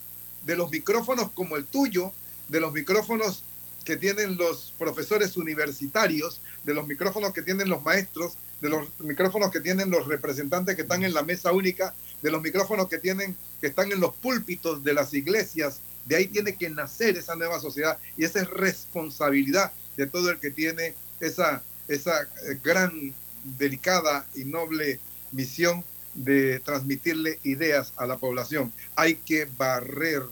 de 0.44 0.56
los 0.56 0.70
micrófonos 0.70 1.30
como 1.32 1.56
el 1.56 1.64
tuyo, 1.64 2.12
de 2.48 2.60
los 2.60 2.72
micrófonos 2.72 3.42
que 3.84 3.96
tienen 3.96 4.36
los 4.36 4.74
profesores 4.78 5.36
universitarios, 5.36 6.40
de 6.64 6.74
los 6.74 6.86
micrófonos 6.86 7.32
que 7.32 7.42
tienen 7.42 7.68
los 7.68 7.82
maestros, 7.82 8.34
de 8.60 8.68
los 8.68 8.88
micrófonos 9.00 9.50
que 9.50 9.60
tienen 9.60 9.90
los 9.90 10.06
representantes 10.06 10.76
que 10.76 10.82
están 10.82 11.04
en 11.04 11.14
la 11.14 11.22
mesa 11.22 11.52
única 11.52 11.94
de 12.22 12.30
los 12.30 12.42
micrófonos 12.42 12.88
que 12.88 12.98
tienen, 12.98 13.36
que 13.60 13.68
están 13.68 13.92
en 13.92 14.00
los 14.00 14.14
púlpitos 14.16 14.82
de 14.82 14.94
las 14.94 15.14
iglesias. 15.14 15.80
De 16.04 16.16
ahí 16.16 16.26
tiene 16.26 16.56
que 16.56 16.70
nacer 16.70 17.16
esa 17.16 17.36
nueva 17.36 17.60
sociedad 17.60 17.98
y 18.16 18.24
esa 18.24 18.40
es 18.40 18.50
responsabilidad 18.50 19.72
de 19.96 20.06
todo 20.06 20.30
el 20.30 20.38
que 20.38 20.50
tiene 20.50 20.94
esa, 21.20 21.62
esa 21.88 22.22
eh, 22.22 22.58
gran, 22.62 23.14
delicada 23.58 24.26
y 24.34 24.44
noble 24.44 24.98
misión 25.30 25.84
de 26.14 26.60
transmitirle 26.60 27.38
ideas 27.44 27.92
a 27.96 28.06
la 28.06 28.16
población. 28.16 28.72
Hay 28.96 29.16
que 29.16 29.46
barrer, 29.56 30.22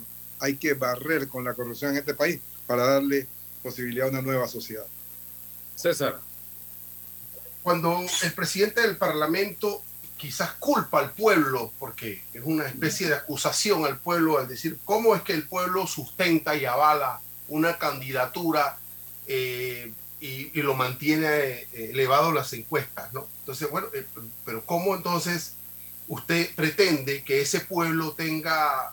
hay 0.41 0.57
que 0.57 0.75
barrer 0.75 1.29
con 1.29 1.45
la 1.45 1.55
corrupción 1.55 1.93
en 1.93 1.99
este 1.99 2.15
país 2.15 2.41
para 2.67 2.85
darle 2.85 3.27
posibilidad 3.63 4.09
a 4.09 4.11
una 4.11 4.23
nueva 4.23 4.49
sociedad. 4.49 4.87
César. 5.77 6.21
Cuando 7.63 8.05
el 8.23 8.33
presidente 8.33 8.81
del 8.83 8.97
Parlamento 8.97 9.83
quizás 10.17 10.53
culpa 10.53 11.01
al 11.01 11.13
pueblo, 11.13 11.73
porque 11.79 12.25
es 12.33 12.43
una 12.45 12.67
especie 12.67 13.09
de 13.09 13.15
acusación 13.15 13.85
al 13.85 13.99
pueblo 13.99 14.39
al 14.39 14.49
decir 14.49 14.79
cómo 14.85 15.15
es 15.15 15.23
que 15.23 15.33
el 15.33 15.47
pueblo 15.47 15.87
sustenta 15.87 16.57
y 16.57 16.65
avala 16.65 17.21
una 17.49 17.79
candidatura 17.79 18.79
eh, 19.27 19.93
y, 20.27 20.63
lo 20.63 20.75
mantiene 20.75 21.27
eh, 21.27 21.91
elevado 21.93 22.33
las 22.33 22.53
encuestas, 22.55 23.13
¿no? 23.13 23.27
Entonces, 23.41 23.71
bueno, 23.71 23.89
eh, 23.93 24.07
pero 24.47 24.65
¿cómo 24.65 24.95
entonces 24.97 25.55
usted 26.09 26.55
pretende 26.55 27.23
que 27.23 27.43
ese 27.43 27.61
pueblo 27.61 28.13
tenga 28.13 28.93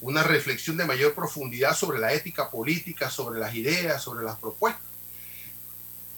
una 0.00 0.22
reflexión 0.22 0.76
de 0.76 0.84
mayor 0.84 1.14
profundidad 1.14 1.74
sobre 1.74 1.98
la 1.98 2.12
ética 2.12 2.50
política, 2.50 3.10
sobre 3.10 3.40
las 3.40 3.54
ideas, 3.54 4.02
sobre 4.02 4.24
las 4.24 4.38
propuestas? 4.38 4.90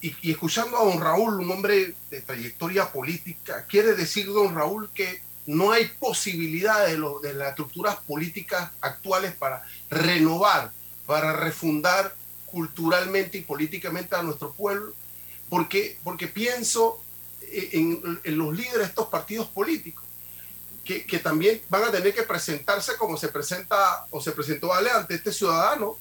y, 0.03 0.33
escuchando 0.33 0.77
a 0.77 0.85
don 0.85 1.01
Raúl, 1.01 1.41
un 1.41 1.51
hombre 1.51 1.95
de 2.11 2.21
trayectoria 2.21 2.91
política, 2.91 3.65
quiere 3.67 3.95
decir 3.95 4.27
don 4.27 4.55
Raúl 4.55 4.91
que 4.93 5.23
no 5.47 5.71
hay 5.71 5.87
posibilidad 6.01 6.87
de 6.87 7.35
las 7.35 7.51
estructuras 7.51 7.97
políticas 8.07 8.71
actuales 8.81 9.33
para 9.33 9.65
renovar, 9.91 10.73
para 11.07 11.33
refundar 11.35 12.15
culturalmente 12.53 13.39
y 13.39 13.43
políticamente 13.43 14.15
a 14.15 14.23
nuestro 14.23 14.53
pueblo, 14.53 14.93
porque, 15.49 15.99
porque 16.05 16.29
pienso 16.29 17.03
en, 17.51 18.21
los 18.25 18.55
líderes 18.55 18.79
de 18.79 18.85
estos 18.85 19.09
partidos 19.09 19.49
políticos, 19.49 20.05
que, 20.85 21.05
que, 21.07 21.19
también 21.19 21.63
van 21.69 21.85
a 21.85 21.91
tener 21.91 22.13
que 22.13 22.25
presentarse 22.25 22.97
como 22.97 23.17
se 23.17 23.29
presenta 23.29 24.05
o 24.11 24.21
se 24.21 24.33
presentó 24.33 24.73
Ale 24.73 24.91
ante 24.91 25.15
este 25.15 25.33
ciudadano 25.33 25.97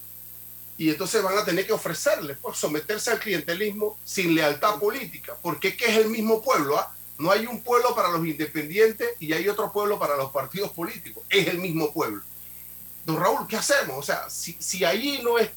y 0.77 0.89
entonces 0.89 1.21
van 1.21 1.37
a 1.37 1.45
tener 1.45 1.67
que 1.67 1.73
ofrecerle, 1.73 2.35
pues, 2.35 2.57
someterse 2.57 3.11
al 3.11 3.19
clientelismo 3.19 3.99
sin 4.03 4.33
lealtad 4.33 4.79
política, 4.79 5.37
porque 5.41 5.69
es 5.69 5.77
que 5.77 5.85
es 5.85 5.97
el 5.97 6.09
mismo 6.09 6.41
pueblo, 6.41 6.77
¿ah? 6.77 6.95
No 7.19 7.29
hay 7.29 7.45
un 7.45 7.61
pueblo 7.61 7.93
para 7.93 8.09
los 8.09 8.25
independientes 8.25 9.09
y 9.19 9.31
hay 9.33 9.47
otro 9.47 9.71
pueblo 9.71 9.99
para 9.99 10.17
los 10.17 10.31
partidos 10.31 10.71
políticos, 10.71 11.23
es 11.29 11.47
el 11.47 11.59
mismo 11.59 11.93
pueblo. 11.93 12.23
Don 13.05 13.19
Raúl, 13.19 13.47
¿qué 13.47 13.57
hacemos? 13.57 13.97
O 13.97 14.01
sea, 14.01 14.27
si, 14.27 14.57
si 14.59 14.83
allí 14.83 15.21
no 15.21 15.37
es, 15.37 15.51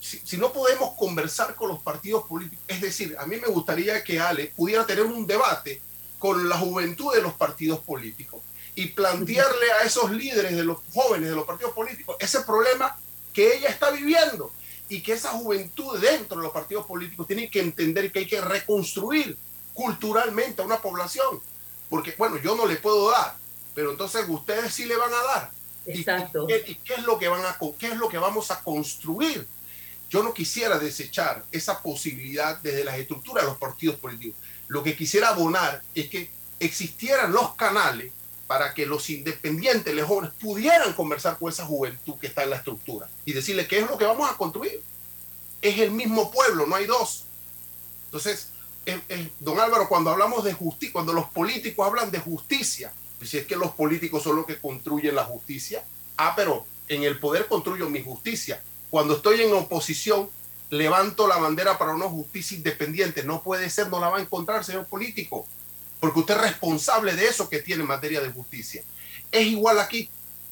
si, 0.00 0.18
si 0.24 0.36
no 0.36 0.52
podemos 0.52 0.94
conversar 0.96 1.54
con 1.54 1.68
los 1.68 1.80
partidos 1.80 2.24
políticos, 2.24 2.64
es 2.66 2.80
decir, 2.80 3.16
a 3.18 3.26
mí 3.26 3.36
me 3.36 3.48
gustaría 3.48 4.02
que 4.02 4.18
Ale 4.18 4.52
pudiera 4.56 4.86
tener 4.86 5.04
un 5.04 5.26
debate 5.26 5.80
con 6.18 6.48
la 6.48 6.58
juventud 6.58 7.14
de 7.14 7.22
los 7.22 7.34
partidos 7.34 7.80
políticos 7.80 8.40
y 8.74 8.86
plantearle 8.86 9.72
a 9.72 9.84
esos 9.84 10.10
líderes 10.10 10.56
de 10.56 10.64
los 10.64 10.78
jóvenes 10.92 11.28
de 11.28 11.36
los 11.36 11.44
partidos 11.44 11.72
políticos 11.72 12.16
ese 12.18 12.40
problema 12.42 12.96
que 13.32 13.56
ella 13.56 13.68
está 13.68 13.90
viviendo 13.90 14.52
y 14.88 15.02
que 15.02 15.12
esa 15.12 15.30
juventud 15.30 15.98
dentro 15.98 16.38
de 16.38 16.42
los 16.42 16.52
partidos 16.52 16.84
políticos 16.84 17.26
tiene 17.26 17.48
que 17.48 17.60
entender 17.60 18.10
que 18.10 18.20
hay 18.20 18.26
que 18.26 18.40
reconstruir 18.40 19.36
culturalmente 19.72 20.60
a 20.60 20.64
una 20.64 20.78
población. 20.78 21.40
Porque, 21.88 22.14
bueno, 22.18 22.38
yo 22.38 22.56
no 22.56 22.66
le 22.66 22.76
puedo 22.76 23.10
dar, 23.10 23.36
pero 23.74 23.92
entonces 23.92 24.24
ustedes 24.28 24.74
sí 24.74 24.86
le 24.86 24.96
van 24.96 25.12
a 25.14 25.22
dar. 25.22 25.50
Exacto. 25.86 26.46
¿Y, 26.48 26.74
qué, 26.74 26.94
es 26.94 27.04
lo 27.04 27.18
que 27.18 27.28
van 27.28 27.44
a, 27.44 27.56
qué 27.78 27.86
es 27.86 27.96
lo 27.96 28.08
que 28.08 28.18
vamos 28.18 28.50
a 28.50 28.62
construir? 28.62 29.46
Yo 30.10 30.24
no 30.24 30.34
quisiera 30.34 30.78
desechar 30.78 31.44
esa 31.52 31.80
posibilidad 31.80 32.58
desde 32.58 32.84
las 32.84 32.98
estructuras 32.98 33.44
de 33.44 33.50
los 33.50 33.58
partidos 33.58 33.96
políticos. 33.96 34.38
Lo 34.66 34.82
que 34.82 34.96
quisiera 34.96 35.28
abonar 35.28 35.82
es 35.94 36.08
que 36.08 36.30
existieran 36.58 37.32
los 37.32 37.54
canales 37.54 38.12
para 38.48 38.74
que 38.74 38.84
los 38.86 39.08
independientes, 39.08 39.94
los 39.94 40.08
jóvenes, 40.08 40.32
pudieran 40.40 40.92
conversar 40.94 41.38
con 41.38 41.52
esa 41.52 41.64
juventud 41.64 42.16
que 42.20 42.26
está 42.26 42.42
en 42.42 42.50
la 42.50 42.56
estructura 42.56 43.08
y 43.24 43.32
decirle 43.32 43.68
qué 43.68 43.78
es 43.78 43.88
lo 43.88 43.96
que 43.96 44.04
vamos 44.04 44.28
a 44.28 44.36
construir. 44.36 44.82
Es 45.62 45.78
el 45.78 45.92
mismo 45.92 46.32
pueblo, 46.32 46.66
no 46.66 46.74
hay 46.74 46.86
dos. 46.86 47.26
Entonces, 48.06 48.48
don 49.38 49.60
Álvaro, 49.60 49.88
cuando 49.88 50.10
hablamos 50.10 50.42
de 50.42 50.52
justicia, 50.52 50.92
cuando 50.92 51.12
los 51.12 51.26
políticos 51.26 51.86
hablan 51.86 52.10
de 52.10 52.18
justicia, 52.18 52.92
pues 53.18 53.30
si 53.30 53.38
es 53.38 53.46
que 53.46 53.54
los 53.54 53.70
políticos 53.72 54.24
son 54.24 54.34
los 54.36 54.46
que 54.46 54.58
construyen 54.58 55.14
la 55.14 55.24
justicia, 55.24 55.84
ah, 56.16 56.32
pero 56.34 56.66
en 56.88 57.04
el 57.04 57.20
poder 57.20 57.46
construyo 57.46 57.88
mi 57.88 58.02
justicia. 58.02 58.60
Cuando 58.90 59.16
estoy 59.16 59.40
en 59.42 59.52
oposición, 59.54 60.28
levanto 60.68 61.26
la 61.26 61.38
bandera 61.38 61.78
para 61.78 61.94
una 61.94 62.06
justicia 62.08 62.56
independiente. 62.56 63.24
No 63.24 63.42
puede 63.42 63.70
ser, 63.70 63.88
no 63.88 64.00
la 64.00 64.08
va 64.08 64.18
a 64.18 64.22
encontrar, 64.22 64.64
señor 64.64 64.86
político 64.86 65.46
porque 66.00 66.20
usted 66.20 66.34
es 66.36 66.40
responsable 66.40 67.14
de 67.14 67.28
eso 67.28 67.48
que 67.48 67.60
tiene 67.60 67.82
en 67.82 67.88
materia 67.88 68.20
de 68.20 68.30
justicia. 68.30 68.82
Es 69.30 69.46
igual 69.46 69.78
aquí. 69.78 70.08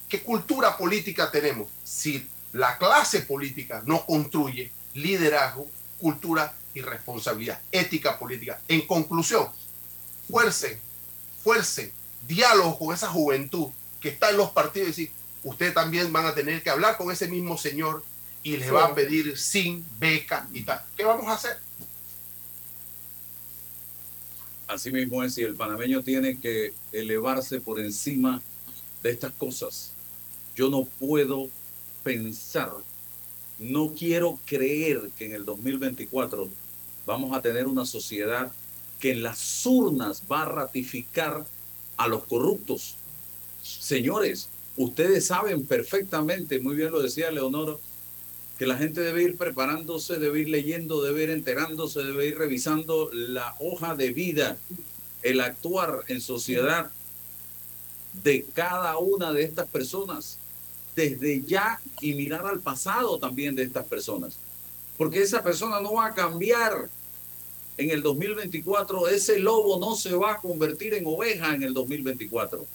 ¿Qué 0.08 0.22
cultura 0.22 0.76
política 0.76 1.30
tenemos? 1.30 1.68
Si 1.82 2.26
la 2.52 2.78
clase 2.78 3.20
política 3.22 3.82
no 3.84 4.04
construye 4.06 4.70
liderazgo, 4.94 5.66
cultura 5.98 6.54
y 6.74 6.82
responsabilidad, 6.82 7.60
ética 7.72 8.18
política. 8.18 8.60
En 8.68 8.86
conclusión, 8.86 9.48
fuercen, 10.30 10.78
fuercen, 11.42 11.90
diálogo 12.26 12.78
con 12.78 12.94
esa 12.94 13.08
juventud 13.08 13.68
que 14.00 14.10
está 14.10 14.30
en 14.30 14.36
los 14.36 14.50
partidos 14.50 14.88
y 14.88 14.90
decir, 14.90 15.12
ustedes 15.44 15.74
también 15.74 16.12
van 16.12 16.26
a 16.26 16.34
tener 16.34 16.62
que 16.62 16.70
hablar 16.70 16.96
con 16.96 17.10
ese 17.10 17.28
mismo 17.28 17.58
señor 17.58 18.04
y 18.48 18.56
les 18.56 18.72
va 18.72 18.86
a 18.86 18.94
pedir 18.94 19.36
sin 19.36 19.84
beca 19.98 20.48
y 20.54 20.62
tal. 20.62 20.80
¿Qué 20.96 21.04
vamos 21.04 21.26
a 21.26 21.34
hacer? 21.34 21.58
Así 24.66 24.90
mismo 24.90 25.22
es, 25.22 25.36
y 25.36 25.42
el 25.42 25.54
panameño 25.54 26.02
tiene 26.02 26.38
que 26.38 26.72
elevarse 26.92 27.60
por 27.60 27.78
encima 27.78 28.40
de 29.02 29.10
estas 29.10 29.32
cosas. 29.32 29.92
Yo 30.56 30.70
no 30.70 30.84
puedo 30.84 31.48
pensar, 32.02 32.72
no 33.58 33.92
quiero 33.94 34.38
creer 34.46 35.10
que 35.18 35.26
en 35.26 35.32
el 35.32 35.44
2024 35.44 36.48
vamos 37.04 37.36
a 37.36 37.42
tener 37.42 37.66
una 37.66 37.84
sociedad 37.84 38.50
que 38.98 39.12
en 39.12 39.22
las 39.22 39.64
urnas 39.66 40.22
va 40.30 40.42
a 40.42 40.46
ratificar 40.46 41.44
a 41.98 42.08
los 42.08 42.24
corruptos. 42.24 42.96
Señores, 43.62 44.48
ustedes 44.76 45.26
saben 45.26 45.66
perfectamente, 45.66 46.60
muy 46.60 46.76
bien 46.76 46.92
lo 46.92 47.02
decía 47.02 47.30
Leonoro, 47.30 47.80
que 48.58 48.66
la 48.66 48.76
gente 48.76 49.00
debe 49.00 49.22
ir 49.22 49.36
preparándose, 49.36 50.18
debe 50.18 50.40
ir 50.40 50.48
leyendo, 50.48 51.00
debe 51.00 51.22
ir 51.22 51.30
enterándose, 51.30 52.02
debe 52.02 52.26
ir 52.26 52.36
revisando 52.36 53.08
la 53.12 53.54
hoja 53.60 53.94
de 53.94 54.10
vida, 54.10 54.56
el 55.22 55.40
actuar 55.40 56.02
en 56.08 56.20
sociedad 56.20 56.90
de 58.24 58.44
cada 58.52 58.98
una 58.98 59.32
de 59.32 59.44
estas 59.44 59.68
personas, 59.68 60.38
desde 60.96 61.42
ya 61.42 61.80
y 62.00 62.14
mirar 62.14 62.46
al 62.46 62.58
pasado 62.58 63.20
también 63.20 63.54
de 63.54 63.62
estas 63.62 63.86
personas. 63.86 64.36
Porque 64.96 65.22
esa 65.22 65.44
persona 65.44 65.80
no 65.80 65.94
va 65.94 66.06
a 66.06 66.14
cambiar 66.14 66.88
en 67.76 67.90
el 67.90 68.02
2024, 68.02 69.06
ese 69.06 69.38
lobo 69.38 69.78
no 69.78 69.94
se 69.94 70.12
va 70.14 70.32
a 70.32 70.40
convertir 70.40 70.94
en 70.94 71.06
oveja 71.06 71.54
en 71.54 71.62
el 71.62 71.72
2024. 71.72 72.66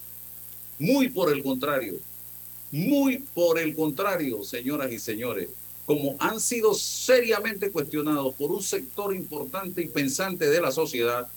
Muy 0.79 1.09
por 1.09 1.33
el 1.33 1.43
contrario, 1.43 1.95
muy 2.71 3.17
por 3.17 3.59
el 3.59 3.75
contrario, 3.75 4.45
señoras 4.45 4.89
y 4.93 4.99
señores, 4.99 5.49
como 5.85 6.15
han 6.19 6.39
sido 6.39 6.73
seriamente 6.73 7.71
cuestionados 7.71 8.33
por 8.35 8.51
un 8.51 8.63
sector 8.63 9.15
importante 9.15 9.81
y 9.81 9.87
pensante 9.87 10.49
de 10.49 10.61
la 10.61 10.71
sociedad, 10.71 11.27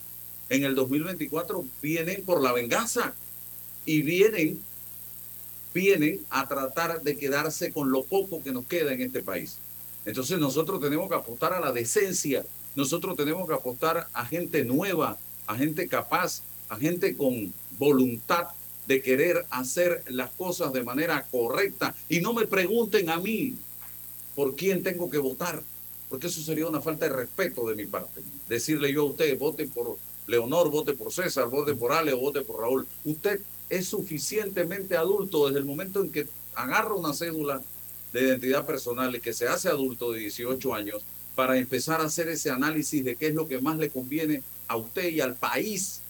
en 0.48 0.64
el 0.64 0.74
2024 0.74 1.64
vienen 1.82 2.24
por 2.24 2.40
la 2.40 2.52
venganza 2.52 3.14
y 3.84 4.02
vienen, 4.02 4.60
vienen 5.74 6.20
a 6.30 6.46
tratar 6.46 7.02
de 7.02 7.16
quedarse 7.16 7.72
con 7.72 7.90
lo 7.90 8.04
poco 8.04 8.42
que 8.42 8.52
nos 8.52 8.66
queda 8.66 8.92
en 8.92 9.02
este 9.02 9.22
país. 9.22 9.58
Entonces 10.04 10.38
nosotros 10.38 10.80
tenemos 10.80 11.08
que 11.08 11.16
apostar 11.16 11.52
a 11.52 11.60
la 11.60 11.72
decencia, 11.72 12.44
nosotros 12.76 13.16
tenemos 13.16 13.48
que 13.48 13.54
apostar 13.54 14.08
a 14.12 14.24
gente 14.24 14.64
nueva, 14.64 15.16
a 15.48 15.56
gente 15.56 15.88
capaz, 15.88 16.42
a 16.68 16.76
gente 16.76 17.16
con 17.16 17.52
voluntad 17.78 18.48
de 18.86 19.02
querer 19.02 19.44
hacer 19.50 20.04
las 20.08 20.30
cosas 20.30 20.72
de 20.72 20.84
manera 20.84 21.26
correcta. 21.30 21.94
Y 22.08 22.20
no 22.20 22.32
me 22.32 22.46
pregunten 22.46 23.10
a 23.10 23.18
mí 23.18 23.56
por 24.36 24.54
quién 24.54 24.84
tengo 24.84 25.10
que 25.10 25.18
votar, 25.18 25.62
porque 26.08 26.28
eso 26.28 26.40
sería 26.40 26.68
una 26.68 26.80
falta 26.80 27.08
de 27.08 27.14
respeto 27.14 27.66
de 27.66 27.74
mi 27.74 27.86
parte. 27.86 28.20
Decirle 28.48 28.92
yo 28.92 29.02
a 29.02 29.06
usted, 29.06 29.36
vote 29.36 29.66
por 29.66 29.96
Leonor, 30.28 30.70
vote 30.70 30.92
por 30.92 31.12
César, 31.12 31.48
vote 31.48 31.74
por 31.74 31.90
Ale 31.92 32.12
vote 32.12 32.42
por 32.42 32.60
Raúl. 32.60 32.86
Usted 33.04 33.40
es 33.68 33.88
suficientemente 33.88 34.96
adulto 34.96 35.46
desde 35.46 35.58
el 35.58 35.64
momento 35.64 36.00
en 36.00 36.12
que 36.12 36.26
agarra 36.54 36.94
una 36.94 37.14
cédula 37.14 37.62
de 38.12 38.22
identidad 38.22 38.66
personal 38.66 39.16
y 39.16 39.20
que 39.20 39.32
se 39.32 39.48
hace 39.48 39.68
adulto 39.68 40.12
de 40.12 40.20
18 40.20 40.74
años 40.74 41.02
para 41.34 41.58
empezar 41.58 42.00
a 42.00 42.04
hacer 42.04 42.28
ese 42.28 42.50
análisis 42.50 43.04
de 43.04 43.16
qué 43.16 43.28
es 43.28 43.34
lo 43.34 43.48
que 43.48 43.60
más 43.60 43.78
le 43.78 43.90
conviene 43.90 44.42
a 44.68 44.76
usted 44.76 45.08
y 45.08 45.20
al 45.20 45.34
país. 45.34 46.02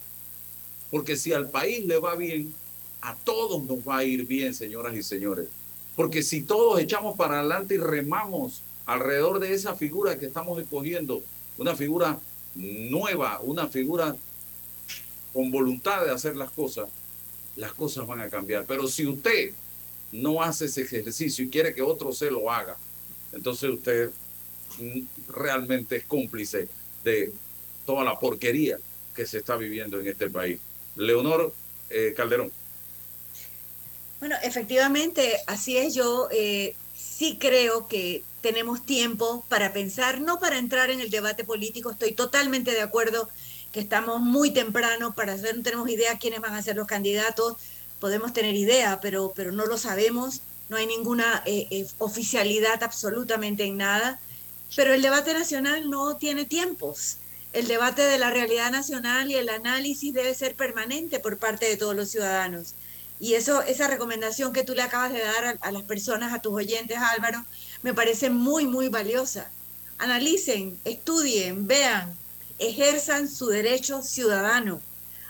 Porque 0.91 1.17
si 1.17 1.33
al 1.33 1.49
país 1.49 1.85
le 1.85 1.99
va 1.99 2.15
bien, 2.15 2.53
a 3.01 3.15
todos 3.17 3.63
nos 3.65 3.79
va 3.79 3.99
a 3.99 4.05
ir 4.05 4.27
bien, 4.27 4.55
señoras 4.55 4.95
y 4.97 5.03
señores. 5.03 5.49
Porque 5.97 6.23
si 6.23 6.43
todos 6.43 6.79
echamos 6.79 7.17
para 7.17 7.41
adelante 7.41 7.75
y 7.75 7.79
remamos 7.79 8.63
alrededor 8.85 9.41
de 9.41 9.55
esa 9.55 9.75
figura 9.75 10.19
que 10.19 10.27
estamos 10.27 10.61
escogiendo, 10.61 11.23
una 11.59 11.75
figura 11.75 12.21
nueva, 12.55 13.41
una 13.41 13.67
figura 13.67 14.15
con 15.33 15.51
voluntad 15.51 16.05
de 16.05 16.13
hacer 16.13 16.37
las 16.37 16.51
cosas, 16.51 16.89
las 17.57 17.73
cosas 17.73 18.07
van 18.07 18.21
a 18.21 18.29
cambiar. 18.29 18.65
Pero 18.67 18.87
si 18.87 19.07
usted 19.07 19.53
no 20.13 20.43
hace 20.43 20.67
ese 20.67 20.83
ejercicio 20.83 21.45
y 21.45 21.49
quiere 21.49 21.75
que 21.75 21.83
otro 21.83 22.13
se 22.13 22.31
lo 22.31 22.51
haga, 22.51 22.77
entonces 23.33 23.71
usted 23.71 24.11
realmente 25.29 25.97
es 25.97 26.05
cómplice 26.05 26.69
de 27.03 27.33
toda 27.85 28.05
la 28.05 28.19
porquería 28.19 28.79
que 29.15 29.27
se 29.27 29.39
está 29.39 29.57
viviendo 29.57 29.99
en 29.99 30.07
este 30.07 30.29
país. 30.29 30.61
Leonor 30.97 31.53
eh, 31.89 32.13
Calderón. 32.17 32.51
Bueno, 34.21 34.37
efectivamente, 34.43 35.37
así 35.47 35.77
es. 35.77 35.95
Yo 35.95 36.29
eh, 36.31 36.75
sí 36.95 37.37
creo 37.39 37.87
que 37.87 38.25
tenemos 38.41 38.85
tiempo 38.87 39.45
para 39.49 39.73
pensar, 39.73 40.21
no 40.21 40.39
para 40.39 40.59
entrar 40.59 40.91
en 40.91 41.01
el 41.01 41.11
debate 41.11 41.45
político. 41.45 41.91
Estoy 41.91 42.13
totalmente 42.13 42.71
de 42.73 42.81
acuerdo 42.81 43.29
que 43.73 43.81
estamos 43.81 44.21
muy 44.21 44.51
temprano 44.53 45.15
para 45.15 45.35
hacer, 45.35 45.57
no 45.57 45.63
tenemos 45.63 45.89
idea 45.91 46.19
quiénes 46.19 46.41
van 46.41 46.55
a 46.55 46.63
ser 46.63 46.77
los 46.77 46.87
candidatos. 46.87 47.57
Podemos 48.01 48.33
tener 48.33 48.55
idea, 48.55 49.01
pero, 49.01 49.33
pero 49.35 49.53
no 49.53 49.67
lo 49.67 49.79
sabemos. 49.79 50.41
No 50.69 50.77
hay 50.77 50.87
ninguna 50.87 51.43
eh, 51.47 51.87
oficialidad 51.99 52.83
absolutamente 52.83 53.65
en 53.65 53.77
nada. 53.77 54.21
Pero 54.75 54.95
el 54.95 55.03
debate 55.03 55.35
nacional 55.35 55.91
no 55.91 56.17
tiene 56.17 56.45
tiempos. 56.45 57.19
El 57.53 57.69
debate 57.69 58.03
de 58.03 58.19
la 58.19 58.31
realidad 58.31 58.71
nacional 58.71 59.31
y 59.31 59.35
el 59.37 59.49
análisis 59.49 60.13
debe 60.13 60.35
ser 60.35 60.57
permanente 60.57 61.21
por 61.21 61.39
parte 61.39 61.67
de 61.67 61.77
todos 61.77 61.95
los 61.95 62.11
ciudadanos. 62.11 62.75
Y 63.19 63.35
eso, 63.35 63.63
esa 63.63 63.89
recomendación 63.89 64.53
que 64.53 64.65
tú 64.65 64.75
le 64.75 64.83
acabas 64.83 65.13
de 65.13 65.21
dar 65.21 65.59
a, 65.61 65.73
las 65.73 65.83
personas, 65.83 66.33
a 66.33 66.41
tus 66.41 66.53
oyentes, 66.53 66.99
Álvaro, 66.99 67.45
me 67.83 67.95
parece 67.95 68.31
muy, 68.31 68.67
muy 68.67 68.89
valiosa. 68.89 69.51
Analicen, 69.99 70.79
estudien, 70.85 71.67
vean, 71.67 72.15
ejerzan 72.59 73.29
su 73.29 73.47
derecho 73.47 74.03
ciudadano 74.03 74.81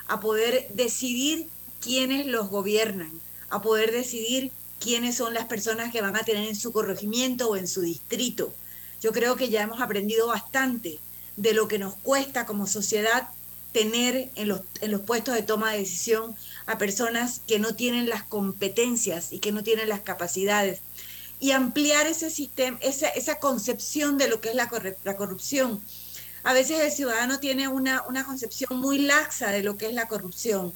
a 0.09 0.21
poder 0.21 0.67
decidir 0.75 1.49
quiénes 1.81 2.27
los 2.27 2.49
gobiernan, 2.49 3.13
a 3.51 3.63
poder 3.63 3.93
decidir 3.93 4.51
quiénes 4.81 5.17
son 5.17 5.35
las 5.35 5.47
personas 5.47 5.93
que 5.93 6.03
van 6.03 6.17
a 6.17 6.25
tener 6.25 6.47
en 6.49 6.57
su 6.57 6.73
corregimiento 6.73 7.49
o 7.49 7.57
en 7.57 7.69
su 7.69 7.81
distrito 7.81 8.53
yo 9.01 9.13
creo 9.13 9.37
que 9.37 9.49
ya 9.49 9.63
hemos 9.63 9.81
aprendido 9.81 10.27
bastante 10.27 10.99
de 11.37 11.55
lo 11.55 11.69
que 11.69 11.79
nos 11.79 11.95
cuesta 11.95 12.47
como 12.47 12.67
sociedad 12.67 13.29
tener 13.73 14.31
en 14.37 14.49
los, 14.49 14.63
en 14.81 14.91
los 14.91 15.03
puestos 15.03 15.35
de 15.35 15.43
toma 15.43 15.73
de 15.73 15.79
decisión 15.79 16.35
a 16.67 16.79
personas 16.79 17.41
que 17.47 17.59
no 17.59 17.75
tienen 17.75 18.09
las 18.09 18.25
competencias 18.25 19.33
y 19.33 19.39
que 19.39 19.53
no 19.53 19.63
tienen 19.63 19.89
las 19.89 20.01
capacidades. 20.01 20.81
Y 21.39 21.53
ampliar 21.53 22.07
ese 22.07 22.31
sistema, 22.31 22.79
esa, 22.81 23.09
esa 23.09 23.39
concepción 23.39 24.19
de 24.19 24.29
lo 24.29 24.41
que 24.41 24.51
es 24.51 24.55
la, 24.55 24.71
la 25.05 25.17
corrupción. 25.17 25.81
A 26.45 26.53
veces 26.53 26.81
el 26.81 26.93
ciudadano 26.93 27.41
tiene 27.41 27.69
una, 27.69 28.03
una, 28.09 28.25
concepción 28.25 28.79
muy 28.79 28.99
laxa 28.99 29.51
de 29.51 29.63
lo 29.63 29.77
que 29.77 29.87
es 29.87 29.95
la 29.95 30.09
corrupción. 30.09 30.73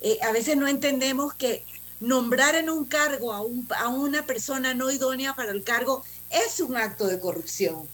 Eh, 0.00 0.18
a 0.22 0.32
veces 0.32 0.56
no 0.56 0.66
entendemos 0.66 1.34
que 1.34 1.64
nombrar 2.00 2.54
en 2.54 2.70
un 2.70 2.86
cargo 2.86 3.32
a, 3.32 3.42
un, 3.42 3.68
a 3.76 3.88
una 3.88 4.24
persona 4.24 4.74
no 4.74 4.90
idónea 4.90 5.34
para 5.34 5.52
el 5.52 5.62
cargo 5.62 6.02
es 6.30 6.60
un 6.60 6.76
acto 6.76 7.06
de 7.06 7.20
corrupción, 7.20 7.86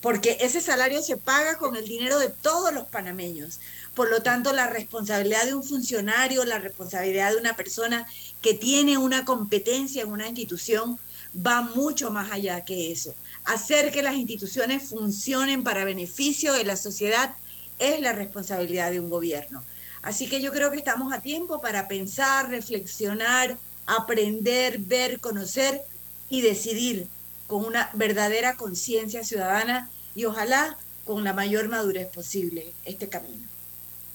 porque 0.00 0.38
ese 0.40 0.60
salario 0.60 1.02
se 1.02 1.16
paga 1.16 1.58
con 1.58 1.76
el 1.76 1.86
dinero 1.86 2.18
de 2.18 2.28
todos 2.28 2.72
los 2.72 2.86
panameños. 2.86 3.58
Por 3.94 4.10
lo 4.10 4.22
tanto, 4.22 4.52
la 4.52 4.68
responsabilidad 4.68 5.44
de 5.44 5.54
un 5.54 5.64
funcionario, 5.64 6.44
la 6.44 6.58
responsabilidad 6.58 7.32
de 7.32 7.38
una 7.38 7.56
persona 7.56 8.06
que 8.40 8.54
tiene 8.54 8.98
una 8.98 9.24
competencia 9.24 10.02
en 10.02 10.12
una 10.12 10.28
institución 10.28 10.98
va 11.34 11.62
mucho 11.62 12.10
más 12.10 12.30
allá 12.32 12.64
que 12.64 12.92
eso. 12.92 13.14
Hacer 13.44 13.92
que 13.92 14.02
las 14.02 14.14
instituciones 14.14 14.88
funcionen 14.88 15.64
para 15.64 15.84
beneficio 15.84 16.52
de 16.52 16.64
la 16.64 16.76
sociedad 16.76 17.34
es 17.78 18.00
la 18.00 18.12
responsabilidad 18.12 18.90
de 18.90 19.00
un 19.00 19.10
gobierno. 19.10 19.64
Así 20.02 20.28
que 20.28 20.40
yo 20.40 20.52
creo 20.52 20.70
que 20.70 20.78
estamos 20.78 21.12
a 21.12 21.20
tiempo 21.20 21.60
para 21.60 21.88
pensar, 21.88 22.48
reflexionar, 22.48 23.58
aprender, 23.86 24.78
ver, 24.78 25.20
conocer 25.20 25.82
y 26.28 26.40
decidir 26.42 27.06
con 27.46 27.64
una 27.64 27.90
verdadera 27.94 28.56
conciencia 28.56 29.24
ciudadana 29.24 29.90
y 30.14 30.24
ojalá 30.24 30.78
con 31.04 31.24
la 31.24 31.32
mayor 31.32 31.68
madurez 31.68 32.06
posible 32.08 32.72
este 32.84 33.08
camino. 33.08 33.49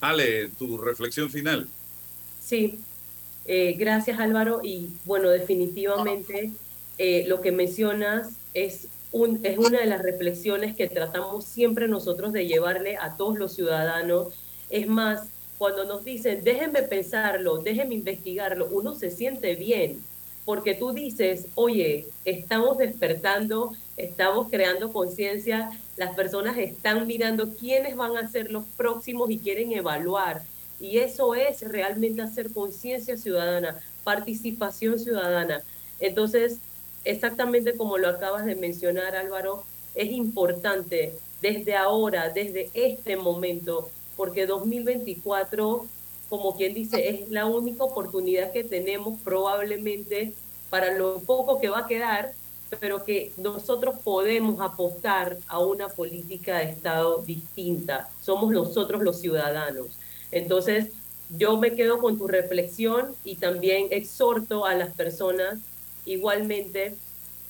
Ale, 0.09 0.49
tu 0.49 0.77
reflexión 0.77 1.29
final. 1.29 1.67
Sí, 2.43 2.79
eh, 3.45 3.75
gracias 3.77 4.19
Álvaro 4.19 4.61
y 4.63 4.89
bueno, 5.05 5.29
definitivamente 5.29 6.51
eh, 6.97 7.25
lo 7.27 7.41
que 7.41 7.51
mencionas 7.51 8.29
es, 8.53 8.87
es 9.43 9.57
una 9.57 9.79
de 9.79 9.85
las 9.85 10.01
reflexiones 10.01 10.75
que 10.75 10.87
tratamos 10.87 11.45
siempre 11.45 11.87
nosotros 11.87 12.33
de 12.33 12.47
llevarle 12.47 12.97
a 12.97 13.17
todos 13.17 13.37
los 13.37 13.53
ciudadanos. 13.53 14.27
Es 14.69 14.87
más, 14.87 15.27
cuando 15.57 15.85
nos 15.85 16.03
dicen, 16.03 16.43
déjenme 16.43 16.83
pensarlo, 16.83 17.59
déjenme 17.59 17.95
investigarlo, 17.95 18.67
uno 18.71 18.95
se 18.95 19.11
siente 19.11 19.55
bien 19.55 20.01
porque 20.45 20.75
tú 20.75 20.93
dices, 20.93 21.47
oye, 21.55 22.05
estamos 22.23 22.77
despertando, 22.77 23.73
estamos 23.97 24.49
creando 24.49 24.91
conciencia, 24.91 25.71
las 25.97 26.15
personas 26.15 26.57
están 26.57 27.07
mirando 27.07 27.55
quiénes 27.55 27.95
van 27.95 28.17
a 28.17 28.29
ser 28.29 28.51
los 28.51 28.65
próximos 28.77 29.31
y 29.31 29.39
quieren 29.39 29.71
evaluar. 29.71 30.43
Y 30.79 30.97
eso 30.97 31.35
es 31.35 31.61
realmente 31.61 32.21
hacer 32.21 32.51
conciencia 32.51 33.17
ciudadana, 33.17 33.79
participación 34.03 34.99
ciudadana. 34.99 35.63
Entonces, 35.99 36.59
exactamente 37.05 37.77
como 37.77 37.97
lo 37.97 38.09
acabas 38.09 38.45
de 38.45 38.55
mencionar 38.55 39.15
Álvaro, 39.15 39.63
es 39.93 40.11
importante 40.11 41.13
desde 41.41 41.75
ahora, 41.75 42.29
desde 42.29 42.69
este 42.73 43.15
momento, 43.15 43.89
porque 44.17 44.45
2024, 44.45 45.85
como 46.29 46.57
quien 46.57 46.73
dice, 46.73 47.07
es 47.09 47.29
la 47.29 47.45
única 47.45 47.83
oportunidad 47.83 48.51
que 48.51 48.63
tenemos 48.63 49.19
probablemente 49.21 50.33
para 50.69 50.97
lo 50.97 51.19
poco 51.19 51.59
que 51.59 51.69
va 51.69 51.79
a 51.79 51.87
quedar, 51.87 52.33
pero 52.79 53.03
que 53.03 53.31
nosotros 53.37 53.95
podemos 54.03 54.59
apostar 54.61 55.37
a 55.47 55.59
una 55.59 55.87
política 55.87 56.59
de 56.59 56.65
Estado 56.65 57.21
distinta. 57.21 58.09
Somos 58.21 58.51
nosotros 58.51 59.01
los 59.01 59.19
ciudadanos. 59.19 59.87
Entonces, 60.31 60.89
yo 61.29 61.57
me 61.57 61.75
quedo 61.75 61.99
con 61.99 62.17
tu 62.17 62.27
reflexión 62.27 63.15
y 63.23 63.35
también 63.35 63.87
exhorto 63.91 64.65
a 64.65 64.75
las 64.75 64.93
personas 64.93 65.59
igualmente 66.05 66.95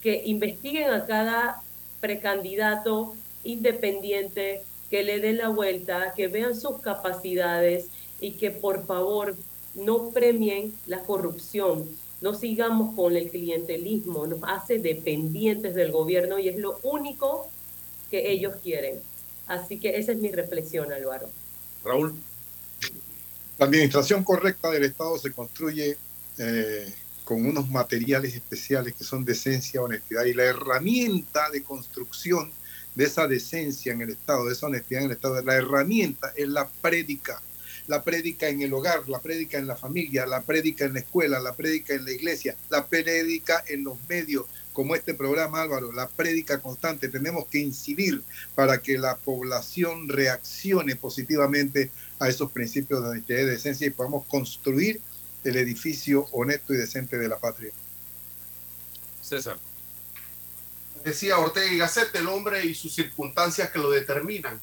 que 0.02 0.24
investiguen 0.26 0.92
a 0.92 1.06
cada 1.06 1.62
precandidato 2.00 3.16
independiente, 3.44 4.64
que 4.90 5.04
le 5.04 5.20
den 5.20 5.38
la 5.38 5.50
vuelta, 5.50 6.14
que 6.16 6.28
vean 6.28 6.56
sus 6.56 6.80
capacidades 6.80 7.88
y 8.20 8.32
que 8.34 8.52
por 8.52 8.86
favor 8.86 9.36
no 9.74 10.10
premien 10.12 10.74
la 10.88 11.00
corrupción, 11.00 11.88
no 12.22 12.34
sigamos 12.34 12.96
con 12.96 13.16
el 13.16 13.30
clientelismo, 13.30 14.26
nos 14.28 14.40
hace 14.44 14.80
dependientes 14.80 15.76
del 15.76 15.92
gobierno 15.92 16.40
y 16.40 16.50
es 16.50 16.58
lo 16.58 16.80
único 16.84 17.48
que 18.10 18.32
ellos 18.32 18.56
quieren. 18.64 19.00
Así 19.48 19.80
que 19.80 19.98
esa 19.98 20.12
es 20.14 20.20
mi 20.20 20.32
reflexión, 20.32 20.92
Álvaro. 20.92 21.30
Raúl. 21.84 22.16
La 23.58 23.66
administración 23.68 24.24
correcta 24.24 24.70
del 24.72 24.84
Estado 24.84 25.18
se 25.18 25.32
construye 25.32 25.98
eh, 26.38 26.94
con 27.24 27.46
unos 27.46 27.70
materiales 27.70 28.36
especiales 28.36 28.94
que 28.94 29.04
son 29.04 29.24
decencia, 29.24 29.82
honestidad 29.82 30.26
y 30.26 30.34
la 30.34 30.44
herramienta 30.44 31.50
de 31.50 31.64
construcción 31.64 32.52
de 32.96 33.06
esa 33.06 33.28
decencia 33.28 33.94
en 33.94 34.02
el 34.02 34.12
Estado, 34.12 34.46
de 34.46 34.54
esa 34.54 34.68
honestidad 34.68 35.02
en 35.02 35.08
el 35.08 35.16
Estado, 35.16 35.42
la 35.42 35.56
herramienta 35.56 36.34
es 36.36 36.48
la 36.48 36.68
prédica, 36.68 37.42
la 37.88 38.04
prédica 38.04 38.48
en 38.50 38.62
el 38.62 38.74
hogar, 38.74 39.08
la 39.08 39.20
prédica 39.20 39.58
en 39.58 39.68
la 39.68 39.76
familia, 39.76 40.26
la 40.26 40.42
prédica 40.42 40.86
en 40.86 40.94
la 40.94 41.00
escuela, 41.00 41.40
la 41.40 41.54
prédica 41.54 41.94
en 41.94 42.06
la 42.06 42.12
iglesia, 42.12 42.56
la 42.70 42.88
prédica 42.88 43.64
en 43.68 43.84
los 43.84 43.98
medios, 44.08 44.46
como 44.74 44.96
este 44.96 45.14
programa 45.14 45.62
Álvaro, 45.62 45.92
la 45.92 46.08
prédica 46.08 46.60
constante. 46.60 47.10
Tenemos 47.10 47.48
que 47.48 47.60
incidir 47.60 48.24
para 48.56 48.80
que 48.80 48.98
la 48.98 49.16
población 49.16 50.10
reaccione 50.10 50.96
positivamente 50.96 51.92
a 52.20 52.28
esos 52.28 52.52
principios 52.52 53.02
de 53.02 53.10
honestidad 53.10 53.40
y 53.40 53.46
decencia 53.46 53.88
y 53.88 53.92
podamos 53.92 54.26
construir 54.26 55.00
el 55.44 55.56
edificio 55.58 56.28
honesto 56.32 56.74
y 56.74 56.78
decente 56.78 57.18
de 57.18 57.28
la 57.28 57.38
patria. 57.38 57.72
César. 59.22 59.58
Decía 61.04 61.38
Ortega 61.38 61.72
y 61.72 61.78
Gasset, 61.78 62.14
el 62.16 62.28
hombre 62.28 62.66
y 62.66 62.74
sus 62.74 62.94
circunstancias 62.94 63.70
que 63.70 63.80
lo 63.80 63.92
determinan. 63.92 64.60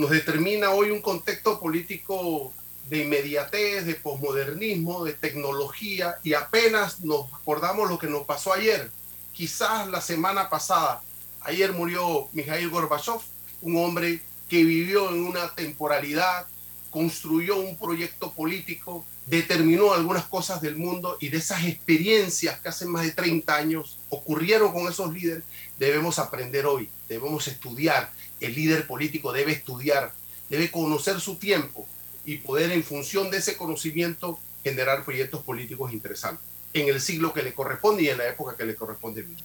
Nos 0.00 0.08
determina 0.08 0.70
hoy 0.70 0.90
un 0.90 1.02
contexto 1.02 1.60
político 1.60 2.54
de 2.88 3.02
inmediatez, 3.04 3.84
de 3.84 3.96
posmodernismo, 3.96 5.04
de 5.04 5.12
tecnología, 5.12 6.16
y 6.24 6.32
apenas 6.32 7.00
nos 7.00 7.30
acordamos 7.34 7.90
lo 7.90 7.98
que 7.98 8.06
nos 8.06 8.24
pasó 8.24 8.54
ayer. 8.54 8.90
Quizás 9.34 9.88
la 9.88 10.00
semana 10.00 10.48
pasada, 10.48 11.02
ayer 11.42 11.74
murió 11.74 12.30
Mikhail 12.32 12.70
Gorbachev, 12.70 13.20
un 13.60 13.76
hombre 13.76 14.22
que 14.48 14.64
vivió 14.64 15.10
en 15.10 15.22
una 15.22 15.54
temporalidad 15.54 16.46
construyó 16.90 17.56
un 17.58 17.76
proyecto 17.76 18.32
político, 18.32 19.04
determinó 19.26 19.92
algunas 19.92 20.26
cosas 20.26 20.60
del 20.60 20.76
mundo 20.76 21.16
y 21.20 21.28
de 21.28 21.38
esas 21.38 21.64
experiencias 21.64 22.58
que 22.60 22.68
hace 22.68 22.84
más 22.84 23.04
de 23.04 23.12
30 23.12 23.54
años 23.54 23.98
ocurrieron 24.08 24.72
con 24.72 24.88
esos 24.88 25.12
líderes, 25.12 25.44
debemos 25.78 26.18
aprender 26.18 26.66
hoy, 26.66 26.90
debemos 27.08 27.46
estudiar. 27.46 28.10
El 28.40 28.54
líder 28.54 28.86
político 28.86 29.32
debe 29.32 29.52
estudiar, 29.52 30.12
debe 30.48 30.70
conocer 30.70 31.20
su 31.20 31.36
tiempo 31.36 31.86
y 32.24 32.38
poder 32.38 32.70
en 32.70 32.82
función 32.82 33.30
de 33.30 33.38
ese 33.38 33.56
conocimiento 33.56 34.38
generar 34.62 35.04
proyectos 35.04 35.42
políticos 35.42 35.92
interesantes 35.92 36.44
en 36.72 36.88
el 36.88 37.00
siglo 37.00 37.32
que 37.32 37.42
le 37.42 37.52
corresponde 37.52 38.02
y 38.02 38.08
en 38.08 38.18
la 38.18 38.28
época 38.28 38.56
que 38.56 38.64
le 38.64 38.74
corresponde 38.74 39.22
vivir. 39.22 39.44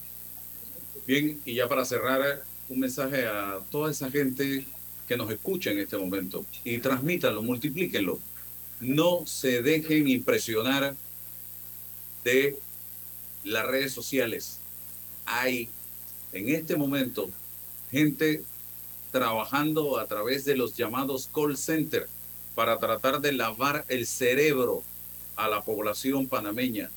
Bien, 1.08 1.40
y 1.46 1.56
ya 1.56 1.68
para 1.68 1.86
cerrar, 1.86 2.44
un 2.68 2.80
mensaje 2.80 3.28
a 3.28 3.60
toda 3.70 3.92
esa 3.92 4.10
gente 4.10 4.66
que 5.08 5.18
nos 5.18 5.30
escucha 5.30 5.72
en 5.72 5.80
este 5.80 5.98
momento 5.98 6.46
y 6.64 6.80
transmítanlo, 6.80 7.44
multiplíquenlo. 7.44 8.20
No 8.80 9.26
se 9.26 9.62
dejen 9.62 10.08
impresionar 10.08 10.96
de 12.24 12.58
las 13.44 13.68
redes 13.68 13.94
sociales. 13.94 14.60
Hay 15.26 15.70
en 16.34 16.50
este 16.50 16.76
momento 16.76 17.30
gente 17.92 18.44
trabajando 19.16 19.98
a 19.98 20.08
través 20.08 20.44
de 20.44 20.58
los 20.58 20.76
llamados 20.76 21.30
call 21.34 21.56
center 21.56 22.10
para 22.54 22.78
tratar 22.80 23.22
de 23.22 23.32
lavar 23.32 23.86
el 23.88 24.06
cerebro 24.06 24.84
a 25.38 25.48
la 25.48 25.64
población 25.64 26.28
panameña 26.28 26.92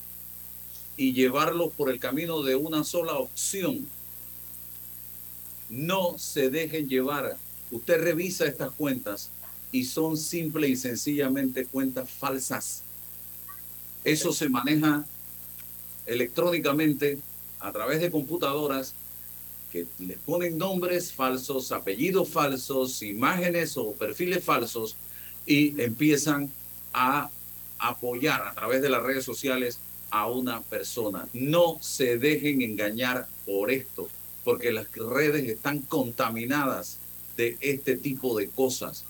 y 0.97 1.13
llevarlo 1.13 1.69
por 1.69 1.89
el 1.89 1.97
camino 1.97 2.43
de 2.43 2.57
una 2.57 2.83
sola 2.83 3.13
opción. 3.13 3.87
No 5.69 6.17
se 6.17 6.49
dejen 6.49 6.89
llevar 6.89 7.37
Usted 7.71 8.01
revisa 8.01 8.45
estas 8.45 8.71
cuentas 8.71 9.29
y 9.71 9.85
son 9.85 10.17
simple 10.17 10.67
y 10.67 10.75
sencillamente 10.75 11.65
cuentas 11.65 12.09
falsas. 12.09 12.81
Eso 14.03 14.33
se 14.33 14.49
maneja 14.49 15.05
electrónicamente 16.05 17.19
a 17.59 17.71
través 17.71 18.01
de 18.01 18.09
computadoras 18.09 18.93
que 19.71 19.85
les 19.99 20.17
ponen 20.17 20.57
nombres 20.57 21.11
falsos, 21.11 21.71
apellidos 21.71 22.29
falsos, 22.29 23.01
imágenes 23.01 23.77
o 23.77 23.93
perfiles 23.93 24.43
falsos 24.43 24.95
y 25.45 25.79
empiezan 25.81 26.51
a 26.93 27.29
apoyar 27.77 28.41
a 28.47 28.53
través 28.53 28.81
de 28.81 28.89
las 28.89 29.03
redes 29.03 29.23
sociales 29.23 29.79
a 30.09 30.27
una 30.27 30.61
persona. 30.61 31.27
No 31.33 31.77
se 31.81 32.17
dejen 32.17 32.61
engañar 32.61 33.27
por 33.45 33.71
esto, 33.71 34.09
porque 34.43 34.71
las 34.71 34.91
redes 34.91 35.47
están 35.47 35.79
contaminadas 35.79 36.97
de 37.37 37.57
este 37.61 37.95
tipo 37.95 38.37
de 38.37 38.49
cosas. 38.49 39.05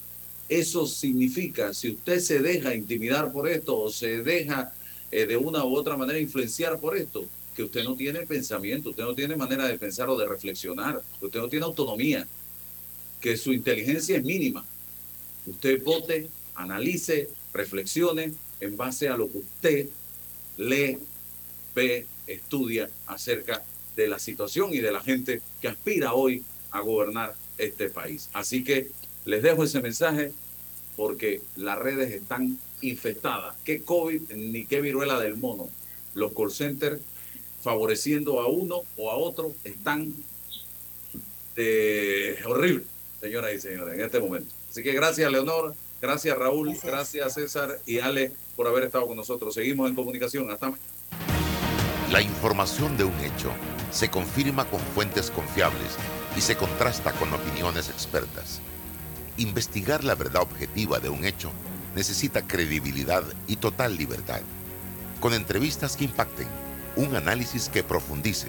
Eso 0.49 0.87
significa, 0.87 1.73
si 1.73 1.91
usted 1.91 2.19
se 2.19 2.39
deja 2.39 2.75
intimidar 2.75 3.31
por 3.31 3.47
esto 3.47 3.77
o 3.77 3.91
se 3.91 4.23
deja 4.23 4.73
eh, 5.11 5.25
de 5.25 5.37
una 5.37 5.63
u 5.63 5.75
otra 5.75 5.95
manera 5.95 6.19
influenciar 6.19 6.79
por 6.79 6.97
esto, 6.97 7.25
que 7.55 7.63
usted 7.63 7.83
no 7.83 7.95
tiene 7.95 8.25
pensamiento, 8.25 8.91
usted 8.91 9.03
no 9.03 9.15
tiene 9.15 9.35
manera 9.35 9.67
de 9.67 9.77
pensar 9.77 10.09
o 10.09 10.17
de 10.17 10.27
reflexionar, 10.27 11.01
usted 11.21 11.39
no 11.39 11.49
tiene 11.49 11.65
autonomía, 11.65 12.27
que 13.19 13.37
su 13.37 13.51
inteligencia 13.51 14.17
es 14.17 14.23
mínima. 14.23 14.65
Usted 15.45 15.83
vote, 15.83 16.29
analice, 16.55 17.29
reflexione 17.53 18.33
en 18.59 18.77
base 18.77 19.09
a 19.09 19.17
lo 19.17 19.31
que 19.31 19.39
usted 19.39 19.89
lee, 20.57 20.97
ve, 21.75 22.05
estudia 22.27 22.89
acerca 23.07 23.63
de 23.95 24.07
la 24.07 24.19
situación 24.19 24.73
y 24.73 24.79
de 24.79 24.91
la 24.91 25.01
gente 25.01 25.41
que 25.61 25.67
aspira 25.67 26.13
hoy 26.13 26.43
a 26.71 26.81
gobernar 26.81 27.35
este 27.57 27.89
país. 27.89 28.29
Así 28.33 28.63
que 28.63 28.91
les 29.25 29.43
dejo 29.43 29.63
ese 29.63 29.81
mensaje 29.81 30.31
porque 30.95 31.41
las 31.55 31.77
redes 31.77 32.11
están 32.11 32.57
infectadas. 32.81 33.55
¿Qué 33.63 33.83
COVID 33.83 34.31
ni 34.31 34.65
qué 34.65 34.81
viruela 34.81 35.19
del 35.19 35.37
mono? 35.37 35.69
Los 36.13 36.33
call 36.33 36.51
centers 36.51 37.01
favoreciendo 37.61 38.39
a 38.39 38.47
uno 38.47 38.81
o 38.97 39.11
a 39.11 39.17
otro 39.17 39.53
están 39.63 40.13
de 41.55 42.37
horrible, 42.45 42.85
señoras 43.19 43.53
y 43.53 43.59
señores, 43.59 43.93
en 43.93 44.01
este 44.01 44.19
momento. 44.19 44.53
Así 44.69 44.83
que 44.83 44.93
gracias, 44.93 45.31
Leonor. 45.31 45.73
Gracias, 46.01 46.37
Raúl. 46.37 46.77
Gracias, 46.81 47.33
César 47.33 47.79
y 47.85 47.99
Ale, 47.99 48.31
por 48.55 48.67
haber 48.67 48.83
estado 48.83 49.07
con 49.07 49.17
nosotros. 49.17 49.53
Seguimos 49.53 49.89
en 49.89 49.95
comunicación. 49.95 50.49
Hasta 50.49 50.67
mañana. 50.67 50.83
La 52.11 52.21
información 52.21 52.97
de 52.97 53.03
un 53.03 53.19
hecho 53.19 53.51
se 53.91 54.09
confirma 54.09 54.65
con 54.69 54.79
fuentes 54.79 55.29
confiables 55.29 55.97
y 56.37 56.41
se 56.41 56.55
contrasta 56.55 57.11
con 57.13 57.33
opiniones 57.33 57.89
expertas. 57.89 58.61
Investigar 59.37 60.03
la 60.03 60.15
verdad 60.15 60.43
objetiva 60.43 60.99
de 60.99 61.09
un 61.09 61.25
hecho 61.25 61.51
necesita 61.95 62.47
credibilidad 62.47 63.23
y 63.47 63.57
total 63.57 63.97
libertad. 63.97 64.41
Con 65.19 65.33
entrevistas 65.33 65.97
que 65.97 66.05
impacten, 66.05 66.47
un 66.95 67.15
análisis 67.15 67.69
que 67.69 67.83
profundice 67.83 68.47